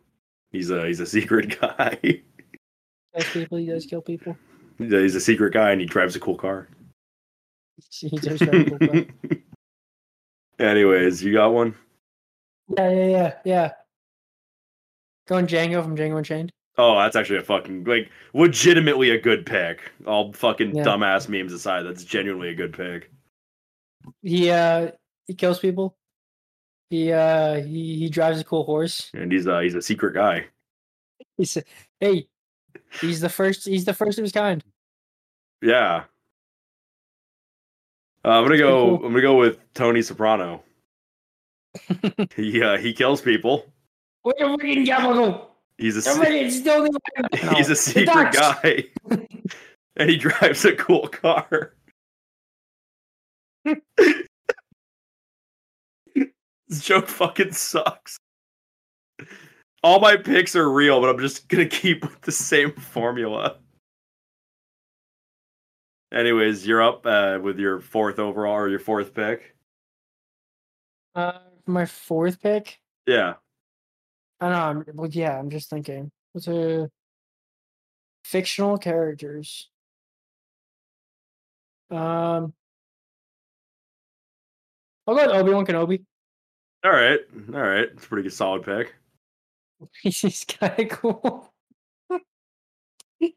He's 0.52 0.70
a 0.70 0.86
he's 0.86 1.00
a 1.00 1.06
secret 1.18 1.60
guy. 1.60 1.98
Kills 2.02 3.30
people. 3.34 3.58
He 3.58 3.66
does 3.68 3.86
kill 3.86 4.02
people. 4.02 4.36
he's, 4.78 5.16
a, 5.16 5.22
secret 5.22 5.54
guy 5.54 5.72
and 5.72 5.80
he 5.80 5.88
drives 5.88 6.16
a 6.16 6.20
cool 6.20 6.36
car. 6.38 6.68
He 7.90 8.10
does 8.10 8.40
very 8.42 8.66
cool. 8.66 8.78
car. 8.80 9.06
Anyways, 10.60 11.24
you 11.24 11.34
got 11.34 11.54
one? 11.54 11.74
Yeah, 12.78 12.90
yeah, 12.92 13.08
yeah, 13.08 13.34
yeah. 13.44 13.72
Going 15.28 15.48
Django 15.48 15.82
from 15.84 15.96
Django 15.98 16.18
Unchained. 16.18 16.52
Oh, 16.78 16.98
that's 16.98 17.16
actually 17.16 17.40
a 17.40 17.44
fucking 17.44 17.84
like 17.84 18.10
legitimately 18.34 19.10
a 19.12 19.20
good 19.20 19.46
pick. 19.46 19.92
All 20.08 20.32
fucking 20.34 20.76
Yeah. 20.76 20.84
dumbass 20.84 21.28
memes 21.28 21.54
aside, 21.54 21.84
that's 21.84 22.04
genuinely 22.04 22.50
a 22.50 22.56
good 22.56 22.74
pick. 22.74 23.12
He 24.22 24.50
uh 24.50 24.92
he 25.28 25.34
kills 25.34 25.60
people. 25.60 25.98
He 26.90 27.12
uh 27.12 27.62
he, 27.62 27.98
he 28.00 28.10
drives 28.10 28.40
a 28.40 28.44
cool 28.44 28.64
horse. 28.64 29.10
And 29.14 29.32
he's 29.32 29.48
uh 29.48 29.60
he's 29.60 29.76
a 29.76 29.82
secret 29.82 30.14
guy. 30.14 30.46
He 31.38 31.46
said, 31.46 31.66
"Hey, 32.00 32.28
he's 33.00 33.20
the 33.22 33.30
first. 33.30 33.66
He's 33.68 33.86
the 33.86 33.94
first 33.94 34.18
of 34.18 34.24
his 34.24 34.32
kind." 34.32 34.64
Yeah. 35.62 36.04
Uh, 38.24 38.30
I'm 38.30 38.44
gonna 38.44 38.58
go. 38.58 38.98
cool. 38.98 39.06
I'm 39.06 39.12
gonna 39.14 39.22
go 39.22 39.36
with 39.38 39.60
Tony 39.74 40.02
Soprano. 40.02 40.64
he 42.36 42.62
uh, 42.62 42.78
he 42.78 42.94
kills 42.94 43.22
people. 43.22 43.66
What 44.24 44.38
the 44.38 44.46
freaking? 44.46 45.48
He's 45.82 45.98
a 45.98 46.02
Somebody 46.04 46.48
se- 46.52 46.60
still 46.60 46.84
the 47.32 47.56
he's 47.56 47.72
a 47.72 47.76
secret 47.76 48.32
guy, 48.34 48.84
and 49.96 50.08
he 50.08 50.16
drives 50.16 50.64
a 50.64 50.76
cool 50.76 51.08
car. 51.08 51.74
this 53.66 54.28
joke 56.82 57.08
fucking 57.08 57.54
sucks. 57.54 58.20
All 59.82 60.00
my 60.00 60.18
picks 60.18 60.56
are 60.56 60.70
real, 60.70 61.02
but 61.02 61.10
I'm 61.10 61.18
just 61.20 61.50
gonna 61.50 61.66
keep 61.66 62.04
with 62.04 62.22
the 62.22 62.32
same 62.32 62.74
formula. 62.74 63.58
Anyways, 66.14 66.68
you're 66.68 66.84
up 66.84 67.08
uh, 67.08 67.40
with 67.42 67.58
your 67.58 67.80
fourth 67.82 68.20
overall 68.20 68.54
or 68.54 68.70
your 68.70 68.78
fourth 68.78 69.16
pick. 69.16 69.56
Uh, 71.16 71.40
my 71.66 71.88
fourth 71.88 72.40
pick. 72.40 72.80
Yeah. 73.08 73.34
I 74.42 74.50
know. 74.50 74.56
I'm, 74.56 74.86
well, 74.96 75.10
yeah, 75.10 75.38
I'm 75.38 75.52
just 75.52 75.70
thinking. 75.70 76.12
What's 76.34 76.48
a 76.48 76.90
fictional 78.26 78.78
characters? 78.78 79.70
Um, 81.92 82.54
I'll 85.06 85.16
go 85.16 85.28
with 85.28 85.36
Obi 85.36 85.54
Wan 85.54 85.66
Kenobi. 85.66 86.04
All 86.84 86.92
right. 86.92 87.20
All 87.54 87.62
right. 87.62 87.90
It's 87.94 88.06
a 88.06 88.08
pretty 88.08 88.24
good 88.24 88.34
solid 88.34 88.64
pick. 88.64 88.96
He's 90.02 90.46
kind 90.46 90.80
of 90.80 90.90
cool. 90.90 91.54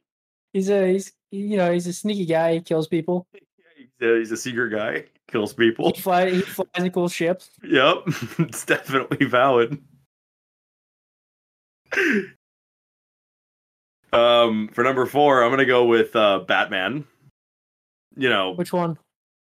he's 0.53 0.69
a 0.69 0.93
he's 0.93 1.13
you 1.31 1.57
know 1.57 1.73
he's 1.73 1.87
a 1.87 1.93
sneaky 1.93 2.27
guy. 2.27 2.55
He 2.55 2.61
kills 2.61 2.87
people. 2.87 3.27
He's 3.77 4.09
a, 4.09 4.19
he's 4.19 4.33
a 4.33 4.37
secret 4.37 4.71
guy. 4.71 5.05
Kills 5.29 5.53
people. 5.53 5.93
He 5.95 6.01
fly 6.01 6.31
he 6.31 6.41
flies 6.41 6.67
a 6.77 6.91
cool 6.91 7.09
ship. 7.09 7.43
Yep. 7.63 7.97
it's 8.39 8.65
definitely 8.65 9.27
valid. 9.27 9.81
Um, 14.13 14.69
for 14.73 14.85
number 14.85 15.07
four, 15.07 15.43
I'm 15.43 15.51
gonna 15.51 15.65
go 15.65 15.85
with 15.87 16.15
uh 16.15 16.41
Batman. 16.41 17.05
You 18.17 18.29
know, 18.31 18.53
Which 18.53 18.73
one? 18.73 18.99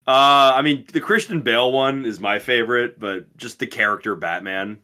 uh 0.07 0.53
I 0.57 0.62
mean 0.62 0.84
the 0.93 1.01
Christian 1.01 1.43
Bale 1.43 1.70
one 1.70 2.05
is 2.05 2.18
my 2.20 2.39
favorite, 2.39 2.99
but 2.99 3.36
just 3.36 3.59
the 3.59 3.66
character 3.66 4.14
Batman. 4.16 4.78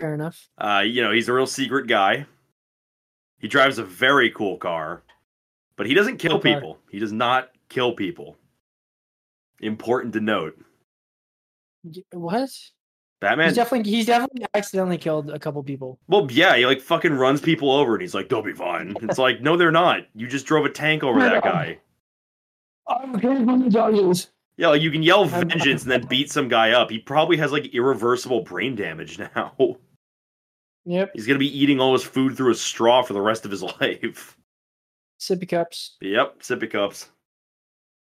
Fair 0.00 0.14
enough. 0.14 0.48
Uh, 0.56 0.82
you 0.84 1.02
know, 1.02 1.12
he's 1.12 1.28
a 1.28 1.32
real 1.32 1.46
secret 1.46 1.86
guy. 1.86 2.24
He 3.38 3.48
drives 3.48 3.78
a 3.78 3.84
very 3.84 4.30
cool 4.30 4.56
car, 4.56 5.02
but 5.76 5.86
he 5.86 5.92
doesn't 5.94 6.16
kill 6.16 6.32
Cool 6.32 6.40
car. 6.40 6.54
people. 6.54 6.78
He 6.90 6.98
does 6.98 7.12
not 7.12 7.50
kill 7.68 7.92
people. 7.92 8.36
Important 9.60 10.14
to 10.14 10.20
note. 10.20 10.58
What? 12.12 12.50
Batman. 13.20 13.48
He's 13.48 13.56
definitely 13.56 13.90
he's 13.90 14.06
definitely 14.06 14.46
accidentally 14.54 14.98
killed 14.98 15.30
a 15.30 15.38
couple 15.38 15.62
people. 15.62 15.98
well, 16.08 16.26
yeah, 16.30 16.56
he 16.56 16.64
like 16.66 16.80
fucking 16.80 17.12
runs 17.12 17.40
people 17.40 17.70
over, 17.70 17.94
and 17.94 18.00
he's 18.00 18.14
like, 18.14 18.28
"They'll 18.28 18.42
be 18.42 18.52
fine." 18.54 18.94
It's 19.02 19.18
like, 19.18 19.40
no, 19.42 19.56
they're 19.56 19.70
not. 19.70 20.06
You 20.14 20.26
just 20.26 20.46
drove 20.46 20.64
a 20.64 20.70
tank 20.70 21.02
over 21.04 21.20
that 21.20 21.42
guy. 21.44 21.78
I'm 22.88 23.12
the 23.12 23.68
judges. 23.70 24.28
Yeah, 24.56 24.68
like 24.68 24.82
you 24.82 24.90
can 24.90 25.02
yell 25.02 25.24
vengeance 25.26 25.82
and 25.82 25.90
then 25.92 26.06
beat 26.06 26.30
some 26.30 26.48
guy 26.48 26.72
up. 26.72 26.90
He 26.90 26.98
probably 26.98 27.36
has 27.36 27.52
like 27.52 27.66
irreversible 27.74 28.42
brain 28.42 28.74
damage 28.74 29.18
now. 29.18 29.54
Yep. 30.86 31.10
He's 31.14 31.26
gonna 31.26 31.38
be 31.38 31.56
eating 31.58 31.78
all 31.78 31.92
his 31.92 32.02
food 32.02 32.36
through 32.38 32.52
a 32.52 32.54
straw 32.54 33.02
for 33.02 33.12
the 33.12 33.20
rest 33.20 33.44
of 33.44 33.50
his 33.50 33.62
life. 33.80 34.36
Sippy 35.20 35.46
cups. 35.46 35.98
Yep, 36.00 36.40
sippy 36.40 36.70
cups. 36.70 37.10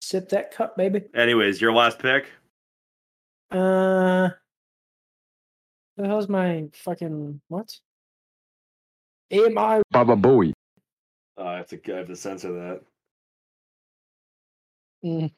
Sip 0.03 0.29
that 0.29 0.53
cup, 0.55 0.77
baby. 0.77 1.03
Anyways, 1.15 1.59
your 1.59 1.73
last 1.73 1.99
pick. 1.99 2.27
Uh, 3.51 4.29
the 5.97 6.07
hell's 6.07 6.29
my 6.29 6.67
fucking 6.73 7.41
what? 7.49 7.75
Am 9.31 9.59
I? 9.59 9.83
Baba 9.91 10.17
Booey. 10.17 10.53
Uh, 11.39 11.45
I 11.45 11.57
have 11.57 11.67
to 11.69 11.81
I 11.93 11.97
have 11.99 12.07
to 12.09 12.17
censor 12.17 12.53
that. 12.53 12.81
Mm, 15.05 15.31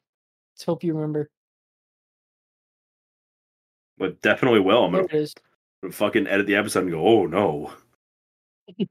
let's 0.53 0.63
hope 0.63 0.83
you 0.83 0.93
remember. 0.93 1.29
But 3.97 4.21
definitely 4.21 4.61
will. 4.61 4.85
I'm 4.85 4.93
There 4.93 5.01
gonna 5.07 5.13
it 5.19 5.23
is. 5.23 5.33
fucking 5.91 6.27
edit 6.27 6.47
the 6.47 6.55
episode 6.55 6.83
and 6.83 6.91
go, 6.91 7.05
oh 7.05 7.25
no. 7.25 7.73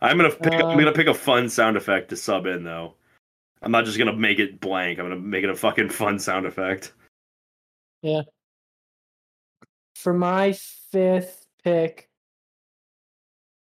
I'm 0.00 0.16
gonna 0.16 0.30
pick 0.30 0.54
I'm 0.54 0.62
Um, 0.62 0.78
gonna 0.78 0.92
pick 0.92 1.08
a 1.08 1.14
fun 1.14 1.48
sound 1.48 1.76
effect 1.76 2.10
to 2.10 2.16
sub 2.16 2.46
in 2.46 2.64
though. 2.64 2.94
I'm 3.60 3.72
not 3.72 3.84
just 3.84 3.98
gonna 3.98 4.12
make 4.14 4.38
it 4.38 4.60
blank. 4.60 4.98
I'm 4.98 5.06
gonna 5.06 5.20
make 5.20 5.42
it 5.44 5.50
a 5.50 5.56
fucking 5.56 5.90
fun 5.90 6.18
sound 6.18 6.46
effect. 6.46 6.92
For 9.98 10.12
my 10.12 10.52
fifth 10.92 11.44
pick, 11.64 12.08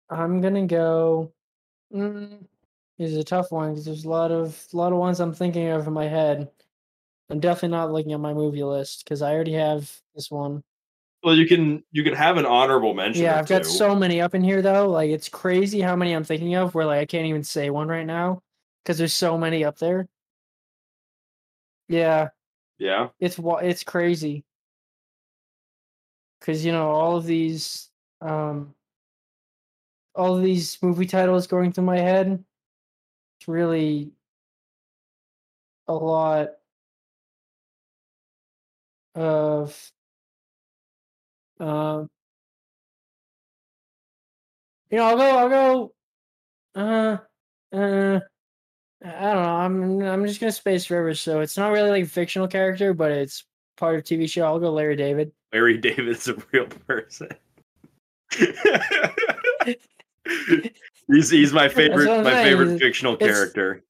I'm 0.08 0.40
gonna 0.40 0.66
go. 0.66 1.34
Mm, 1.92 2.46
this 2.98 3.10
is 3.10 3.18
a 3.18 3.24
tough 3.24 3.52
one 3.52 3.72
because 3.72 3.84
there's 3.84 4.06
a 4.06 4.08
lot 4.08 4.32
of 4.32 4.58
a 4.72 4.76
lot 4.76 4.92
of 4.92 4.98
ones 4.98 5.20
I'm 5.20 5.34
thinking 5.34 5.68
of 5.68 5.86
in 5.86 5.92
my 5.92 6.08
head. 6.08 6.50
I'm 7.28 7.40
definitely 7.40 7.76
not 7.76 7.92
looking 7.92 8.14
at 8.14 8.20
my 8.20 8.32
movie 8.32 8.62
list 8.62 9.04
because 9.04 9.20
I 9.20 9.34
already 9.34 9.52
have 9.52 9.90
this 10.14 10.30
one. 10.30 10.64
Well, 11.22 11.34
you 11.34 11.46
can 11.46 11.84
you 11.92 12.02
can 12.02 12.14
have 12.14 12.38
an 12.38 12.46
honorable 12.46 12.94
mention. 12.94 13.24
Yeah, 13.24 13.38
I've 13.38 13.48
got 13.48 13.66
so 13.66 13.94
many 13.94 14.22
up 14.22 14.34
in 14.34 14.42
here 14.42 14.62
though. 14.62 14.88
Like 14.88 15.10
it's 15.10 15.28
crazy 15.28 15.82
how 15.82 15.94
many 15.94 16.14
I'm 16.14 16.24
thinking 16.24 16.54
of. 16.54 16.74
Where 16.74 16.86
like 16.86 17.00
I 17.00 17.04
can't 17.04 17.26
even 17.26 17.44
say 17.44 17.68
one 17.68 17.88
right 17.88 18.06
now 18.06 18.40
because 18.82 18.96
there's 18.96 19.12
so 19.12 19.36
many 19.36 19.62
up 19.62 19.78
there. 19.78 20.08
Yeah, 21.88 22.28
Yeah. 22.78 23.08
it's 23.20 23.38
it's 23.38 23.84
crazy. 23.84 24.42
Because 26.44 26.62
you 26.62 26.72
know 26.72 26.90
all 26.90 27.16
of 27.16 27.24
these, 27.24 27.88
um, 28.20 28.74
all 30.14 30.36
of 30.36 30.42
these 30.42 30.76
movie 30.82 31.06
titles 31.06 31.46
going 31.46 31.72
through 31.72 31.84
my 31.84 31.98
head. 31.98 32.44
It's 33.38 33.48
really 33.48 34.12
a 35.88 35.94
lot 35.94 36.50
of 39.14 39.92
um 41.60 42.08
you 44.90 44.98
know, 44.98 45.04
I'll 45.06 45.16
go. 45.16 45.38
I'll 45.38 45.48
go. 45.48 45.94
Uh, 46.74 47.16
uh, 47.76 48.20
I 49.04 49.08
don't 49.34 49.42
know. 49.42 49.56
I'm 49.56 50.02
I'm 50.02 50.26
just 50.26 50.40
gonna 50.40 50.52
space 50.52 50.84
forever. 50.86 51.14
So 51.14 51.40
it's 51.40 51.56
not 51.56 51.72
really 51.72 51.90
like 51.90 52.04
a 52.04 52.08
fictional 52.08 52.48
character, 52.48 52.94
but 52.94 53.12
it's 53.12 53.44
part 53.76 53.96
of 53.96 54.04
TV 54.04 54.26
show. 54.26 54.44
I'll 54.44 54.60
go 54.60 54.72
Larry 54.72 54.96
David. 54.96 55.32
Larry 55.54 55.78
David 55.78 56.08
is 56.08 56.28
a 56.28 56.34
real 56.52 56.66
person. 56.66 57.28
he's 61.06 61.30
he's 61.30 61.52
my 61.52 61.68
favorite 61.68 62.06
my 62.06 62.32
saying, 62.32 62.44
favorite 62.44 62.78
fictional 62.78 63.14
it's- 63.14 63.30
character. 63.30 63.84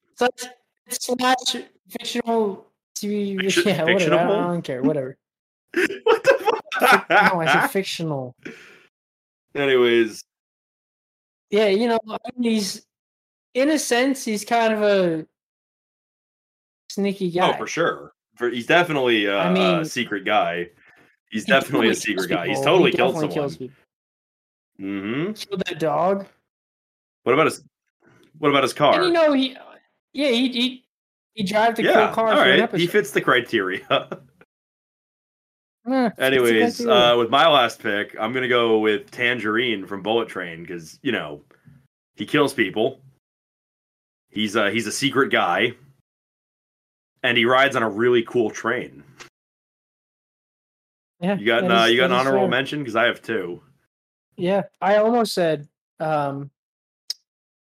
It's 0.86 1.06
slash 1.06 1.56
fictional 1.88 2.66
TV. 2.94 3.40
Fiction- 3.40 3.68
yeah, 3.68 3.82
whatever. 3.84 4.14
I, 4.14 4.24
I 4.24 4.26
don't 4.52 4.62
care. 4.62 4.82
Whatever. 4.82 5.16
what 6.02 6.22
the 6.22 6.60
fuck? 6.78 7.08
No, 7.08 7.40
I 7.40 7.46
said 7.46 7.68
fictional. 7.68 8.36
Anyways, 9.54 10.24
Yeah, 11.50 11.68
you 11.68 11.88
know, 11.88 11.98
I 12.08 12.18
mean, 12.36 12.52
he's 12.52 12.84
in 13.54 13.70
a 13.70 13.78
sense 13.78 14.24
he's 14.24 14.44
kind 14.44 14.74
of 14.74 14.82
a 14.82 15.26
sneaky 16.90 17.30
guy. 17.30 17.54
oh 17.54 17.56
for 17.56 17.66
sure. 17.66 18.12
For, 18.36 18.50
he's 18.50 18.66
definitely 18.66 19.26
uh, 19.28 19.38
I 19.38 19.52
mean, 19.52 19.78
a 19.80 19.84
secret 19.84 20.24
guy. 20.24 20.68
He's 21.34 21.44
He 21.46 21.50
definitely 21.52 21.88
a 21.90 21.94
secret 21.96 22.28
guy. 22.30 22.46
He's 22.46 22.60
totally 22.60 22.92
He 22.92 22.96
killed 22.96 23.14
definitely 23.14 23.34
someone. 23.34 23.48
kills 23.50 23.56
people. 23.56 23.74
hmm 24.78 25.32
Killed 25.32 25.62
that 25.66 25.80
dog. 25.80 26.26
What 27.24 27.32
about 27.32 27.46
his 27.46 27.64
What 28.38 28.50
about 28.50 28.62
his 28.62 28.72
car? 28.72 28.94
And 28.94 29.06
you 29.08 29.12
know 29.12 29.32
he, 29.32 29.56
yeah, 30.12 30.28
he 30.28 30.48
he 30.52 30.84
he 31.34 31.42
drives 31.42 31.80
a 31.80 31.82
yeah, 31.82 32.06
cool 32.06 32.14
car 32.14 32.28
all 32.28 32.34
for 32.36 32.48
right. 32.48 32.60
episode. 32.60 32.80
He 32.80 32.86
fits 32.86 33.10
the 33.10 33.20
criteria. 33.20 33.80
Fits 35.86 36.16
the 36.16 36.22
Anyways, 36.22 36.76
criteria. 36.76 36.94
uh, 37.12 37.16
with 37.18 37.30
my 37.30 37.48
last 37.48 37.80
pick, 37.80 38.14
I'm 38.18 38.32
gonna 38.32 38.46
go 38.48 38.78
with 38.78 39.10
Tangerine 39.10 39.86
from 39.86 40.02
Bullet 40.02 40.28
Train 40.28 40.62
because 40.62 41.00
you 41.02 41.10
know 41.10 41.42
he 42.14 42.24
kills 42.26 42.54
people. 42.54 43.00
He's 44.30 44.54
a 44.54 44.70
he's 44.70 44.86
a 44.86 44.92
secret 44.92 45.30
guy, 45.32 45.72
and 47.24 47.36
he 47.36 47.44
rides 47.44 47.74
on 47.74 47.82
a 47.82 47.90
really 47.90 48.22
cool 48.22 48.50
train. 48.50 49.02
Yeah, 51.20 51.36
You 51.38 51.46
got 51.46 51.64
an, 51.64 51.70
uh, 51.70 51.84
you 51.84 51.96
got 51.96 52.06
an 52.06 52.12
honorable 52.12 52.40
fair. 52.42 52.48
mention 52.48 52.78
because 52.80 52.96
I 52.96 53.04
have 53.04 53.22
two. 53.22 53.62
Yeah, 54.36 54.62
I 54.80 54.96
almost 54.96 55.32
said 55.34 55.68
um 56.00 56.50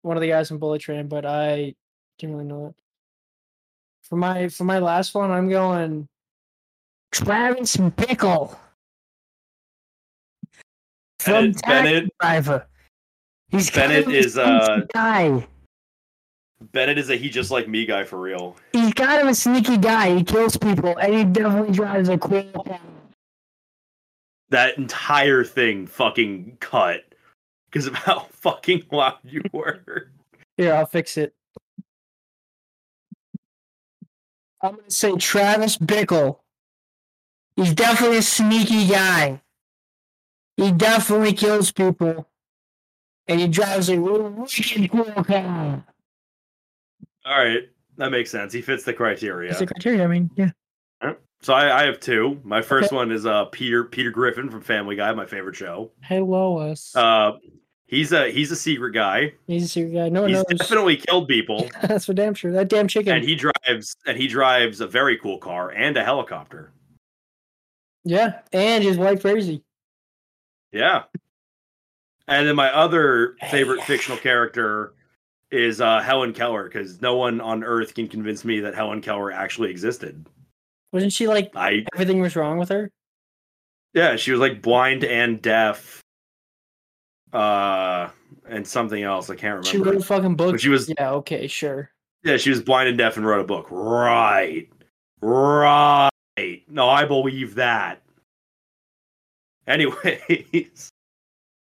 one 0.01 0.17
of 0.17 0.21
the 0.21 0.29
guys 0.29 0.51
in 0.51 0.57
Bullet 0.57 0.81
Train, 0.81 1.07
but 1.07 1.25
I 1.25 1.75
didn't 2.17 2.35
really 2.35 2.47
know 2.47 2.67
that. 2.67 2.75
For 4.03 4.15
my 4.15 4.49
for 4.49 4.63
my 4.63 4.79
last 4.79 5.15
one, 5.15 5.31
I'm 5.31 5.49
going 5.49 6.07
Travis 7.11 7.77
Bickle 7.77 8.55
from 11.19 11.51
Bennett, 11.51 11.61
Bennett 11.65 12.09
Driver. 12.19 12.67
He's 13.49 13.71
Bennett 13.71 14.07
of 14.07 14.37
a 14.37 14.43
uh, 14.43 14.81
guy. 14.93 15.47
Bennett 16.71 16.97
is 16.97 17.09
a 17.09 17.15
he 17.15 17.29
just 17.29 17.51
like 17.51 17.67
me 17.67 17.85
guy 17.85 18.03
for 18.03 18.19
real. 18.19 18.55
He's 18.71 18.93
kind 18.93 19.21
of 19.21 19.27
a 19.27 19.35
sneaky 19.35 19.77
guy. 19.77 20.15
He 20.15 20.23
kills 20.23 20.57
people, 20.57 20.97
and 20.97 21.13
he 21.13 21.23
definitely 21.23 21.73
drives 21.73 22.09
a 22.09 22.17
cool 22.17 22.43
car. 22.43 22.79
That 24.53 24.77
entire 24.77 25.43
thing 25.43 25.87
fucking 25.87 26.57
cut 26.59 27.01
because 27.65 27.87
of 27.87 27.93
how 27.95 28.27
fucking 28.29 28.83
loud 28.91 29.17
you 29.23 29.41
were. 29.51 30.11
Here, 30.57 30.75
I'll 30.75 30.85
fix 30.85 31.17
it. 31.17 31.33
I'm 34.61 34.75
gonna 34.75 34.91
say 34.91 35.15
Travis 35.15 35.79
Bickle. 35.79 36.37
He's 37.55 37.73
definitely 37.73 38.17
a 38.17 38.21
sneaky 38.21 38.85
guy. 38.85 39.41
He 40.55 40.71
definitely 40.71 41.33
kills 41.33 41.71
people. 41.71 42.29
And 43.27 43.39
he 43.39 43.47
drives 43.47 43.89
a 43.89 43.99
wicked 43.99 44.91
cool 44.91 45.05
car. 45.23 45.83
All 47.25 47.43
right, 47.43 47.63
that 47.97 48.11
makes 48.11 48.29
sense. 48.29 48.53
He 48.53 48.61
fits 48.61 48.83
the 48.83 48.93
criteria. 48.93 49.49
That's 49.49 49.61
the 49.61 49.65
criteria, 49.65 50.03
I 50.03 50.07
mean, 50.07 50.29
yeah. 50.35 50.51
So 51.43 51.53
I, 51.53 51.81
I 51.81 51.85
have 51.85 51.99
two. 51.99 52.39
My 52.43 52.61
first 52.61 52.91
one 52.93 53.11
is 53.11 53.25
uh 53.25 53.45
Peter 53.45 53.83
Peter 53.83 54.11
Griffin 54.11 54.49
from 54.49 54.61
Family 54.61 54.95
Guy, 54.95 55.11
my 55.13 55.25
favorite 55.25 55.55
show. 55.55 55.91
Hey 56.01 56.21
Lois. 56.21 56.95
Uh, 56.95 57.33
he's 57.85 58.13
a 58.13 58.31
he's 58.31 58.49
a 58.51 58.55
secret 58.55 58.91
guy. 58.91 59.33
He's 59.45 59.65
a 59.65 59.67
secret 59.67 59.93
guy. 59.93 60.09
No 60.09 60.21
one 60.21 60.29
He's 60.29 60.37
knows. 60.49 60.59
definitely 60.59 60.95
killed 60.97 61.27
people, 61.27 61.69
That's 61.83 62.05
for 62.05 62.13
damn 62.13 62.33
sure. 62.33 62.51
That 62.53 62.69
damn 62.69 62.87
chicken. 62.87 63.13
and 63.15 63.25
he 63.25 63.35
drives 63.35 63.95
and 64.07 64.17
he 64.17 64.27
drives 64.27 64.79
a 64.79 64.87
very 64.87 65.17
cool 65.17 65.37
car 65.37 65.69
and 65.71 65.97
a 65.97 66.03
helicopter. 66.03 66.71
yeah. 68.05 68.39
And 68.53 68.83
his 68.83 68.97
wife 68.97 69.21
crazy. 69.21 69.63
Yeah. 70.71 71.03
And 72.29 72.47
then 72.47 72.55
my 72.55 72.73
other 72.73 73.35
favorite 73.51 73.83
fictional 73.83 74.17
character 74.17 74.93
is 75.51 75.81
uh, 75.81 75.99
Helen 75.99 76.31
Keller 76.33 76.63
because 76.63 77.01
no 77.01 77.17
one 77.17 77.41
on 77.41 77.65
Earth 77.65 77.93
can 77.93 78.07
convince 78.07 78.45
me 78.45 78.61
that 78.61 78.73
Helen 78.75 79.01
Keller 79.01 79.29
actually 79.31 79.69
existed. 79.71 80.25
Wasn't 80.93 81.11
she 81.11 81.27
like 81.27 81.51
I 81.55 81.85
everything 81.93 82.21
was 82.21 82.35
wrong 82.37 82.57
with 82.57 82.69
her? 82.69 82.89
yeah, 83.93 84.15
she 84.15 84.31
was 84.31 84.39
like 84.39 84.61
blind 84.61 85.03
and 85.03 85.41
deaf, 85.41 86.01
uh, 87.33 88.09
and 88.47 88.65
something 88.65 89.03
else 89.03 89.29
I 89.29 89.35
can't 89.35 89.57
remember. 89.57 89.67
She 89.69 89.77
wrote 89.77 89.95
a 89.95 90.03
fucking 90.03 90.35
book. 90.35 90.53
But 90.53 90.61
she 90.61 90.69
was 90.69 90.91
Yeah, 90.97 91.11
okay, 91.13 91.47
sure. 91.47 91.89
yeah, 92.23 92.37
she 92.37 92.49
was 92.51 92.61
blind 92.61 92.89
and 92.89 92.97
deaf 92.97 93.17
and 93.17 93.25
wrote 93.25 93.41
a 93.41 93.43
book. 93.43 93.67
Right, 93.69 94.69
right. 95.21 96.09
No, 96.67 96.89
I 96.89 97.05
believe 97.05 97.55
that. 97.55 98.01
Anyways, 99.67 100.91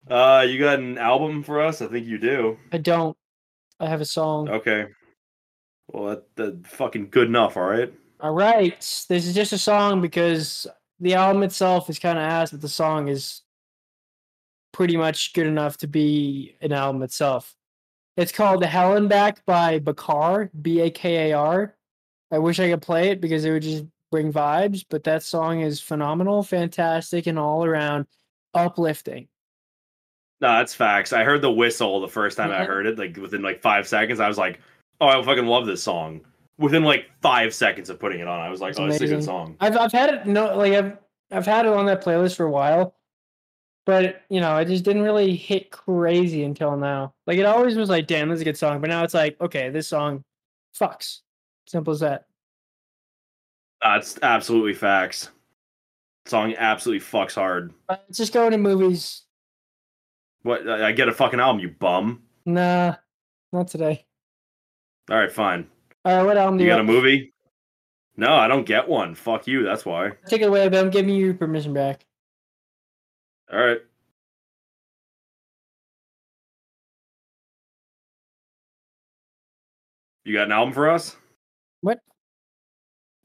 uh, 0.10 0.46
you 0.48 0.60
got 0.60 0.80
an 0.80 0.98
album 0.98 1.44
for 1.44 1.62
us? 1.62 1.82
I 1.82 1.88
think 1.88 2.06
you 2.06 2.18
do. 2.18 2.58
I 2.72 2.78
don't. 2.78 3.16
I 3.80 3.88
have 3.88 4.02
a 4.02 4.06
song. 4.06 4.50
Okay. 4.50 4.86
Well, 5.88 6.10
that, 6.10 6.36
that 6.36 6.68
fucking 6.68 7.10
good 7.10 7.28
enough. 7.28 7.58
All 7.58 7.64
right. 7.64 7.94
All 8.20 8.34
right. 8.34 8.80
This 9.10 9.28
is 9.28 9.36
just 9.36 9.54
a 9.54 9.58
song 9.58 10.02
because 10.02 10.68
the 11.00 11.16
album 11.16 11.44
itself 11.44 11.90
is 11.90 12.00
kind 12.00 12.18
of 12.18 12.24
ass, 12.24 12.52
but 12.52 12.62
the 12.62 12.70
song 12.70 13.10
is 13.10 13.42
pretty 14.72 14.98
much 14.98 15.34
good 15.34 15.48
enough 15.48 15.78
to 15.78 15.88
be 15.88 16.56
an 16.62 16.72
album 16.72 17.02
itself. 17.02 17.56
It's 18.18 18.32
called 18.32 18.64
Hell 18.64 18.96
and 18.96 19.10
Back 19.10 19.46
by 19.46 19.80
Bakar, 19.80 20.50
B 20.62 20.80
A 20.82 20.90
K 20.90 21.32
A 21.32 21.38
R. 21.38 21.76
I 22.32 22.40
wish 22.40 22.60
I 22.60 22.70
could 22.70 22.82
play 22.82 23.10
it 23.10 23.20
because 23.20 23.44
it 23.44 23.52
would 23.52 23.64
just 23.64 23.86
bring 24.12 24.32
vibes, 24.32 24.86
but 24.90 25.04
that 25.04 25.24
song 25.24 25.60
is 25.60 25.82
phenomenal, 25.82 26.42
fantastic, 26.42 27.28
and 27.28 27.38
all 27.38 27.66
around 27.66 28.06
uplifting. 28.54 29.28
No, 30.40 30.50
that's 30.58 30.74
facts. 30.74 31.12
I 31.12 31.24
heard 31.24 31.42
the 31.42 31.52
whistle 31.52 32.00
the 32.00 32.08
first 32.08 32.38
time 32.38 32.52
I 32.52 32.56
mm-hmm. 32.56 32.72
heard 32.72 32.86
it, 32.86 32.98
like 32.98 33.18
within 33.18 33.42
like 33.42 33.62
five 33.62 33.88
seconds. 33.88 34.20
I 34.22 34.28
was 34.28 34.38
like, 34.38 34.62
"Oh, 35.02 35.08
I 35.08 35.24
fucking 35.24 35.46
love 35.46 35.66
this 35.66 35.84
song." 35.84 36.22
Within 36.58 36.84
like 36.84 37.08
five 37.22 37.54
seconds 37.54 37.90
of 37.90 38.00
putting 38.00 38.22
it 38.22 38.28
on, 38.28 38.40
I 38.40 38.50
was 38.50 38.62
like, 38.62 38.72
It's 38.72 38.80
"Oh, 38.80 38.88
this 38.88 39.02
is 39.02 39.12
a 39.12 39.16
good 39.16 39.24
song." 39.24 39.58
I've 39.60 39.76
I've 39.78 39.92
had 39.92 40.14
it 40.14 40.26
no 40.26 40.56
like 40.56 40.74
I've 40.74 40.98
I've 41.32 41.46
had 41.46 41.66
it 41.66 41.74
on 41.74 41.86
that 41.88 42.04
playlist 42.04 42.38
for 42.38 42.46
a 42.46 42.52
while, 42.52 42.96
but 43.86 44.22
you 44.30 44.40
know 44.40 44.56
it 44.58 44.66
just 44.66 44.86
didn't 44.86 45.02
really 45.02 45.36
hit 45.36 45.72
crazy 45.72 46.44
until 46.44 46.78
now. 46.78 47.14
Like 47.28 47.38
it 47.38 47.46
always 47.46 47.76
was 47.76 47.90
like, 47.90 48.08
damn, 48.08 48.30
this 48.30 48.38
is 48.38 48.42
a 48.42 48.46
good 48.46 48.58
song, 48.58 48.80
but 48.80 48.90
now 48.90 49.04
it's 49.04 49.14
like, 49.14 49.40
okay, 49.42 49.70
this 49.70 49.88
song 49.90 50.24
fucks. 50.80 51.20
Simple 51.68 51.92
as 51.92 52.00
that. 52.00 52.26
That's 53.82 54.18
absolutely 54.22 54.74
facts. 54.74 55.30
Song 56.26 56.56
absolutely 56.58 57.06
fucks 57.06 57.36
hard. 57.36 57.74
It's 58.10 58.18
just 58.18 58.34
going 58.34 58.52
to 58.52 58.58
movies. 58.58 59.24
What? 60.44 60.68
I 60.68 60.92
get 60.92 61.08
a 61.08 61.12
fucking 61.12 61.40
album, 61.40 61.60
you 61.60 61.70
bum. 61.70 62.24
Nah, 62.46 62.96
not 63.52 63.68
today. 63.68 64.06
All 65.10 65.18
right, 65.18 65.32
fine. 65.32 65.68
All 66.06 66.16
right, 66.18 66.24
what 66.24 66.38
album 66.38 66.58
do 66.58 66.64
You 66.64 66.70
you 66.70 66.76
got 66.76 66.82
a 66.82 66.84
movie? 66.84 67.34
No, 68.16 68.34
I 68.34 68.48
don't 68.48 68.66
get 68.66 68.88
one. 68.88 69.16
Fuck 69.16 69.48
you. 69.48 69.64
That's 69.64 69.86
why. 69.86 70.12
Take 70.28 70.42
it 70.42 70.46
away, 70.46 70.70
but 70.70 70.80
I'm 70.80 70.92
giving 70.92 71.16
you 71.16 71.34
permission 71.34 71.74
back. 71.74 72.06
All 73.52 73.60
right. 73.60 73.80
You 80.24 80.34
got 80.34 80.46
an 80.46 80.52
album 80.52 80.74
for 80.76 80.90
us? 80.90 81.16
What? 81.82 82.00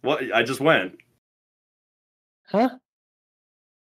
What? 0.01 0.35
I 0.35 0.43
just 0.43 0.61
went. 0.61 0.97
Huh? 2.47 2.71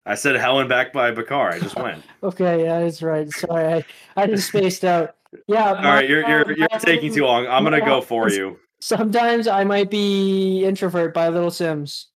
I 0.06 0.16
said 0.16 0.36
Hell 0.36 0.60
and 0.60 0.70
Back 0.70 0.94
by 0.94 1.12
Bakar. 1.12 1.52
I 1.52 1.60
just 1.60 1.76
went. 1.78 2.04
Okay, 2.24 2.64
yeah, 2.64 2.80
that's 2.80 3.02
right. 3.02 3.30
Sorry, 3.30 3.74
I, 3.74 3.86
I 4.16 4.28
just 4.28 4.48
spaced 4.48 4.86
out. 4.86 5.16
Yeah. 5.48 5.74
All 5.74 5.84
right, 5.84 6.08
you're 6.08 6.28
you're 6.30 6.58
you're 6.58 6.68
taking 6.80 7.14
too 7.14 7.26
long. 7.26 7.48
I'm 7.48 7.64
gonna 7.64 7.82
go 7.82 8.00
for 8.00 8.30
you. 8.30 8.60
Sometimes 8.84 9.48
I 9.48 9.64
might 9.64 9.90
be 9.90 10.66
introvert 10.66 11.14
by 11.14 11.30
Little 11.30 11.52
Simz. 11.52 12.08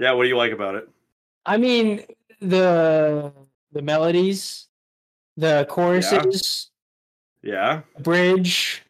Yeah, 0.00 0.10
what 0.10 0.24
do 0.24 0.28
you 0.28 0.36
like 0.36 0.50
about 0.50 0.74
it? 0.74 0.88
I 1.46 1.56
mean 1.56 2.02
the 2.40 3.32
the 3.70 3.80
melodies, 3.80 4.66
the 5.36 5.64
choruses, 5.70 6.72
Yeah, 7.42 7.82
bridge, 8.00 8.82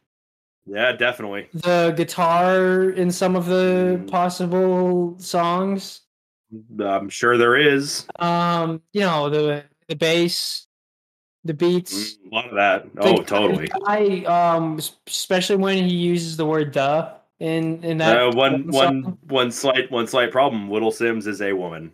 yeah, 0.64 0.92
definitely. 0.92 1.50
the 1.52 1.92
guitar 1.94 2.88
in 2.88 3.11
some 3.11 3.36
of 3.36 3.44
the 3.46 4.00
Mm. 4.00 4.11
possible 4.11 5.18
songs. 5.18 6.00
I'm 6.80 7.11
sure 7.11 7.36
there 7.36 7.57
is 7.57 8.07
Um, 8.18 8.80
you 8.94 9.02
know 9.02 9.28
the 9.28 9.64
the 9.88 9.96
bass, 9.96 10.68
the 11.45 11.55
beats. 11.55 12.14
Mm, 12.16 12.32
a 12.32 12.34
lot 12.34 12.49
of 12.49 12.55
that. 12.55 12.86
Oh, 12.99 13.18
The- 13.18 13.24
totally. 13.24 13.68
I 13.86 14.24
um, 14.24 14.78
especially 15.07 15.57
when 15.57 15.84
he 15.84 15.95
uses 15.95 16.36
the 16.36 16.47
word 16.47 16.72
"the" 16.72 17.12
in 17.40 17.82
in 17.84 17.99
that 17.99 18.16
Uh, 18.18 18.32
one 18.32 18.72
song. 18.72 19.03
one 19.03 19.18
one 19.28 19.51
slight 19.53 19.90
one 19.90 20.07
slight 20.07 20.30
problem. 20.32 20.70
Little 20.70 20.90
Simz 20.92 21.26
is 21.26 21.42
a 21.42 21.53
woman. 21.53 21.92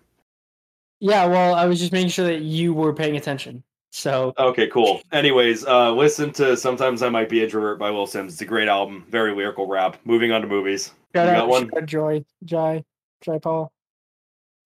Yeah, 1.00 1.26
well, 1.26 1.54
I 1.54 1.64
was 1.66 1.80
just 1.80 1.92
making 1.92 2.10
sure 2.10 2.26
that 2.26 2.42
you 2.42 2.74
were 2.74 2.92
paying 2.94 3.16
attention. 3.16 3.62
So 3.92 4.32
Okay, 4.38 4.68
cool. 4.68 5.00
Anyways, 5.12 5.66
uh, 5.66 5.92
listen 5.92 6.30
to 6.34 6.56
"Sometimes 6.56 7.02
I 7.02 7.08
Might 7.08 7.28
Be 7.28 7.42
Introvert" 7.42 7.78
by 7.78 7.90
Will 7.90 8.06
Sims. 8.06 8.34
It's 8.34 8.42
a 8.42 8.44
great 8.44 8.68
album, 8.68 9.04
very 9.08 9.34
lyrical 9.34 9.66
rap. 9.66 9.96
Moving 10.04 10.30
on 10.30 10.42
to 10.42 10.46
movies. 10.46 10.92
shout 11.16 11.26
You 11.26 11.32
out, 11.32 11.36
got 11.40 11.48
one? 11.48 11.70
out 11.76 11.86
Joy, 11.86 12.24
Jai, 12.44 12.84
Jai 13.22 13.38
Paul. 13.38 13.72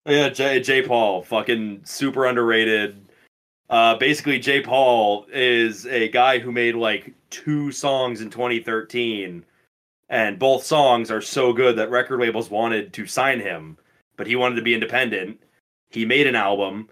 Oh, 0.05 0.11
Yeah, 0.11 0.29
J. 0.29 0.59
J. 0.59 0.83
Paul, 0.83 1.23
fucking 1.23 1.81
super 1.85 2.27
underrated. 2.27 3.03
Uh, 3.69 3.95
basically, 3.95 4.39
Jai 4.39 4.61
Paul 4.61 5.25
is 5.31 5.85
a 5.87 6.09
guy 6.09 6.39
who 6.39 6.51
made 6.51 6.75
like 6.75 7.13
two 7.29 7.71
songs 7.71 8.21
in 8.21 8.29
2013, 8.29 9.43
and 10.09 10.39
both 10.39 10.63
songs 10.63 11.09
are 11.09 11.21
so 11.21 11.51
good 11.51 11.75
that 11.77 11.89
record 11.89 12.19
labels 12.19 12.49
wanted 12.49 12.93
to 12.93 13.07
sign 13.07 13.39
him, 13.39 13.77
but 14.17 14.27
he 14.27 14.35
wanted 14.35 14.55
to 14.55 14.61
be 14.61 14.73
independent. 14.73 15.39
He 15.89 16.05
made 16.05 16.27
an 16.27 16.35
album, 16.35 16.89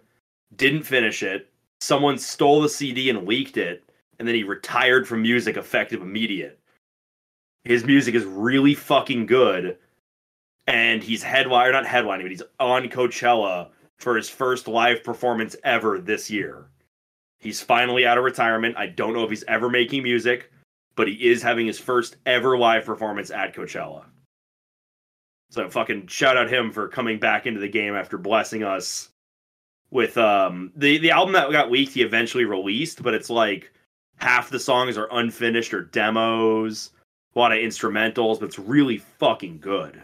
didn't 0.56 0.84
finish 0.84 1.22
it. 1.22 1.50
Someone 1.82 2.18
stole 2.18 2.62
the 2.62 2.70
CD 2.70 3.10
and 3.10 3.28
leaked 3.28 3.58
it, 3.58 3.84
and 4.18 4.28
then 4.28 4.36
he 4.36 4.44
retired 4.44 5.08
from 5.08 5.22
music 5.22 5.58
effective 5.58 6.02
immediate. 6.02 6.60
His 7.66 7.86
music 7.86 8.16
is 8.16 8.26
really 8.26 8.74
fucking 8.74 9.26
good 9.26 9.78
and 10.68 11.04
he's 11.04 11.24
headline 11.24 11.72
not 11.72 11.86
headlining, 11.86 12.22
but 12.22 12.32
he's 12.32 12.44
on 12.60 12.90
Coachella 12.90 13.70
for 14.04 14.16
his 14.16 14.30
first 14.30 14.68
live 14.68 15.04
performance 15.04 15.56
ever 15.64 16.00
this 16.00 16.30
year. 16.30 16.66
He's 17.40 17.62
finally 17.62 18.06
out 18.06 18.18
of 18.18 18.24
retirement. 18.24 18.78
I 18.78 18.88
don't 18.88 19.14
know 19.14 19.24
if 19.24 19.30
he's 19.30 19.44
ever 19.48 19.70
making 19.70 20.04
music, 20.04 20.52
but 20.96 21.08
he 21.08 21.14
is 21.30 21.42
having 21.42 21.66
his 21.66 21.80
first 21.80 22.18
ever 22.26 22.58
live 22.58 22.86
performance 22.86 23.32
at 23.32 23.56
Coachella. 23.56 24.06
So 25.50 25.70
fucking 25.70 26.08
shout 26.08 26.38
out 26.38 26.50
him 26.50 26.72
for 26.72 26.88
coming 26.88 27.20
back 27.20 27.46
into 27.46 27.60
the 27.60 27.68
game 27.68 27.96
after 27.96 28.18
blessing 28.18 28.64
us 28.64 29.10
with 29.92 30.18
um 30.18 30.72
the 30.76 30.98
the 30.98 31.12
album 31.12 31.34
that 31.34 31.52
got 31.52 31.72
leaked 31.72 31.94
he 31.94 32.02
eventually 32.02 32.46
released, 32.46 33.04
but 33.04 33.14
it's 33.14 33.30
like 33.30 33.72
half 34.18 34.50
the 34.50 34.60
songs 34.60 34.98
are 34.98 35.10
unfinished 35.12 35.74
or 35.74 35.84
demos, 35.84 36.92
a 37.36 37.40
lot 37.40 37.52
of 37.52 37.60
instrumentals, 37.60 38.40
but 38.40 38.46
it's 38.46 38.58
really 38.60 38.98
fucking 38.98 39.60
good. 39.60 40.02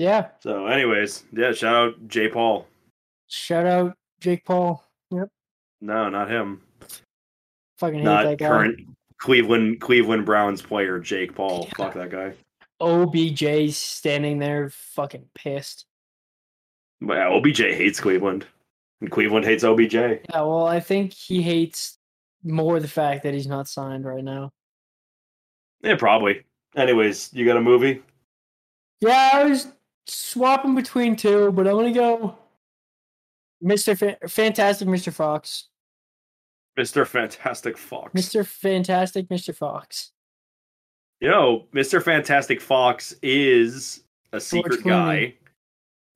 Yeah, 0.00 0.28
So, 0.40 0.64
anyways, 0.66 1.24
yeah, 1.30 1.52
shout 1.52 1.74
out 1.74 2.08
Jai 2.08 2.28
Paul. 2.28 2.66
shout 3.28 3.66
out 3.66 3.98
Jake 4.18 4.46
Paul. 4.46 4.82
Yep, 5.10 5.28
No, 5.82 6.08
not 6.08 6.30
him. 6.30 6.62
fucking 7.76 7.98
hate 7.98 8.04
Not 8.04 8.24
that 8.24 8.38
guy. 8.38 8.48
current 8.48 8.80
Cleveland 9.18 9.82
Cleveland 9.82 10.24
Browns 10.24 10.62
player 10.62 10.98
Jake 11.00 11.34
Paul. 11.34 11.66
Fuck 11.76 11.92
that 11.94 12.08
guy. 12.10 12.32
OBJ 12.80 13.72
standing 13.74 14.38
there, 14.38 14.70
fucking 14.70 15.28
pissed. 15.34 15.84
Yeah, 17.02 17.28
OBJ 17.28 17.58
hates 17.58 18.00
Cleveland, 18.00 18.46
and 19.02 19.10
Cleveland 19.10 19.44
hates 19.44 19.64
OBJ. 19.64 19.92
Yeah, 19.94 20.18
well, 20.30 20.66
I 20.66 20.80
think 20.80 21.12
he 21.12 21.42
hates 21.42 21.98
more 22.42 22.80
the 22.80 22.88
fact 22.88 23.22
that 23.24 23.34
he's 23.34 23.46
not 23.46 23.68
signed 23.68 24.06
right 24.06 24.24
now. 24.24 24.50
Yeah, 25.82 25.96
probably. 25.96 26.44
Anyways, 26.74 27.34
you 27.34 27.44
got 27.44 27.58
a 27.58 27.60
movie? 27.60 28.02
Yeah, 29.02 29.30
I 29.34 29.44
was 29.44 29.68
swapping 30.10 30.74
between 30.74 31.16
two, 31.16 31.52
but 31.52 31.66
I'm 31.66 31.76
gonna 31.76 31.92
go 31.92 32.36
Mr. 33.62 33.96
Fa- 33.96 34.28
Fantastic 34.28 34.88
Mr. 34.88 35.12
Fox. 35.12 35.68
Mr. 36.78 37.06
Fantastic 37.06 37.76
Fox. 37.76 38.12
Mr. 38.14 38.46
Fantastic 38.46 39.28
Mr. 39.28 39.54
Fox. 39.54 40.12
You 41.20 41.28
know, 41.28 41.66
Mr. 41.74 42.02
Fantastic 42.02 42.60
Fox 42.60 43.14
is 43.22 44.04
a 44.32 44.40
secret 44.40 44.82
guy 44.82 45.34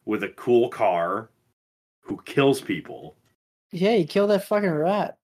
with 0.07 0.23
a 0.23 0.29
cool 0.31 0.69
car 0.69 1.29
who 2.01 2.17
kills 2.25 2.61
people. 2.61 3.17
Yeah, 3.73 3.97
he 3.97 4.07
killed 4.07 4.31
that 4.31 4.45
fucking 4.45 4.71
rat. 4.71 5.19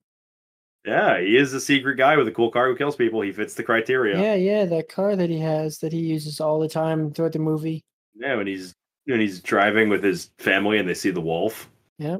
Yeah, 0.84 1.20
he 1.20 1.36
is 1.36 1.52
a 1.52 1.60
secret 1.60 1.96
guy 1.96 2.16
with 2.16 2.26
a 2.28 2.32
cool 2.32 2.50
car 2.50 2.68
who 2.68 2.76
kills 2.76 2.96
people. 2.96 3.20
He 3.20 3.32
fits 3.32 3.54
the 3.54 3.62
criteria. 3.62 4.20
Yeah, 4.20 4.34
yeah, 4.34 4.64
that 4.66 4.88
car 4.88 5.14
that 5.14 5.30
he 5.30 5.38
has 5.38 5.78
that 5.78 5.92
he 5.92 6.00
uses 6.00 6.40
all 6.40 6.58
the 6.58 6.68
time 6.68 7.12
throughout 7.12 7.32
the 7.32 7.38
movie. 7.38 7.84
Yeah, 8.14 8.36
when 8.36 8.46
he's 8.46 8.74
when 9.06 9.20
he's 9.20 9.40
driving 9.40 9.88
with 9.88 10.02
his 10.04 10.30
family 10.38 10.78
and 10.78 10.88
they 10.88 10.94
see 10.94 11.10
the 11.10 11.20
wolf. 11.20 11.70
Yeah. 11.98 12.18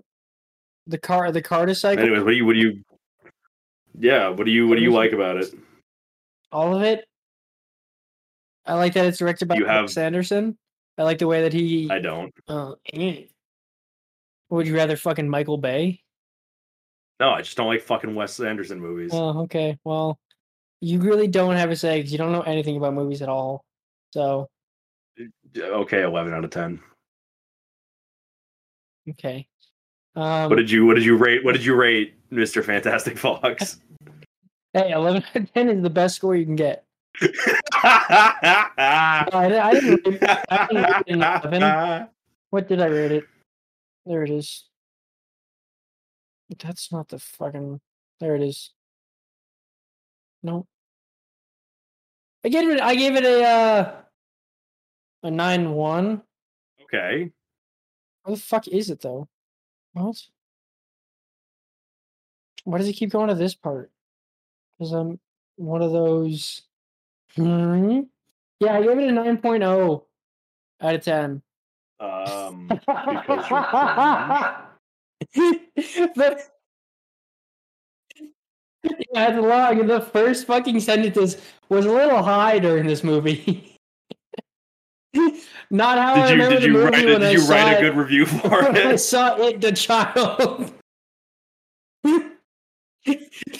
The 0.86 0.99
car, 0.99 1.30
the 1.30 1.74
cycle, 1.74 2.03
Anyways, 2.05 2.22
what 2.24 2.30
do 2.30 2.36
you 2.36 2.47
what 2.47 2.53
do 2.55 2.59
you 2.59 2.82
Yeah, 3.99 4.28
what 4.28 4.45
do 4.45 4.51
you 4.51 4.66
what 4.66 4.76
do 4.76 4.82
you 4.82 4.93
like 4.93 5.12
about 5.12 5.36
it? 5.36 5.55
all 6.53 6.74
of 6.74 6.82
it. 6.82 7.05
I 8.66 8.74
like 8.74 8.95
that 8.95 9.07
it's 9.07 9.18
directed 9.18 9.47
by 9.47 9.57
You 9.57 9.66
have- 9.66 9.84
Wes 9.84 9.97
Anderson. 9.97 10.59
I 10.99 11.03
like 11.05 11.18
the 11.18 11.26
way 11.26 11.43
that 11.43 11.53
he. 11.53 11.88
I 11.91 11.99
don't. 11.99 12.32
Uh, 12.47 12.74
would 14.51 14.66
you 14.66 14.74
rather 14.76 14.97
fucking 14.97 15.28
Michael 15.28 15.57
Bay? 15.57 16.03
No, 17.20 17.30
I 17.30 17.41
just 17.43 17.57
don't 17.57 17.68
like 17.68 17.82
fucking 17.82 18.14
Wes 18.14 18.38
Anderson 18.41 18.80
movies. 18.80 19.11
Oh, 19.14 19.41
okay. 19.43 19.78
Well, 19.84 20.18
you 20.80 21.01
really 21.01 21.28
don't 21.28 21.55
have 21.57 21.70
a 21.70 21.76
say 21.76 21.99
because 21.99 22.12
you 22.12 22.18
don't 22.18 22.32
know 22.32 22.43
anything 22.43 22.76
about 22.76 22.95
movies 22.95 23.22
at 23.22 23.28
all. 23.30 23.64
So, 24.12 24.49
okay, 25.59 26.03
eleven 26.03 26.33
out 26.35 26.45
of 26.45 26.51
ten. 26.51 26.81
okay. 29.11 29.47
Um, 30.16 30.51
What 30.51 30.57
did 30.57 30.71
you 30.71 30.87
what 30.87 30.95
did 30.95 31.05
you 31.05 31.16
rate 31.16 31.45
what 31.45 31.53
did 31.53 31.64
you 31.64 31.75
rate 31.75 32.14
Mr. 32.31 32.64
Fantastic 32.64 33.16
Fox? 33.25 33.81
hey, 34.73 34.93
11 34.93 35.23
out 35.25 35.37
of 35.37 35.53
10 35.55 35.68
is 35.68 35.83
the 35.83 35.91
best 35.91 36.16
score 36.16 36.35
you 36.37 36.45
can 36.45 36.57
get. 36.57 36.85
I, 37.73 39.27
I 39.33 39.73
didn't 39.75 40.07
rate- 40.07 40.23
I 40.49 40.66
didn't 40.66 40.83
rate 40.85 41.05
11. 41.09 42.09
What 42.51 42.68
did 42.68 42.81
I 42.81 42.87
rate 42.87 43.12
it? 43.12 43.25
There 44.07 44.23
it 44.25 44.31
is. 44.31 44.64
That's 46.62 46.91
not 46.93 47.09
the 47.09 47.18
fucking. 47.18 47.81
There 48.18 48.35
it 48.35 48.43
is. 48.43 48.73
No. 50.43 50.66
I 52.45 52.49
gave 52.49 52.68
it. 52.68 52.81
I 52.81 52.95
gave 52.97 53.14
it 53.16 53.25
a 53.25 53.45
uh, 53.45 53.93
a 55.23 55.31
nine 55.31 55.71
one. 55.73 56.23
Okay. 56.83 57.31
Where 58.23 58.37
the 58.37 58.43
fuck 58.43 58.68
is 58.68 58.91
it 58.91 59.01
though? 59.01 59.29
What? 59.93 60.16
Why 62.64 62.79
does 62.79 62.89
it 62.89 62.95
keep 62.95 63.11
going 63.11 63.29
to 63.29 63.35
this 63.35 63.55
part? 63.55 63.91
Because 64.79 64.93
I'm 64.93 65.18
one 65.57 65.83
of 65.83 65.93
those. 65.93 66.62
Hmm? 67.35 68.01
Yeah, 68.61 68.75
I 68.77 68.83
gave 68.83 68.99
it 68.99 69.09
a 69.09 69.12
9.0 69.12 70.03
out 70.83 70.95
of 70.95 71.03
10. 71.03 71.43
Um, 72.01 72.66
but 76.16 76.51
yeah, 79.12 79.29
it's 79.29 79.39
long. 79.39 79.87
The 79.87 80.01
first 80.01 80.47
fucking 80.47 80.81
sentence 80.81 81.37
was 81.68 81.87
a 81.87 81.93
little 81.93 82.23
high 82.23 82.59
during 82.59 82.87
this 82.87 83.05
movie. 83.05 83.66
Not 85.71 85.99
how 85.99 86.15
I 86.15 86.29
did 86.31 86.39
you 86.39 86.45
remember 86.45 86.55
did 86.55 86.63
the 86.63 86.67
you 86.67 86.73
movie 86.73 86.91
write 86.91 87.09
a, 87.09 87.13
when 87.13 87.23
I 87.25 87.31
you 87.31 87.47
write 87.47 87.73
a 87.75 87.79
it- 87.79 87.81
good 87.81 87.97
review 87.97 88.27
for 88.27 88.65
it? 88.65 88.77
I 88.77 88.93
it? 88.93 88.99
saw 88.99 89.37
it, 89.39 89.61
the 89.61 89.73
child. 89.73 90.73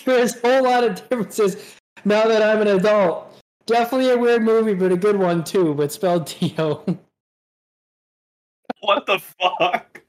There's 0.05 0.36
a 0.36 0.40
whole 0.40 0.64
lot 0.64 0.84
of 0.84 0.96
differences 1.09 1.76
now 2.05 2.26
that 2.28 2.42
I'm 2.42 2.61
an 2.62 2.68
adult. 2.68 3.26
Definitely 3.66 4.11
a 4.11 4.18
weird 4.18 4.42
movie, 4.42 4.74
but 4.74 4.92
a 4.92 4.96
good 4.96 5.16
one 5.18 5.44
too, 5.44 5.74
but 5.74 5.92
spelled 5.92 6.26
T 6.26 6.55
O. 6.59 6.84
What 8.80 9.07
the 9.07 9.18
fuck? 9.18 10.01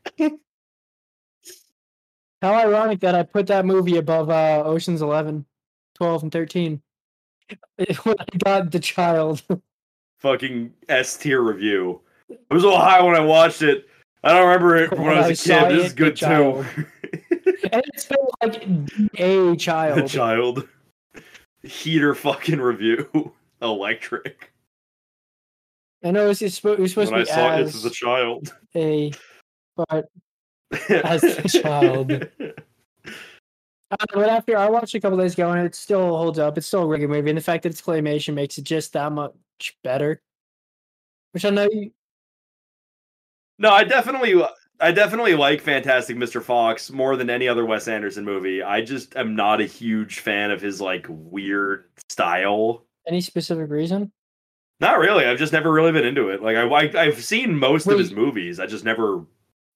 How 2.42 2.54
ironic 2.56 3.00
that 3.02 3.14
I 3.16 3.24
put 3.24 3.48
that 3.48 3.66
movie 3.66 3.98
above 3.98 4.30
uh, 4.30 4.64
Ocean's 4.66 5.02
11, 5.04 5.46
12, 5.96 6.24
and 6.24 6.32
13. 6.32 6.82
when 8.04 8.16
I 8.20 8.26
got 8.44 8.72
the 8.72 8.80
child. 8.80 9.44
Fucking 10.22 10.72
S 10.88 11.18
tier 11.18 11.42
review. 11.42 12.00
It 12.30 12.40
was 12.52 12.64
a 12.64 12.68
little 12.68 12.80
high 12.82 13.02
when 13.02 13.16
I 13.16 13.22
watched 13.22 13.64
it. 13.64 13.88
I 14.24 14.32
don't 14.34 14.46
remember 14.46 14.76
it 14.78 14.92
when 14.98 15.02
When 15.02 15.18
I 15.18 15.22
I 15.22 15.28
was 15.30 15.46
a 15.46 15.50
kid. 15.50 15.72
This 15.72 15.86
is 15.88 15.94
good 15.94 16.16
too. 16.16 16.26
and 17.72 17.84
it's 17.94 18.04
spelled 18.04 18.30
like 18.44 18.64
a 19.20 19.56
child. 19.56 19.98
A 19.98 20.08
child. 20.08 20.68
Heater 21.64 22.14
fucking 22.14 22.62
review. 22.62 23.34
Electric. 23.64 24.52
I 26.04 26.12
know 26.12 26.30
it's, 26.30 26.42
it's 26.44 26.56
supposed, 26.56 26.80
it 26.80 26.82
was 26.84 26.92
supposed 26.92 27.12
When 27.12 27.22
I 27.22 27.24
to 27.24 27.26
be 27.26 27.32
I 27.32 27.36
saw 27.36 27.56
it 27.58 27.62
as 27.62 27.76
as 27.76 27.86
a 27.86 27.90
child. 27.90 28.56
a, 28.76 29.12
but 29.76 30.06
As 30.90 31.24
a 31.24 31.48
child. 31.48 32.12
Uh, 33.92 34.06
but 34.14 34.30
after 34.30 34.56
I 34.58 34.70
watched 34.70 34.94
it 34.96 35.00
a 35.00 35.02
couple 35.02 35.18
days 35.18 35.34
ago 35.34 35.52
and 35.52 35.66
it 35.66 35.76
still 35.76 36.16
holds 36.16 36.38
up. 36.40 36.58
It's 36.58 36.68
still 36.68 36.84
a 36.84 36.88
really 36.88 37.02
good 37.02 37.10
movie, 37.10 37.30
and 37.30 37.38
the 37.38 37.44
fact 37.44 37.64
that 37.64 37.70
it's 37.70 37.82
claymation 37.82 38.36
makes 38.36 38.58
it 38.58 38.64
just 38.64 38.94
that 38.94 39.12
much 39.12 39.34
better. 39.84 40.22
Which 41.32 41.46
I 41.46 41.50
know 41.50 41.68
you. 41.72 41.92
No, 43.58 43.70
I 43.72 43.84
definitely 43.84 44.42
I 44.80 44.92
definitely 44.92 45.36
like 45.36 45.62
Fantastic 45.62 46.18
Mr. 46.18 46.42
Fox 46.42 46.90
more 46.92 47.16
than 47.16 47.30
any 47.30 47.48
other 47.48 47.66
Wes 47.66 47.88
Anderson 47.88 48.26
movie. 48.26 48.64
I 48.64 48.82
just 48.82 49.16
am 49.16 49.36
not 49.36 49.62
a 49.62 49.66
huge 49.66 50.20
fan 50.20 50.52
of 50.52 50.62
his 50.62 50.82
like 50.82 51.06
weird 51.10 51.86
style. 52.10 52.86
Any 53.08 53.22
specific 53.22 53.70
reason? 53.70 54.12
Not 54.80 54.98
really. 54.98 55.26
I've 55.26 55.38
just 55.38 55.54
never 55.54 55.72
really 55.72 55.92
been 55.92 56.06
into 56.06 56.30
it. 56.30 56.42
Like 56.42 56.56
I, 56.58 56.64
I 56.68 57.02
I've 57.04 57.24
seen 57.24 57.56
most 57.58 57.88
of 57.88 58.00
his 58.00 58.12
movies. 58.12 58.60
I 58.60 58.66
just 58.66 58.84
never 58.84 59.24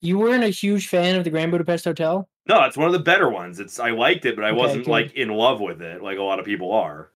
You 0.02 0.18
weren't 0.18 0.44
a 0.44 0.50
huge 0.50 0.88
fan 0.88 1.16
of 1.16 1.24
the 1.24 1.30
Grand 1.30 1.52
Budapest 1.52 1.86
Hotel. 1.86 2.28
No, 2.48 2.64
it's 2.64 2.78
one 2.78 2.88
of 2.88 2.94
the 2.94 3.00
better 3.00 3.30
ones. 3.30 3.60
It's 3.60 3.80
I 3.80 3.92
liked 3.92 4.26
it, 4.26 4.36
but 4.36 4.46
I 4.46 4.50
Okay, 4.50 4.58
wasn't 4.58 4.86
good. 4.86 4.92
like 4.92 5.14
in 5.14 5.30
love 5.30 5.62
with 5.62 5.82
it 5.84 6.02
like 6.02 6.18
a 6.18 6.24
lot 6.24 6.40
of 6.40 6.46
people 6.46 6.72
are. 6.74 7.12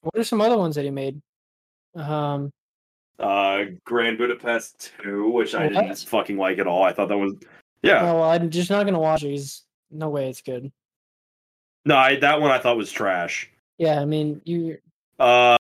What 0.00 0.18
are 0.18 0.24
some 0.24 0.40
other 0.40 0.58
ones 0.58 0.74
that 0.74 0.84
he 0.84 0.90
made? 0.90 1.20
Um, 1.98 2.52
Uh 3.18 3.64
Grand 3.84 4.18
Budapest 4.18 4.92
2, 5.02 5.30
which 5.30 5.54
I 5.54 5.68
didn't 5.68 5.88
What? 5.88 5.98
fucking 5.98 6.36
like 6.38 6.58
at 6.58 6.66
all. 6.66 6.82
I 6.84 6.92
thought 6.92 7.08
that 7.08 7.18
was 7.18 7.34
yeah. 7.82 8.02
oh 8.02 8.14
well, 8.20 8.30
I'm 8.30 8.50
just 8.50 8.70
not 8.70 8.84
gonna 8.86 8.98
watch 9.00 9.22
it. 9.22 9.30
'cause 9.32 9.64
no 9.90 10.08
way 10.10 10.28
it's 10.28 10.42
good. 10.42 10.70
No, 11.84 11.96
I, 11.96 12.16
that 12.16 12.40
one 12.40 12.50
I 12.50 12.58
thought 12.58 12.76
was 12.76 12.92
trash. 12.92 13.50
Yeah, 13.78 14.00
I 14.00 14.04
mean 14.04 14.40
you. 14.44 14.78
Uh 15.18 15.56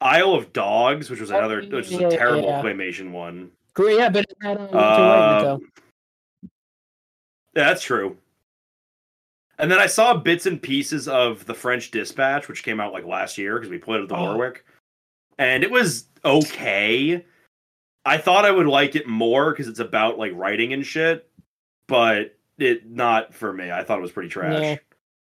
Isle 0.00 0.34
of 0.34 0.52
Dogs, 0.52 1.10
which 1.10 1.20
was 1.20 1.30
Oh, 1.32 1.38
another 1.38 1.62
which 1.62 1.86
is 1.86 1.92
yeah, 1.92 2.06
a 2.08 2.10
terrible 2.10 2.42
yeah. 2.48 2.62
claymation 2.62 3.10
one. 3.10 3.50
Great, 3.74 3.98
yeah, 3.98 4.08
but 4.10 4.24
it 4.28 4.36
had 4.42 4.56
uh, 4.58 4.60
Walter 4.60 4.76
White 4.76 5.38
in 5.40 5.46
it, 5.46 5.48
Uh. 5.48 5.58
Yeah, 7.56 7.64
that's 7.64 7.82
true. 7.82 8.16
And 9.58 9.70
then 9.70 9.78
I 9.80 9.86
saw 9.86 10.14
bits 10.14 10.46
and 10.46 10.62
pieces 10.62 11.08
of 11.08 11.44
the 11.46 11.54
French 11.54 11.90
Dispatch, 11.90 12.46
which 12.46 12.62
came 12.62 12.78
out 12.78 12.92
like 12.92 13.04
last 13.04 13.38
year 13.38 13.56
because 13.56 13.70
we 13.70 13.78
played 13.78 14.00
at 14.02 14.08
the 14.08 14.14
Oh. 14.16 14.34
Warwick, 14.34 14.64
and 15.38 15.62
it 15.62 15.70
was 15.70 16.06
okay. 16.24 17.24
I 18.04 18.18
thought 18.18 18.44
I 18.44 18.50
would 18.50 18.66
like 18.66 18.96
it 18.96 19.06
more 19.06 19.50
because 19.50 19.68
it's 19.68 19.80
about 19.80 20.18
like 20.18 20.32
writing 20.34 20.72
and 20.72 20.84
shit, 20.84 21.28
but 21.86 22.36
it 22.58 22.90
not 22.90 23.34
for 23.34 23.52
me. 23.52 23.70
I 23.70 23.84
thought 23.84 23.98
it 23.98 24.02
was 24.02 24.12
pretty 24.12 24.28
trash. 24.28 24.62
Yeah. 24.62 24.76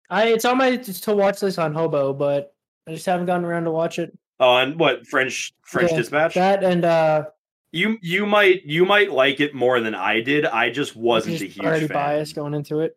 I 0.08 0.26
it's 0.28 0.44
on 0.44 0.58
my 0.58 0.76
to 0.76 1.14
watch 1.14 1.42
list 1.42 1.58
on 1.58 1.72
Hobo, 1.72 2.12
but 2.12 2.54
I 2.88 2.92
just 2.92 3.06
haven't 3.06 3.26
gotten 3.26 3.44
around 3.44 3.64
to 3.64 3.70
watch 3.70 3.98
it. 3.98 4.16
Oh, 4.40 4.56
and 4.56 4.78
what 4.78 5.06
French 5.06 5.52
French 5.62 5.92
Yeah, 5.92 5.98
Dispatch? 5.98 6.34
That 6.34 6.64
and 6.64 6.84
uh, 6.84 7.26
you 7.72 7.98
you 8.02 8.26
might 8.26 8.64
you 8.64 8.84
might 8.84 9.12
like 9.12 9.38
it 9.40 9.54
more 9.54 9.80
than 9.80 9.94
I 9.94 10.20
did. 10.20 10.46
I 10.46 10.70
just 10.70 10.96
wasn't 10.96 11.38
just 11.38 11.44
a 11.44 11.46
huge 11.46 11.66
already 11.66 11.86
fan. 11.86 11.94
biased 11.94 12.34
going 12.34 12.54
into 12.54 12.80
it. 12.80 12.96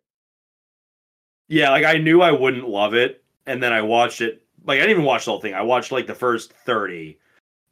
Yeah, 1.48 1.70
like 1.70 1.84
I 1.84 1.98
knew 1.98 2.22
I 2.22 2.32
wouldn't 2.32 2.68
love 2.68 2.94
it, 2.94 3.22
and 3.46 3.62
then 3.62 3.72
I 3.72 3.82
watched 3.82 4.20
it. 4.20 4.43
Like 4.66 4.76
I 4.76 4.80
didn't 4.80 4.92
even 4.92 5.04
watch 5.04 5.24
the 5.24 5.30
whole 5.30 5.40
thing. 5.40 5.54
I 5.54 5.62
watched 5.62 5.92
like 5.92 6.06
the 6.06 6.14
first 6.14 6.52
thirty, 6.52 7.18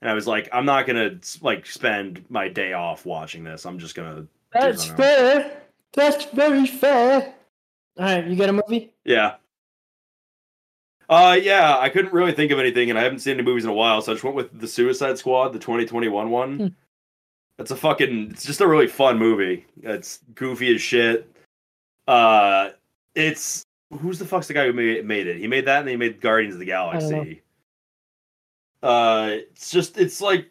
and 0.01 0.11
I 0.11 0.15
was 0.15 0.27
like, 0.27 0.49
I'm 0.53 0.65
not 0.65 0.87
gonna 0.87 1.19
like 1.41 1.67
spend 1.67 2.25
my 2.29 2.49
day 2.49 2.73
off 2.73 3.07
watching 3.07 3.45
this. 3.45 3.65
I'm 3.65 3.79
just 3.79 3.95
gonna. 3.95 4.27
That's 4.53 4.85
fair. 4.85 5.63
That's 5.95 6.27
very 6.27 6.67
fair. 6.67 7.35
All 7.99 8.05
right, 8.05 8.27
you 8.27 8.37
got 8.37 8.49
a 8.49 8.53
movie? 8.53 8.93
Yeah. 9.05 9.35
Uh, 11.09 11.39
yeah. 11.41 11.79
I 11.79 11.89
couldn't 11.91 12.13
really 12.13 12.33
think 12.33 12.53
of 12.53 12.59
anything, 12.59 12.89
and 12.91 12.99
I 12.99 13.03
haven't 13.03 13.19
seen 13.19 13.35
any 13.35 13.43
movies 13.43 13.65
in 13.65 13.71
a 13.71 13.75
while, 13.75 14.01
so 14.01 14.13
I 14.13 14.15
just 14.15 14.25
went 14.25 14.37
with 14.37 14.59
the 14.59 14.69
Suicide 14.69 15.19
Squad, 15.19 15.51
the 15.51 15.59
2021 15.59 16.31
one. 16.31 16.57
Hmm. 16.57 16.67
It's 17.59 17.71
a 17.71 17.77
fucking. 17.77 18.31
It's 18.31 18.45
just 18.45 18.61
a 18.61 18.67
really 18.67 18.87
fun 18.87 19.19
movie. 19.19 19.67
It's 19.83 20.21
goofy 20.35 20.75
as 20.75 20.81
shit. 20.81 21.31
Uh, 22.09 22.71
it's 23.15 23.65
who's 24.01 24.19
the 24.19 24.25
fuck's 24.25 24.49
the 24.49 24.55
guy 24.55 24.67
who 24.67 24.73
made, 24.73 25.05
made 25.05 25.27
it? 25.27 25.39
He 25.39 25.47
made 25.47 25.67
that, 25.67 25.81
and 25.81 25.89
then 25.89 25.93
he 25.93 25.97
made 25.97 26.21
Guardians 26.21 26.55
of 26.55 26.61
the. 26.61 26.67
Galaxy. 26.67 27.43
Uh, 28.83 29.29
it's 29.33 29.71
just 29.71 29.97
it's 29.99 30.21
like 30.21 30.51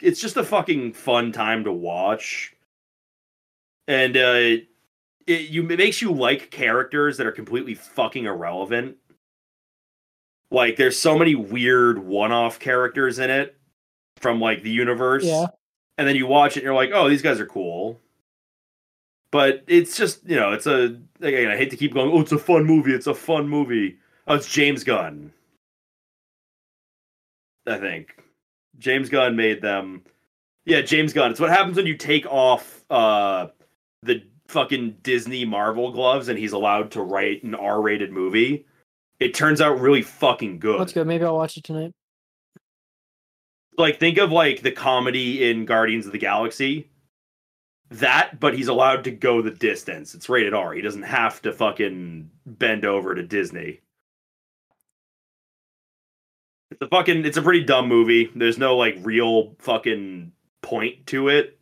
it's 0.00 0.20
just 0.20 0.36
a 0.36 0.44
fucking 0.44 0.92
fun 0.92 1.32
time 1.32 1.64
to 1.64 1.72
watch, 1.72 2.54
and 3.88 4.16
uh, 4.16 4.56
it 5.26 5.50
you 5.50 5.68
it 5.70 5.78
makes 5.78 6.02
you 6.02 6.12
like 6.12 6.50
characters 6.50 7.16
that 7.16 7.26
are 7.26 7.32
completely 7.32 7.74
fucking 7.74 8.26
irrelevant. 8.26 8.96
Like 10.50 10.76
there's 10.76 10.98
so 10.98 11.18
many 11.18 11.34
weird 11.34 11.98
one-off 11.98 12.58
characters 12.58 13.18
in 13.18 13.30
it 13.30 13.56
from 14.18 14.40
like 14.40 14.62
the 14.62 14.70
universe. 14.70 15.24
Yeah. 15.24 15.46
And 15.96 16.06
then 16.06 16.16
you 16.16 16.26
watch 16.26 16.56
it 16.56 16.60
and 16.60 16.64
you're 16.64 16.74
like, 16.74 16.90
"Oh, 16.92 17.08
these 17.08 17.22
guys 17.22 17.40
are 17.40 17.46
cool." 17.46 18.00
But 19.32 19.64
it's 19.66 19.96
just, 19.96 20.28
you 20.28 20.36
know, 20.36 20.52
it's 20.52 20.66
a 20.66 21.00
again, 21.20 21.50
I 21.50 21.56
hate 21.56 21.70
to 21.70 21.76
keep 21.76 21.94
going, 21.94 22.12
"Oh, 22.12 22.20
it's 22.20 22.32
a 22.32 22.38
fun 22.38 22.64
movie. 22.64 22.92
It's 22.92 23.08
a 23.08 23.14
fun 23.14 23.48
movie." 23.48 23.98
Oh, 24.28 24.34
it's 24.34 24.48
James 24.48 24.84
Gunn. 24.84 25.32
I 27.66 27.78
think. 27.78 28.22
James 28.78 29.08
Gunn 29.08 29.34
made 29.34 29.62
them. 29.62 30.02
Yeah, 30.66 30.82
James 30.82 31.12
Gunn. 31.12 31.30
It's 31.30 31.40
what 31.40 31.50
happens 31.50 31.76
when 31.76 31.86
you 31.86 31.96
take 31.96 32.26
off 32.26 32.84
uh 32.90 33.48
the 34.02 34.22
fucking 34.48 34.98
Disney 35.02 35.44
Marvel 35.46 35.92
gloves 35.92 36.28
and 36.28 36.38
he's 36.38 36.52
allowed 36.52 36.90
to 36.92 37.02
write 37.02 37.42
an 37.42 37.54
R-rated 37.54 38.12
movie. 38.12 38.66
It 39.18 39.32
turns 39.32 39.60
out 39.62 39.80
really 39.80 40.02
fucking 40.02 40.58
good. 40.58 40.78
That's 40.78 40.92
good. 40.92 41.06
Maybe 41.06 41.24
I'll 41.24 41.36
watch 41.36 41.56
it 41.56 41.64
tonight. 41.64 41.92
Like 43.78 43.98
think 43.98 44.18
of 44.18 44.30
like 44.30 44.60
the 44.60 44.72
comedy 44.72 45.48
in 45.50 45.64
Guardians 45.64 46.04
of 46.04 46.12
the 46.12 46.18
Galaxy. 46.18 46.90
That, 47.92 48.40
but 48.40 48.54
he's 48.54 48.68
allowed 48.68 49.04
to 49.04 49.10
go 49.10 49.42
the 49.42 49.50
distance. 49.50 50.14
It's 50.14 50.30
rated 50.30 50.54
R. 50.54 50.72
He 50.72 50.80
doesn't 50.80 51.02
have 51.02 51.42
to 51.42 51.52
fucking 51.52 52.30
bend 52.46 52.86
over 52.86 53.14
to 53.14 53.22
Disney. 53.22 53.80
It's 56.70 56.80
a 56.80 56.88
fucking 56.88 57.26
it's 57.26 57.36
a 57.36 57.42
pretty 57.42 57.64
dumb 57.64 57.88
movie. 57.88 58.30
There's 58.34 58.56
no 58.56 58.76
like 58.78 58.96
real 59.02 59.54
fucking 59.58 60.32
point 60.62 61.06
to 61.08 61.28
it. 61.28 61.58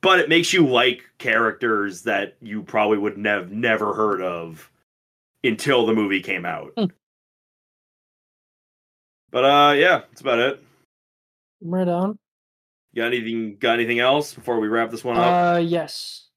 But 0.00 0.18
it 0.18 0.28
makes 0.28 0.52
you 0.52 0.66
like 0.66 1.02
characters 1.18 2.02
that 2.02 2.36
you 2.40 2.64
probably 2.64 2.98
would 2.98 3.24
have 3.24 3.52
never 3.52 3.92
heard 3.92 4.20
of 4.22 4.68
until 5.44 5.86
the 5.86 5.94
movie 5.94 6.22
came 6.22 6.44
out. 6.44 6.72
Hmm. 6.76 6.86
But 9.30 9.44
uh 9.44 9.74
yeah, 9.74 9.98
that's 10.08 10.22
about 10.22 10.40
it. 10.40 10.64
Right 11.60 11.86
on. 11.86 12.18
Got 12.94 13.06
anything? 13.06 13.56
Got 13.56 13.74
anything 13.74 14.00
else 14.00 14.34
before 14.34 14.58
we 14.58 14.68
wrap 14.68 14.90
this 14.90 15.04
one 15.04 15.16
up? 15.16 15.56
Uh, 15.56 15.58
yes. 15.58 16.28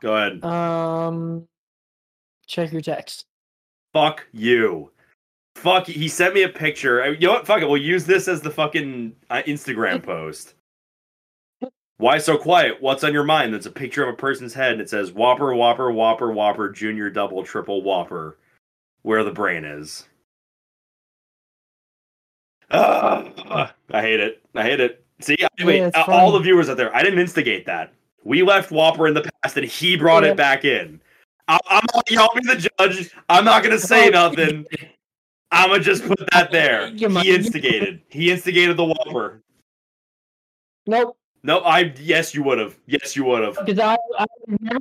Go 0.00 0.14
ahead. 0.14 0.44
Um, 0.44 1.48
check 2.46 2.72
your 2.72 2.80
text. 2.80 3.26
Fuck 3.92 4.26
you. 4.32 4.92
Fuck. 5.56 5.86
He 5.88 6.06
sent 6.06 6.34
me 6.34 6.42
a 6.44 6.48
picture. 6.48 7.12
You 7.14 7.26
know 7.26 7.32
what? 7.34 7.46
Fuck 7.46 7.62
it. 7.62 7.68
We'll 7.68 7.82
use 7.82 8.04
this 8.04 8.28
as 8.28 8.40
the 8.40 8.50
fucking 8.50 9.16
uh, 9.28 9.42
Instagram 9.46 10.02
post. 10.02 10.54
Why 11.96 12.18
so 12.18 12.38
quiet? 12.38 12.80
What's 12.80 13.02
on 13.02 13.12
your 13.12 13.24
mind? 13.24 13.52
That's 13.52 13.66
a 13.66 13.72
picture 13.72 14.04
of 14.04 14.14
a 14.14 14.16
person's 14.16 14.54
head 14.54 14.72
and 14.72 14.80
it 14.80 14.88
says 14.88 15.10
Whopper, 15.10 15.52
Whopper, 15.52 15.90
Whopper, 15.90 16.30
Whopper, 16.30 16.68
Junior, 16.68 17.10
Double, 17.10 17.42
Triple, 17.42 17.82
Whopper. 17.82 18.38
Where 19.02 19.24
the 19.24 19.32
brain 19.32 19.64
is. 19.64 20.06
Ah, 22.70 23.72
I 23.90 24.00
hate 24.00 24.20
it. 24.20 24.42
I 24.54 24.62
hate 24.62 24.78
it. 24.80 25.04
See, 25.20 25.36
I- 25.42 25.64
wait, 25.64 25.82
uh, 25.94 26.04
all 26.08 26.32
the 26.32 26.38
viewers 26.40 26.68
out 26.68 26.76
there, 26.76 26.94
I 26.94 27.02
didn't 27.02 27.18
instigate 27.18 27.66
that. 27.66 27.92
We 28.24 28.42
left 28.42 28.70
Whopper 28.70 29.06
in 29.08 29.14
the 29.14 29.28
past 29.42 29.56
and 29.56 29.66
he 29.66 29.96
brought 29.96 30.22
Yeah. 30.24 30.30
it 30.30 30.36
back 30.36 30.64
in. 30.64 31.00
I- 31.48 31.58
I'm 31.68 31.84
not 31.94 32.10
y'all 32.10 32.30
be 32.34 32.40
the 32.46 32.68
judge. 32.78 33.10
I'm 33.28 33.44
not 33.44 33.62
gonna 33.62 33.78
say 33.78 34.08
nothing. 34.10 34.66
I'm 35.50 35.70
gonna 35.70 35.82
just 35.82 36.06
put 36.06 36.18
that 36.32 36.50
there. 36.50 36.88
He 36.90 37.34
instigated. 37.34 38.02
He 38.10 38.30
instigated 38.30 38.76
the 38.76 38.84
Whopper. 38.84 39.42
Nope, 40.86 41.16
No, 41.42 41.58
I 41.60 41.92
yes, 42.00 42.34
you 42.34 42.42
would 42.42 42.58
have. 42.58 42.76
Yes, 42.86 43.14
you 43.16 43.24
would 43.24 43.42
have. 43.42 43.58
because 43.64 43.78
I, 43.78 43.96
I 44.18 44.26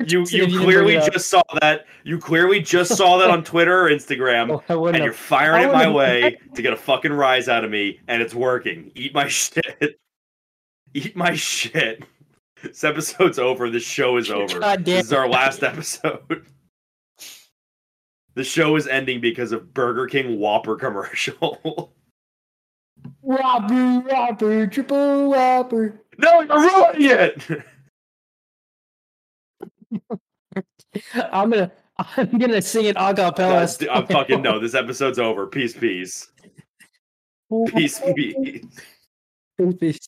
You 0.08 0.26
you 0.30 0.60
clearly 0.60 0.96
just 1.12 1.30
saw 1.30 1.42
that. 1.62 1.86
You 2.04 2.18
clearly 2.18 2.60
just 2.62 2.96
saw 2.96 3.18
that 3.18 3.30
on 3.30 3.44
Twitter 3.44 3.86
or 3.86 3.90
Instagram, 3.90 4.62
Oh, 4.70 4.88
and 4.88 4.98
you're 5.04 5.14
firing 5.14 5.70
it 5.70 5.74
my 5.74 5.90
way 5.90 6.38
to 6.56 6.62
get 6.62 6.74
a 6.74 6.78
fucking 6.78 7.12
rise 7.14 7.48
out 7.50 7.64
of 7.64 7.72
me, 7.72 8.00
and 8.08 8.22
it's 8.22 8.34
working. 8.36 8.92
Eat 8.96 9.14
my 9.14 9.28
shit. 9.30 10.00
Eat 10.94 11.16
my 11.16 11.34
shit. 11.36 12.04
This 12.64 12.84
episode's 12.84 13.40
over. 13.40 13.70
This 13.70 13.84
show 13.84 14.18
is 14.18 14.32
over. 14.32 14.60
This 14.80 15.06
is 15.06 15.14
our 15.14 15.30
last 15.30 15.64
episode. 15.64 16.46
The 18.34 18.44
show 18.44 18.76
is 18.76 18.88
ending 18.88 19.20
because 19.20 19.52
of 19.52 19.74
Burger 19.74 20.08
King 20.08 20.40
Whopper 20.40 20.76
commercial. 20.76 21.92
Whopper, 23.22 24.00
Whopper, 24.00 24.68
triple 24.68 25.30
Whopper. 25.30 26.02
no, 26.18 26.42
you're 26.42 26.60
ruining 26.60 27.12
it. 27.12 27.64
I'm 31.32 31.50
gonna, 31.50 31.72
I'm 31.98 32.38
gonna 32.38 32.62
sing 32.62 32.86
it 32.86 32.96
a 32.98 33.14
cappella. 33.14 33.68
I'm 33.92 34.04
uh, 34.04 34.06
fucking 34.06 34.42
no. 34.42 34.60
This 34.60 34.74
episode's 34.74 35.20
over. 35.20 35.48
Peace, 35.48 35.74
peace, 35.74 36.30
peace, 37.76 38.02
peace. 38.16 38.66
Peace. 39.80 40.08